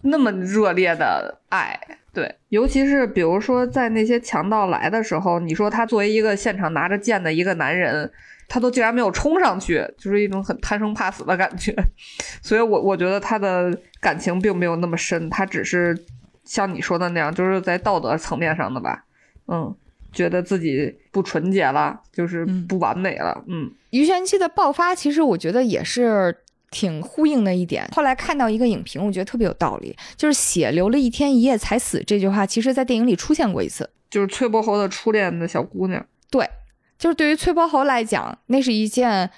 [0.00, 1.78] 那么热烈的爱。
[2.14, 8.10] 对，尤其是比如说在那些强盗来的时候，你说他作为一个现场拿着剑的一个男人。
[8.48, 11.74] 他都竟然没有冲上去，就是一种很贪生怕死的感觉，
[12.40, 15.96] 所以我我觉得他的感情并没有那么深，他只是
[16.44, 19.04] 像你说的那样，就是在道德层面上的吧，
[19.48, 19.74] 嗯，
[20.12, 23.70] 觉得自己不纯洁了，就是不完美了，嗯。
[23.90, 26.36] 于玄机的爆发，其实我觉得也是
[26.70, 27.88] 挺呼应的一点。
[27.92, 36.46] 后来看到一个影评，我觉得特别有道理，就是“血流了一天一夜才死”这句话，其实在电影里出现过一次，就是崔伯侯的初恋的小姑娘，对。
[36.98, 39.30] 就是对于崔伯侯来讲，那是一件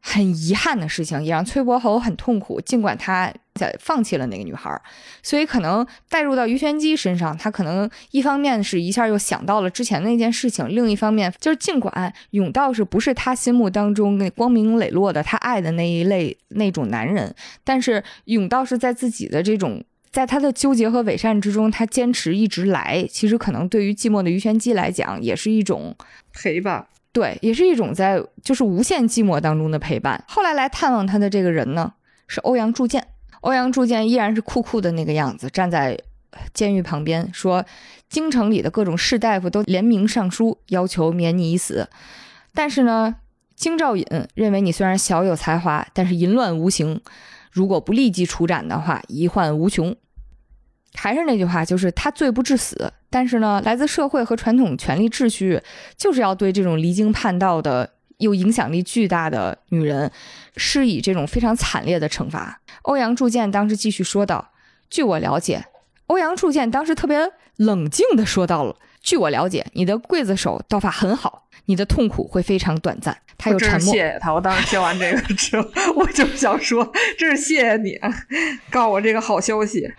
[0.00, 2.60] 很遗憾的事情，也让崔伯侯很痛苦。
[2.60, 4.80] 尽管他在放弃了那个女孩，
[5.22, 17.32] 所以可能带入到于玄机身上，他可能一方面是一下又想到了之前那件事情，另一方面就是尽管永道是不是他心目当中那光明磊落的他爱的那一类那种男人，
[17.62, 25.94] 但是永道是在自己的这种在他的纠结和伪善之中，他坚持一直来，其实可能对于寂寞的于玄机来讲，也是一种
[26.32, 26.88] 陪吧。
[27.12, 30.24] 对，也是一种在就是无限寂寞当中的陪伴。
[30.26, 31.92] 后来来探望他的这个人呢，
[32.26, 33.06] 是欧阳铸剑。
[33.42, 35.98] 欧阳铸剑依然是酷酷的那个样子，站在
[36.54, 37.64] 监狱旁边说
[38.08, 41.88] ：“京城里的各种士大夫都联名上书，要求免你一死。
[42.54, 43.16] 但是呢，
[43.56, 47.00] 京兆尹认为你虽然小有才华，但是淫乱无形，
[47.50, 49.94] 如果不立即处斩的话，遗患无穷。”
[50.94, 55.60] 还是那句话，就是他罪不至死，但是呢，来自社会和传统权力秩序，
[55.98, 60.10] 就是要对这种离经叛道的又影响力巨大的女人，
[60.56, 62.60] 施以这种非常惨烈的惩罚。
[62.82, 64.52] 欧阳铸剑当时继续说道
[64.88, 65.66] ：“据我了解，
[66.06, 68.76] 欧阳铸剑当时特别冷静地说到了。
[69.02, 73.92] 据我了解，你的刽子手刀法很好，你的痛苦会非常短暂。”他又沉默。
[73.92, 77.98] 谢谢他，我当时听完这个 之后，我就想说，真是谢谢你，
[78.70, 79.92] 告诉我这个好消息。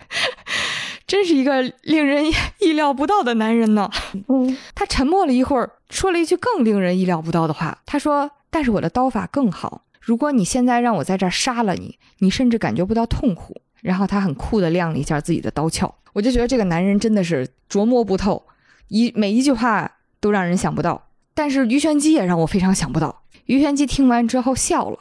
[1.14, 2.24] 真是一个令人
[2.58, 3.88] 意料不到的男人呢。
[4.26, 7.78] 嗯，他沉默了一会儿，说了一句更令人意料不到的话。
[7.86, 9.82] 他说：“但是我的刀法更好。
[10.00, 15.94] 如果你现在让我在这儿杀了你，你甚至感觉不到痛苦。”然后他很酷的亮了一下自己的刀鞘。
[16.14, 18.42] 我就觉得这个男人真的是琢磨不透，
[18.88, 19.88] 一每一句话
[20.18, 21.10] 都让人想不到。
[21.32, 23.22] 但是于玄机也让我非常想不到。
[23.44, 24.98] 于玄机听完之后笑了，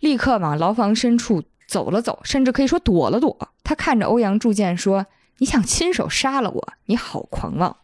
[0.00, 3.50] 立刻往牢房深处走了走，甚至可以说躲了躲。
[3.62, 5.06] 他看着欧阳铸剑说
[5.42, 6.72] ：“你想亲手杀了我？
[6.84, 7.76] 你好狂妄，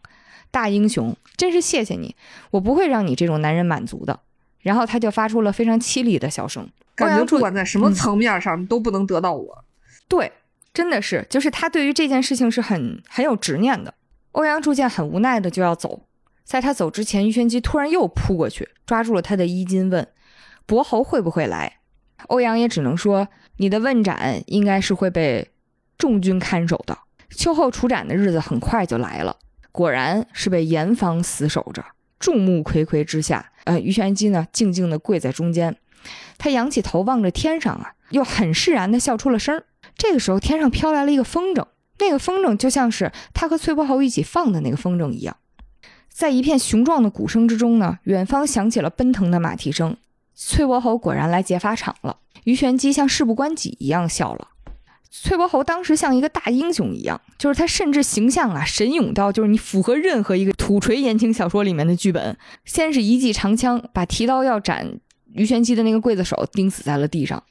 [0.49, 1.13] 大英雄！
[1.35, 2.15] 真是谢谢你，
[2.51, 4.17] 我不会让你这种男人满足的。”
[4.63, 6.69] 然后他就发出了非常凄厉的笑声。
[6.95, 9.65] 感觉不管在什么层面上都不能得到我。
[10.07, 10.31] 对，
[10.73, 13.93] 真的是，就是他对于这件事情是很很有执念的。
[14.31, 16.03] 欧阳铸剑很无奈的就要走。
[16.45, 20.07] 在他走之前，于玄机突然又扑过去，抓住了他的衣襟，问
[20.65, 21.79] ：“伯侯会不会来？”
[22.27, 23.27] 欧阳也只能说
[23.59, 25.49] ：“你的问斩应该是会被
[25.97, 26.97] 众军看守的。”
[27.35, 29.37] 秋后处斩的日子很快就来了，
[29.71, 31.83] 果然是被严防死守着。
[32.19, 35.77] 众目睽睽之下，呃，于玄机呢，静静地跪在中间，
[36.37, 39.63] 他仰起头望着天上啊，又很释然地笑出了声。
[39.95, 41.65] 这个时候，天上飘来了一个风筝，
[41.99, 45.37] 那个风筝就像是他和崔伯侯一起放的那个风筝一样。
[46.09, 49.95] 在一片雄壮的鼓声之中呢，远方响起了奔腾的马蹄声。
[50.35, 52.17] 崔伯侯果然来劫法场了。
[52.43, 54.49] 于玄机像事不关己一样笑了。
[55.11, 62.37] 崔伯侯当时像一个大英雄一样，就是他甚至形象啊神勇到就是你符合任何一个土锤言情小说里面的剧本。
[62.65, 64.99] 先是一记长枪把提刀要斩
[65.33, 67.43] 于玄机的那个刽子手钉死在了地上，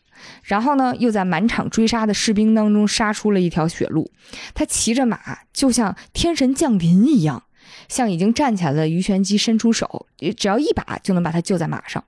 [0.44, 4.10] 然后呢又在满场追杀的士兵当中杀出了一条血路。
[4.54, 5.18] 他骑着马
[5.52, 7.44] 就像天神降临一样。
[7.86, 10.06] 向已经站起来的于玄机伸出手，
[10.36, 12.02] 只要一把就能把他救在马上。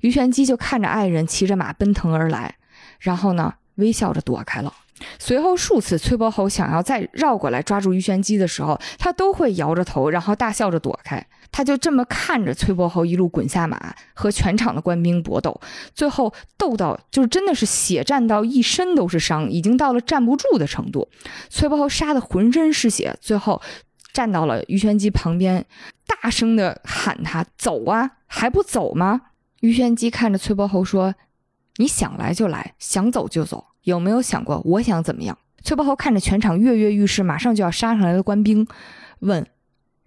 [0.00, 2.56] 于玄机就看着爱人骑着马奔腾而来，
[3.00, 4.72] 然后呢，微笑着躲开了。
[5.18, 11.24] 随后数次，崔伯侯想要再绕过来抓住于玄机的时候，他都会摇着头，然后大笑着躲开。
[11.50, 15.60] 他就这么看着崔伯侯一路滚下马，和全场的官兵搏斗，
[15.94, 21.08] 最后斗到就是真的是血战到一身都是伤，已经到了站不住的程度。
[21.48, 23.60] 崔伯侯杀得浑身是血，最后。
[24.12, 25.66] 站到了于玄机旁边，
[26.06, 29.22] 大声的喊他走啊，还不走吗？
[29.58, 31.16] 于玄机看着崔伯侯说
[31.76, 38.66] ：“你想来就来，想走就走，有没有想过我想怎么样？”崔伯侯看着全场跃跃欲试、马上就要杀上来的官兵，
[39.20, 39.46] 问：“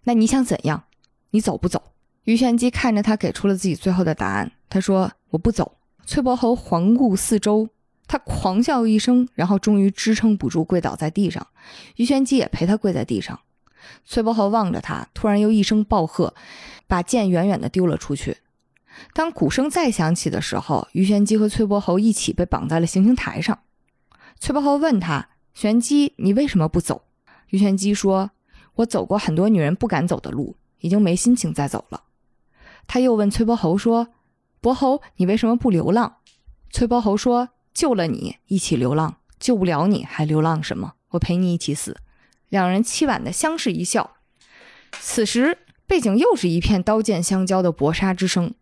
[0.06, 0.84] 那你想怎样？
[1.32, 1.82] 你走不走？”
[2.26, 4.52] 于玄机看着他，给出了自己最后的答案。
[4.70, 7.70] 他说：“我不走。”崔伯侯环顾四周，
[8.08, 11.48] 他狂笑一声，然后终于支撑不住，跪倒在地上。
[11.96, 13.40] 于玄机也陪他跪在地上。
[14.06, 16.34] 崔伯侯望着他，突然又一声暴喝，
[16.86, 18.38] 把剑远远地丢了出去。
[19.14, 23.60] 当鼓声再响起的时候，于玄机和崔伯侯一起被绑在了行刑台上。
[24.40, 27.04] 崔伯侯问他：“玄机，你为什么不走？”
[27.50, 28.32] 于玄机说
[28.76, 32.04] ：“我走过很多女人不敢走的路，已经没心情再走了。”
[32.88, 34.10] 他又问崔伯侯说
[34.62, 36.18] ：“伯侯，你为什么不流浪？”
[36.72, 40.94] 崔伯侯说：“救了你，一起流浪；救不了你，还流浪什么？
[41.10, 41.98] 我陪你一起死。”
[42.50, 44.18] 两人凄婉的相视一笑，
[45.02, 48.54] 此时背景又是一片刀剑相交的搏杀之声，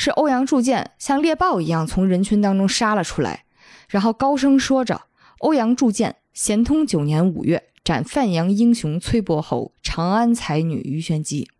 [0.00, 3.42] 是欧阳铸剑像猎豹一样从人群当中杀了出来，
[3.88, 5.02] 然后高声说着
[5.42, 11.50] ：“欧阳铸剑，咸通九年五月斩范阳英雄崔伯侯，长安才女于玄机。”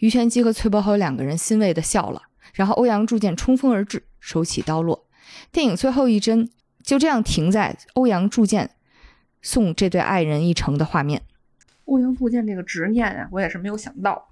[0.00, 5.06] 于玄机和崔伯侯两个人欣慰的笑了，然后欧阳铸剑冲锋而至，手起刀落，
[5.50, 6.50] 电影最后一帧
[6.82, 8.72] 就这样停在欧阳铸剑。
[9.40, 11.22] 送这对爱人一程的画面。
[11.86, 14.28] 欧阳铸剑这个执念啊，我也是没有想到，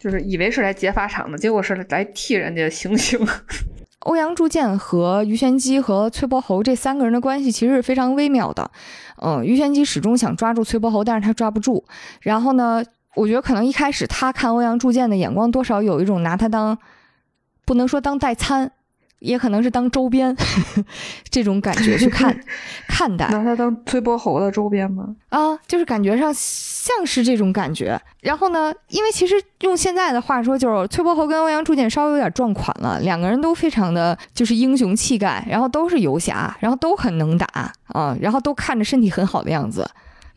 [0.00, 3.20] 就是以为是来劫法场的，结果是来替人家行刑。
[4.00, 8.70] 欧阳铸剑和于玄机和崔伯侯这三个人的关系其实是非常微妙的。
[9.22, 11.84] 嗯，于玄机始终想抓住崔伯侯，但是他抓不住。
[12.22, 12.82] 然后呢，
[13.14, 16.78] 我觉得可能一开始他看欧阳铸剑的眼光，多少有一种拿他当，
[17.66, 18.72] 不能说当代餐。
[19.20, 20.36] 也可能是当周边
[21.30, 22.38] 这种感觉去看
[22.88, 25.14] 看待，拿它当崔伯侯的周边吗？
[25.28, 28.00] 啊，就是感觉上像是这种感觉。
[28.20, 37.46] 然后呢，因为其实用现在的话说，就是崔伯侯跟欧阳铸剑稍微有点撞款了，两个人都非常的就是英雄气概，然后都是游侠，然后都很能打
[37.88, 39.88] 啊，然后都看着身体很好的样子。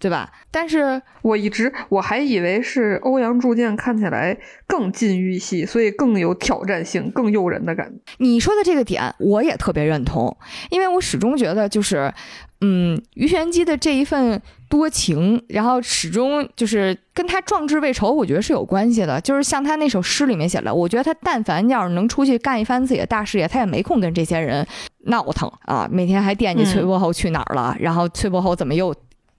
[0.03, 0.29] 对吧？
[0.51, 7.95] 但是我一直我还以为是欧阳铸剑看起来更禁欲系，所以更有挑战性、更诱人的感觉。
[8.17, 10.35] 你说的这个点，我也特别认同，
[10.69, 12.13] 因为我始终觉得就是，
[12.59, 19.21] 嗯，于玄机的这一份多情，然后始终就是跟他壮志未酬，我觉得是有关系的。
[19.21, 24.67] 就是像他那首诗里面写的，我觉得他但凡要是能出去干一番自己的大事业，他也没空跟这些人
[25.05, 28.93] 闹腾啊，每天还惦记崔伯侯去哪儿了，然后崔伯侯怎么又。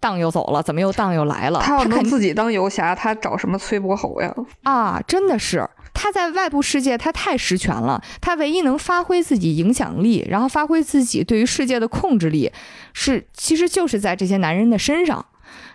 [0.04, 1.60] 荡又走了，怎么又荡又来了？
[1.62, 4.34] 他要能自己当游侠，他找什么崔伯侯呀？
[4.64, 8.02] 啊，真的是他在外部世界，他太实权了。
[8.20, 12.52] 他唯一能发挥自己影响力，然后发挥自己对于世界的控制力，
[12.92, 15.24] 是其实就是在这些男人的身上。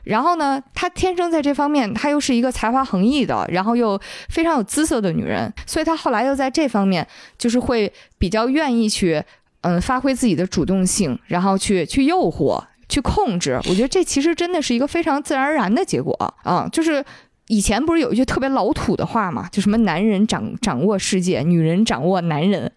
[0.03, 3.99] 然后呢，他天生在这方面，他又是一个才华横溢的，然后又
[4.29, 7.07] 非常有姿色的女人，所以他后来又在这方面
[7.39, 9.23] 就是会比较愿意去，
[9.61, 12.63] 嗯，发挥自己的主动性，然后去去诱惑。
[12.89, 16.13] 去控制，我觉得这其实真的是一个非常自然而然的结果
[16.43, 16.67] 啊！
[16.71, 17.05] 就是
[17.47, 22.71] 以前不是有一句特别老土的话嘛，就什么男人掌掌握世界，女人掌握男人，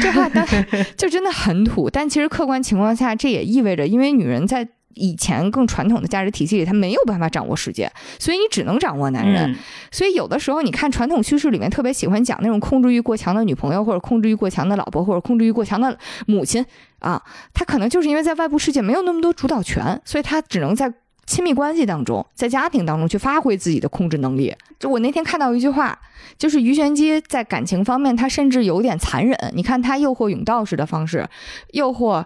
[0.00, 0.46] 这话当
[0.96, 1.90] 就真的很土。
[1.90, 9.56] 但其实客观情况下，这也意味着，因为女人在以前更传统的价值体系里，他没有办法掌握世界，所以你只能掌握男人。
[9.92, 15.96] 所以有的时候，你看传统叙事里面特别喜欢讲那种控制欲过强的女朋友，或者控制欲过强的老婆，或者控制欲过强的
[16.26, 16.64] 母亲。
[16.98, 17.22] 啊，
[17.54, 20.92] 他可能就是因为在外部世界没有那么多主导权，所以他只能在
[21.26, 24.52] 亲密关系当中，在家庭当中去发挥自己的控制能力。
[24.80, 25.96] 就我那天看到一句话，
[26.36, 29.38] 就是于玄机在感情方面，他甚至有点残忍。
[29.54, 31.28] 你看他诱惑甬道士的方式，
[31.72, 32.24] 诱惑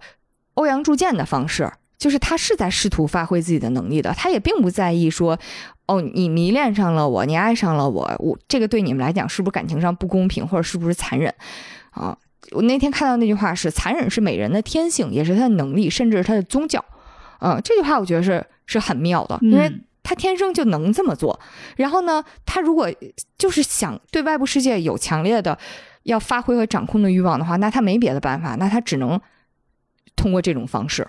[0.55, 1.71] 欧阳铸剑的方式，
[2.03, 4.13] 就是他是在试图发挥自己的能力的。
[4.15, 5.39] 他也并不在意说，
[5.87, 11.33] 哦，你迷恋上了我，你爱上了我，我这个对你们来讲是不是感情上不公平，或者是不是残忍
[11.93, 12.19] 啊？
[12.51, 16.85] 我那天看到那句话是：残忍是美人的天性，也是他的能力，甚至是他的宗教。
[17.39, 19.73] 嗯，这句话我觉得是是很妙的，因为
[20.03, 21.39] 他天生就能这么做。
[21.77, 22.93] 然后呢，他如果
[23.39, 25.57] 就是想对外部世界有强烈的
[26.03, 29.21] 要发挥和掌控的欲望的话，那他没别的办法，那他只能
[30.17, 31.07] 通过这种方式。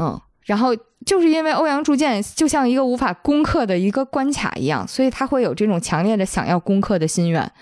[0.00, 0.74] 嗯，然后
[1.04, 7.52] 就是因为欧阳铸剑就像一个无法攻克的一个关卡一样，所以他会有这种强烈的想要攻克的心愿，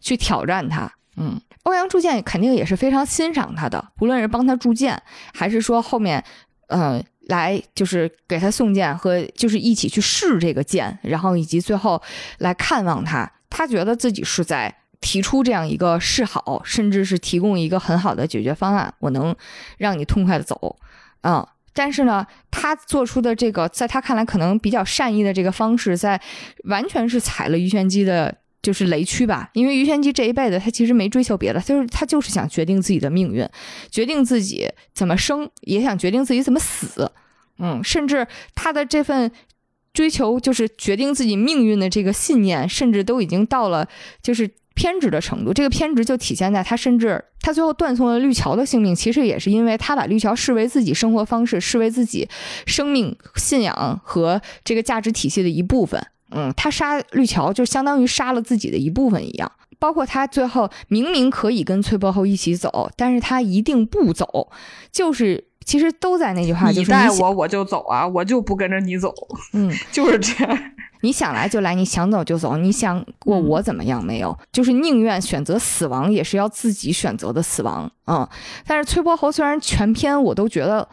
[0.00, 0.90] 去挑战他。
[1.16, 1.40] 嗯。
[1.64, 5.00] 欧阳铸剑肯定也是非常欣赏他的，无论是帮他铸剑，
[5.32, 6.24] 还是说后面，
[6.66, 12.02] 嗯，来就是给他送剑和就是一起去试这个剑，然后以及最后
[12.38, 19.32] 来看望他，他觉得自己是在提出这样一个示好，甚至是提供一个很好的解决方案，我能
[19.78, 20.76] 让你痛快的走，
[21.20, 26.20] 嗯，但是呢，他做出的这个在他看来可能比较善意的这个方式，在
[26.64, 28.36] 完全是踩了于玄机的。
[28.62, 33.44] 就是雷区吧，因为于玄机这一辈子他其实没追求别的，就是他就是想决定自己的命运，
[33.90, 37.10] 决定自己怎么生，也想决定自己怎么死，
[37.58, 38.24] 嗯，甚至
[38.54, 39.32] 他的这份
[39.92, 43.88] 追求就是决定自己命运的这个信念，甚至都已经到了
[44.22, 45.52] 就是偏执的程度。
[45.52, 52.28] 这个偏执就体现在他甚至他最后断送了绿桥的性命，其实也是因为他把绿桥视为自己生活方式，视为自己
[52.66, 56.04] 生命信仰和这个价值体系的一部分。
[56.34, 64.50] 嗯，他杀绿桥就相当于杀了自己的一部分一样，包括他最后明明可以跟崔伯侯一起走，但是他一定不走，
[64.90, 69.12] 就是其实都在那句话，就是你带我我就走啊，我就不跟着你走，
[69.52, 70.71] 嗯， 就是这样，
[71.02, 74.36] 你想来就来，你想走就走，你想过我怎么样没有？
[74.50, 78.28] 就是宁愿选择死亡，也是要自己选择的死亡，嗯，
[78.66, 80.88] 但是崔伯侯虽然全篇我都觉得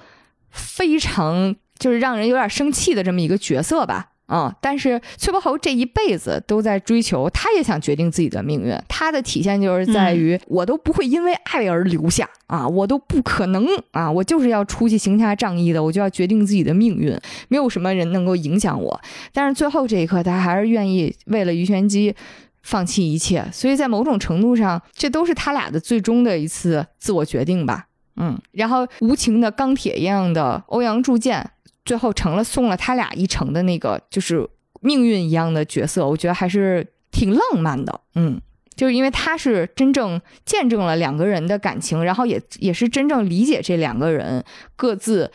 [0.51, 4.08] 非常就是让人有点生气的这么一个角色吧。
[4.29, 4.55] 啊！
[4.61, 8.77] 但是崔伯侯这一辈子都在追求，他也想决定自己的命运。
[8.87, 19.01] 他的体现就是在于，我都不会因为爱而留下啊，我都不可能啊，我就是要出去行侠仗义的，我就要决定自己的命运，没有什么人能够影响我。
[19.33, 22.15] 但是最后这一刻，他还是愿意为了鱼玄机
[22.61, 23.43] 放弃一切。
[23.51, 27.87] 所以在某种程度上，这都是他俩的最终的一次自我决定吧。
[28.17, 31.49] 嗯，然后无情的钢铁一样的欧阳铸剑。
[31.89, 34.47] 最后成了送了他俩一程的那个，就是
[34.79, 38.01] 命运一样的角色，我觉得还是挺浪漫的。
[38.13, 38.39] 嗯，
[38.75, 44.43] 就是因为他是真正见证了两个人的感情，然后也也是真正理解这两个人
[44.75, 45.31] 各自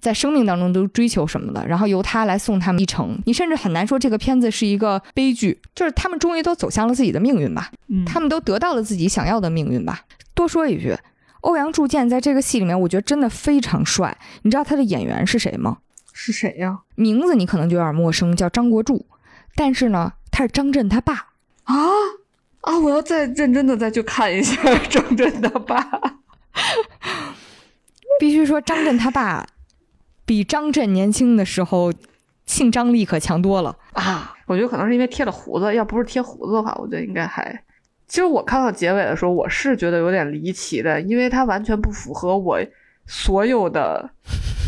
[0.00, 3.20] 在生命当中都追求什么的，然后由他来送他们一程。
[3.26, 7.70] 你甚至很难说这个片子是一个悲剧，就是他们终于都走向了自己的命运吧，
[8.06, 10.06] 他们都得到了自己想要的命运吧。
[10.32, 10.96] 多说一句，
[11.42, 14.16] 欧阳铸剑在这个戏里面，我觉得真的非常帅。
[14.40, 15.76] 你知道他的演员是谁吗？
[16.20, 16.80] 是谁呀？
[16.96, 19.06] 名字你可能就有点陌生，叫张国柱。
[19.54, 21.14] 但是呢，他是张震他爸
[21.62, 21.76] 啊
[22.62, 22.76] 啊！
[22.76, 25.88] 我要再认真的再去看一下 张震他爸。
[28.18, 29.46] 必须说，张震他爸
[30.26, 31.92] 比张震年轻的时候
[32.46, 34.34] 性张力可强多了啊！
[34.46, 37.62] 我觉得可能是因为贴了胡子，要不是贴胡子的话，我觉得应该还……
[38.08, 42.58] 其实我看到结尾的时候，我是觉得有点离奇的，因为它完全不符合我
[43.06, 44.10] 所有的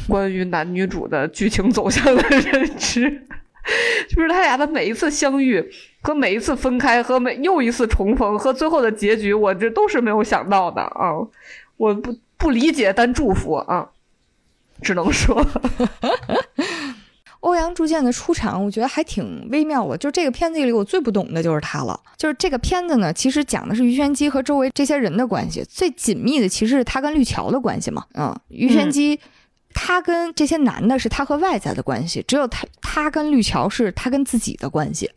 [0.09, 3.27] 关于男女主的剧情走向的认知。
[4.09, 5.65] 就是他俩的每一次相遇
[6.01, 11.13] 和每一次分开和每又一次重逢和最后的结局，我这都是没有想到的啊！
[11.77, 13.91] 我不不理解，但祝福啊，
[14.83, 15.47] 只能说。
[17.41, 19.97] 欧阳铸剑的出场，我觉得还挺微妙的。
[19.97, 22.01] 就这个片子里，我最不懂的就是他了。
[22.17, 28.05] 就是这个片子呢，其实讲的是于玄机和周围这些人的关系，最紧密的其实是他跟绿桥的关系嘛。
[28.15, 29.21] 嗯，于玄机。
[29.73, 35.11] 他跟这些男的是他和外在的关系，只有他他跟绿桥是他跟自己的关系，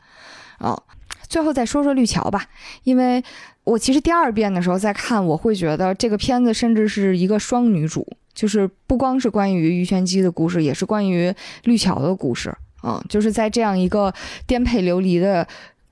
[0.57, 0.81] 啊，
[1.27, 2.45] 最后再说说绿桥吧，
[2.84, 3.23] 因为
[3.63, 14.13] 我其实第二遍的时候再看，我会觉得这个片子甚至是一个双女主，就是不光是关于于玄机的故事，也是关于绿桥的故事，啊，就是在这样一个
[14.45, 15.47] 颠沛流离的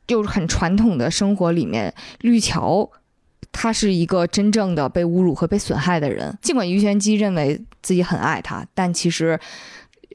[0.07, 2.89] 又很传统的生活里面，绿桥。
[3.51, 9.39] 他是一个真正的被侮辱和被损害的人，尽管于玄机认为自己很爱他，但其实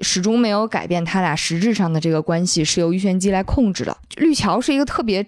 [0.01, 3.97] 始终没有改变他俩实质上的这个关系是由于玄机来控制的。
[4.17, 5.25] 绿桥是一个特别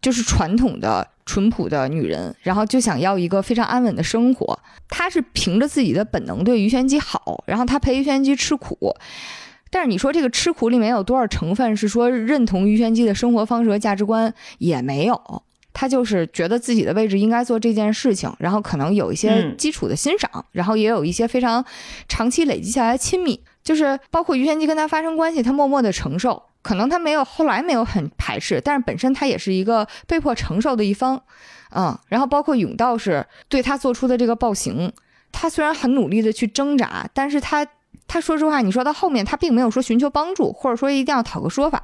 [0.00, 4.58] 就是传统的淳朴的女人，然后就想要一个非常安稳的生活。
[4.88, 8.94] 她是凭着自己的本能对于玄机好，然后她陪于玄机吃苦，
[9.70, 15.42] 但是你说这个吃苦里面有多少成分是说认同于玄机的生活方式和价值观也没有。
[15.72, 21.64] 他就是觉得自己的位置应该做这件事情，然后可能有一些基础的欣赏，然后也有一些非常
[22.08, 31.22] 长期累积下来的亲密，就是包括于玄机跟他发生关系，他默默的承受，可能他没有后来没有很排斥，但是本身他也是一个被迫承受的一方，
[31.74, 34.92] 嗯，然后包括永道士对他做出的这个暴行，
[35.30, 37.64] 他虽然很努力的去挣扎，但是他
[38.08, 41.80] 他说实话，你说到后面他并没有说寻求帮助，或者说一定要讨个说法，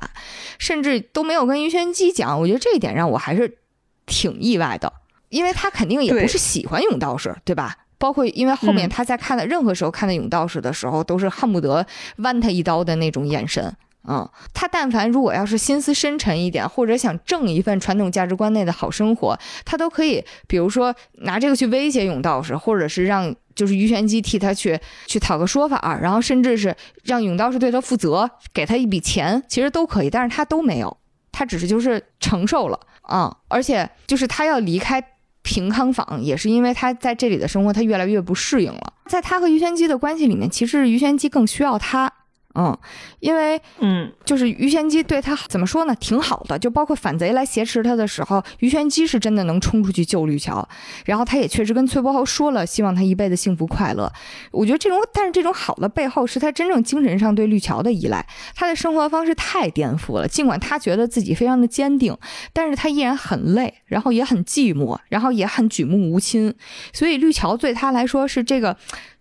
[0.59, 3.59] 甚至都没有跟于玄机讲，我觉得这一点让我还是。
[4.07, 4.93] 挺意外的，
[5.29, 7.77] 因为他肯定也不是喜欢勇道士，对吧？
[7.99, 13.75] 包括因为后面他在看的任何时候看的勇道士的时候，都是恨不得剜他一刀的那种眼神。
[14.09, 30.11] 嗯，他但凡如果要是心思深沉一点，或者想挣一份传统价值观内的好生活，他都可以，比如说拿这个去威胁勇道士，或者是让就是于玄机替他去去讨个说法，然后甚至是让勇道士对他负责，给他一笔钱，其实都可以。
[30.11, 30.97] 但是他都没有，
[31.37, 32.81] 他只是就是承受了。
[33.03, 35.03] 啊，而且就是他要离开
[35.43, 38.95] 平康坊，也是因为他在这里的生活他越来越不适应了。
[39.07, 42.11] 在他和于玄机的关系里面，其实于玄机更需要他。
[42.59, 42.77] 嗯，
[43.21, 46.59] 因为嗯，就是于玄机对他怎么说呢，挺好的。
[46.59, 50.67] 就包括反贼来挟持他的时候，于玄机是真的能冲出去救绿桥，
[51.05, 54.11] 然后他也确实跟崔伯豪说了，希望他一辈子幸福快乐。
[54.53, 58.27] 我觉得这种，但是这种好的背后是他真正精神上对绿桥的依赖。
[58.55, 62.17] 他的生活方式太颠覆了，尽管他觉得自己非常的坚定，
[62.55, 66.55] 但是他依然很累，然后也很寂寞，然后也很举目无亲。
[66.95, 68.77] 所以绿桥对他来说是这个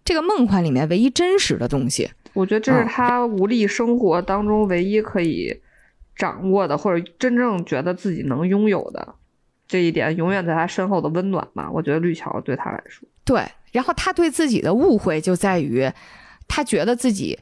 [0.05, 2.09] 这个梦幻里面唯一真实的东西。
[2.35, 5.61] 我觉得这是他无力生活当中唯一可以
[6.15, 9.15] 掌握的，或者真正觉得自己能拥有的
[9.67, 11.71] 这一点，永远在他身后的温暖吧。
[11.71, 13.41] 我觉得绿桥对他来说，对。
[13.71, 15.89] 然后他对自己的误会就在于，
[16.47, 17.39] 他觉得自己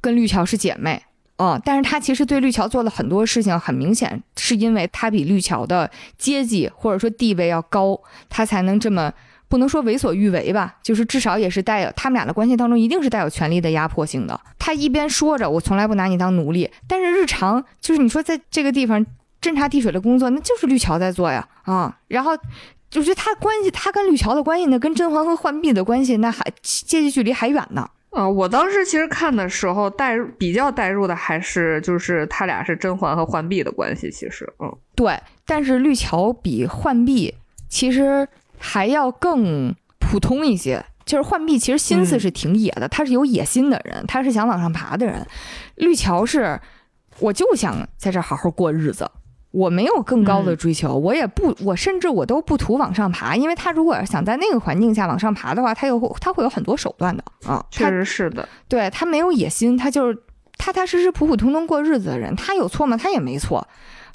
[0.00, 1.02] 跟绿桥是姐妹，
[1.36, 9.12] 嗯，但是他其实对绿桥做了很多事情，很明显是因为他比绿桥的阶级或者说地位要高，他才能这么。
[9.50, 14.40] 不能说为所欲为吧，就是至少也是带有他们俩的关系当中一定是带有权力的压迫性的。
[14.60, 19.04] 他一边说着我从来不拿你当奴隶，但是日常就是你说在这个地方
[19.42, 21.98] 侦察地水的工作，那就是绿桥在做呀啊。
[22.06, 27.90] 然后我觉得他关系，他跟绿桥的关系呢，跟甄嬛和浣碧的关系那还阶级距离还远呢。
[28.10, 37.34] 啊，我当时其实看的时候带入比较带入的还是就是他俩是甄嬛和浣碧的关系，其实嗯对，但是绿桥比浣碧
[37.68, 38.28] 其实。
[38.62, 45.26] 还要更普通一些，就是浣碧其实心思是挺野的，他是有野心的人，他是想往上爬的人。
[45.76, 46.60] 绿桥是，
[47.18, 49.10] 我就想在这好好过日子，
[49.50, 57.64] 我没有更高的追求，我也不，我甚至我都不图往上爬，因为他如果想在那个环境下往上爬的话，他有他会有很多手段的啊。
[57.70, 60.18] 确实是的，对他没有野心，他就是
[60.58, 62.96] 踏踏实实、普普通通过日子的人，他有错吗？
[62.96, 63.66] 他也没错。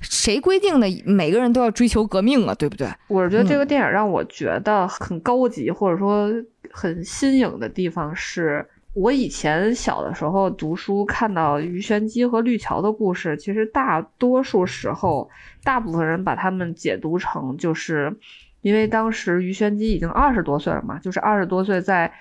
[0.01, 2.53] 谁规定的每个人都要追求革命啊？
[2.55, 2.87] 对不对？
[3.07, 6.29] 我是觉得这个电影让我觉得很高级，或者说
[6.71, 15.29] 很新颖的地方是，我以前小的时候读书看到鱼玄机和绿桥的故事，其实大多数时候，
[15.63, 18.15] 大部分人把他们解读成就是
[18.61, 22.11] 因为当时鱼玄机已经二十多岁了嘛，就是二十多岁在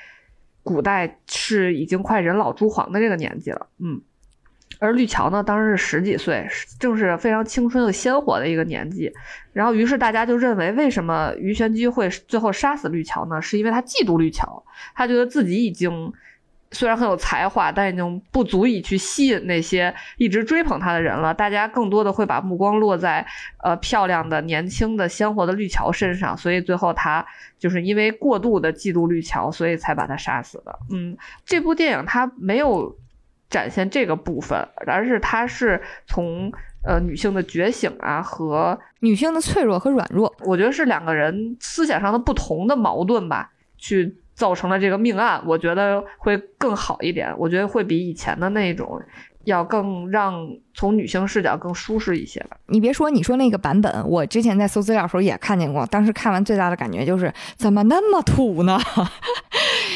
[0.62, 4.01] 古代是已经快人老珠黄的这个年纪了，嗯。
[4.80, 6.46] 而绿桥呢，当时是十几岁，
[6.78, 9.12] 正是非常青春又鲜活的一个年纪。
[9.52, 13.40] 然后，于是大家就认为，为什么于玄机会最后杀死绿桥呢？
[13.40, 14.64] 是因为他嫉妒绿桥，
[14.94, 16.12] 他觉得自己已经
[16.72, 21.32] 虽然很有才华，但已经不足以去吸引那些一直追捧他的人了。
[21.32, 23.24] 大家更多的会把目光落在
[23.62, 27.24] 呃漂亮的、年轻的、鲜活的绿桥身上，所以最后他
[27.59, 30.78] 就是因为过度的嫉妒绿桥，所以才把他杀死的。
[30.90, 32.98] 嗯，这部电影它没有。
[33.50, 36.52] 展现这个部分，而是它是从
[36.84, 45.42] 呃女性的觉醒啊和女性的脆弱和软弱，我觉得是两个人思想上的不同的矛盾吧，去造成了这个命案。
[45.46, 49.00] 我觉得会更好一点，我觉得会比以前的那种。
[49.44, 52.56] 要更让从女性视角更舒适一些吧。
[52.68, 55.84] 你别说，你说那个版本，我之前在搜资料的时候也看见过。
[55.84, 58.80] 当时看完最大的感觉就是，怎么那么土呢？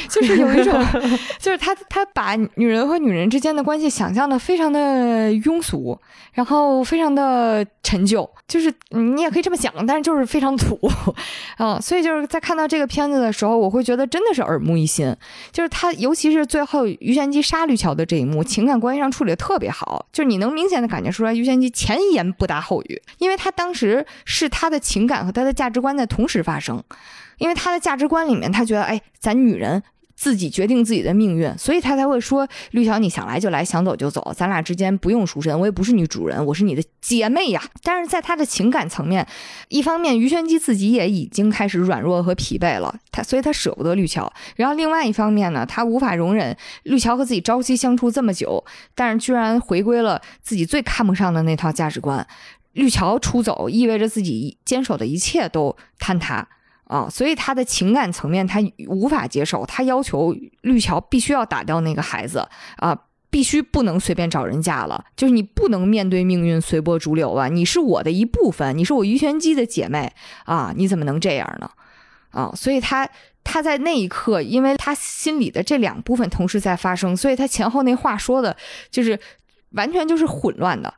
[0.08, 0.72] 就是有一种，
[1.38, 5.98] 就是他他把女人和女人之间的关系想象的非常的庸俗，
[6.32, 8.28] 然后非常的陈旧。
[8.46, 10.78] 就是你也可以这么想，但是就是非常土，
[11.58, 15.14] 嗯，所以就是在看到这个片子的时候，我会觉得真的是耳目一新。
[15.52, 26.82] 就是他，尤其是最后于玄机杀绿桥的这一幕，情感关系上处理的特别好，就是你能明显的感觉出来，于玄机前言不搭后语，因为他当时是他的情感和他的价值观在同时发生，
[27.36, 29.82] 因为他的价值观里面，他觉得，哎，咱女人。
[30.18, 39.24] 自己决定自己的命运，所以他才会说：“绿桥，你想来就来，想走就走，咱俩之间不用赎身，我也不是你主人，我是你的姐妹呀。”但是在他的情感层面，
[39.68, 44.30] 一方面于玄机自己也已经开始软弱和疲惫了，他所以他舍不得绿桥。
[44.56, 48.64] 然后另外一方面呢，他无法容忍绿桥和自己朝夕相处这么久，
[48.96, 52.26] 但是居然回归了自己最看不上的那套价值观。
[52.72, 56.48] 绿桥出走意味着自己坚守的一切都坍塌。
[56.88, 62.48] 啊，所以他的情感层面他无法接受，他要求绿桥必须要打掉那个孩子
[62.78, 62.98] 啊，
[63.28, 70.10] 必须不能随便找人嫁了，就是你不能面对命运随波逐流啊，你是我的一部分，你是我于玄机的姐妹
[70.46, 71.70] 啊，你怎么能这样呢？
[72.30, 73.06] 啊，所以他
[73.44, 78.56] 他在那一刻，因为他心里的这两部分同时在发生，所以他前后那话说的
[78.90, 79.20] 就是
[79.72, 80.94] 完全就是混乱的。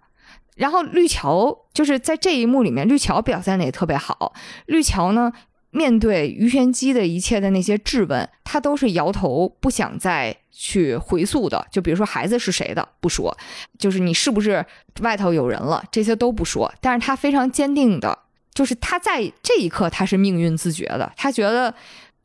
[0.55, 4.33] 然后绿桥就是在这一幕里面，绿桥表现的也特别好，
[4.67, 5.33] 绿桥呢。
[5.71, 11.67] 面对于玄机的一切的那些质问，他都是摇头，不想再去回溯的。
[11.71, 13.33] 就比如说孩子是谁的，不说；
[13.79, 14.65] 就是你是不是
[15.01, 16.73] 外头有人了，这些都不说。
[16.81, 18.19] 但是他非常坚定的，
[18.53, 21.73] 就是他在这一刻他是命运自觉的，他觉得，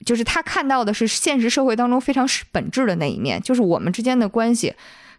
[0.06, 4.74] 就是他看到的是现实社会当中非常本质的那一面，就是我们之间的关系。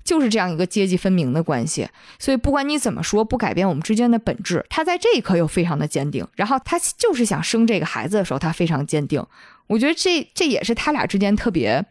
[0.06, 1.88] 就是这样一个阶级分明的关系，
[2.18, 4.64] 所以不管你怎么说，不改变我们之间的本质。
[4.70, 9.22] 他在这一刻又非常的坚定，然后他就是想生这个孩子的时候，他非常坚定。
[9.66, 11.84] 我觉得这这也是他俩之间特别，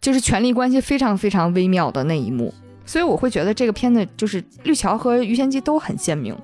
[0.00, 2.52] 就是权力关系非常非常微妙的那一幕。
[2.86, 6.34] 所以我会觉得这个片子就是绿桥和于仙姬都很鲜明，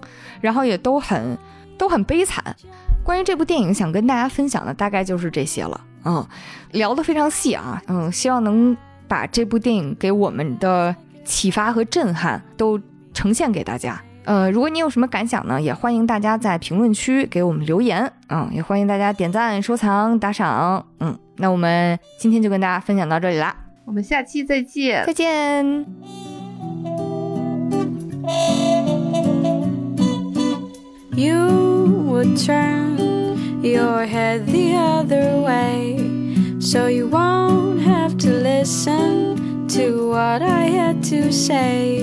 [0.41, 1.37] 然后也都很
[1.79, 2.55] 都很悲惨。
[3.03, 5.81] 关于这部电影，想跟大家分享的大概就是这些了。
[6.05, 6.25] 嗯，
[6.73, 7.83] 聊得非常细啊。
[7.89, 8.77] 嗯，希望能。
[9.09, 10.95] 把这部电影给我们的
[11.25, 12.79] 启发和震撼都
[13.13, 14.01] 呈现给大家。
[14.25, 18.13] 呃，如果你有什么感想呢，也欢迎大家在评论区给我们留言。
[18.29, 20.85] 嗯，也欢迎大家点赞、收藏、打赏。
[21.01, 23.57] 嗯，那我们今天就跟大家分享到这里啦，
[23.87, 25.87] 我们下期再见，再见。
[31.17, 32.99] You would turn
[33.63, 35.97] your head the other way.
[36.61, 37.68] so you won't
[38.09, 41.99] have to listen to what I had to say.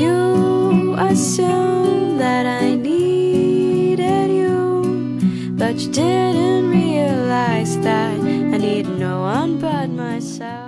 [0.00, 5.18] You assumed that I needed you,
[5.58, 10.63] but you didn't realize that I need no one but myself.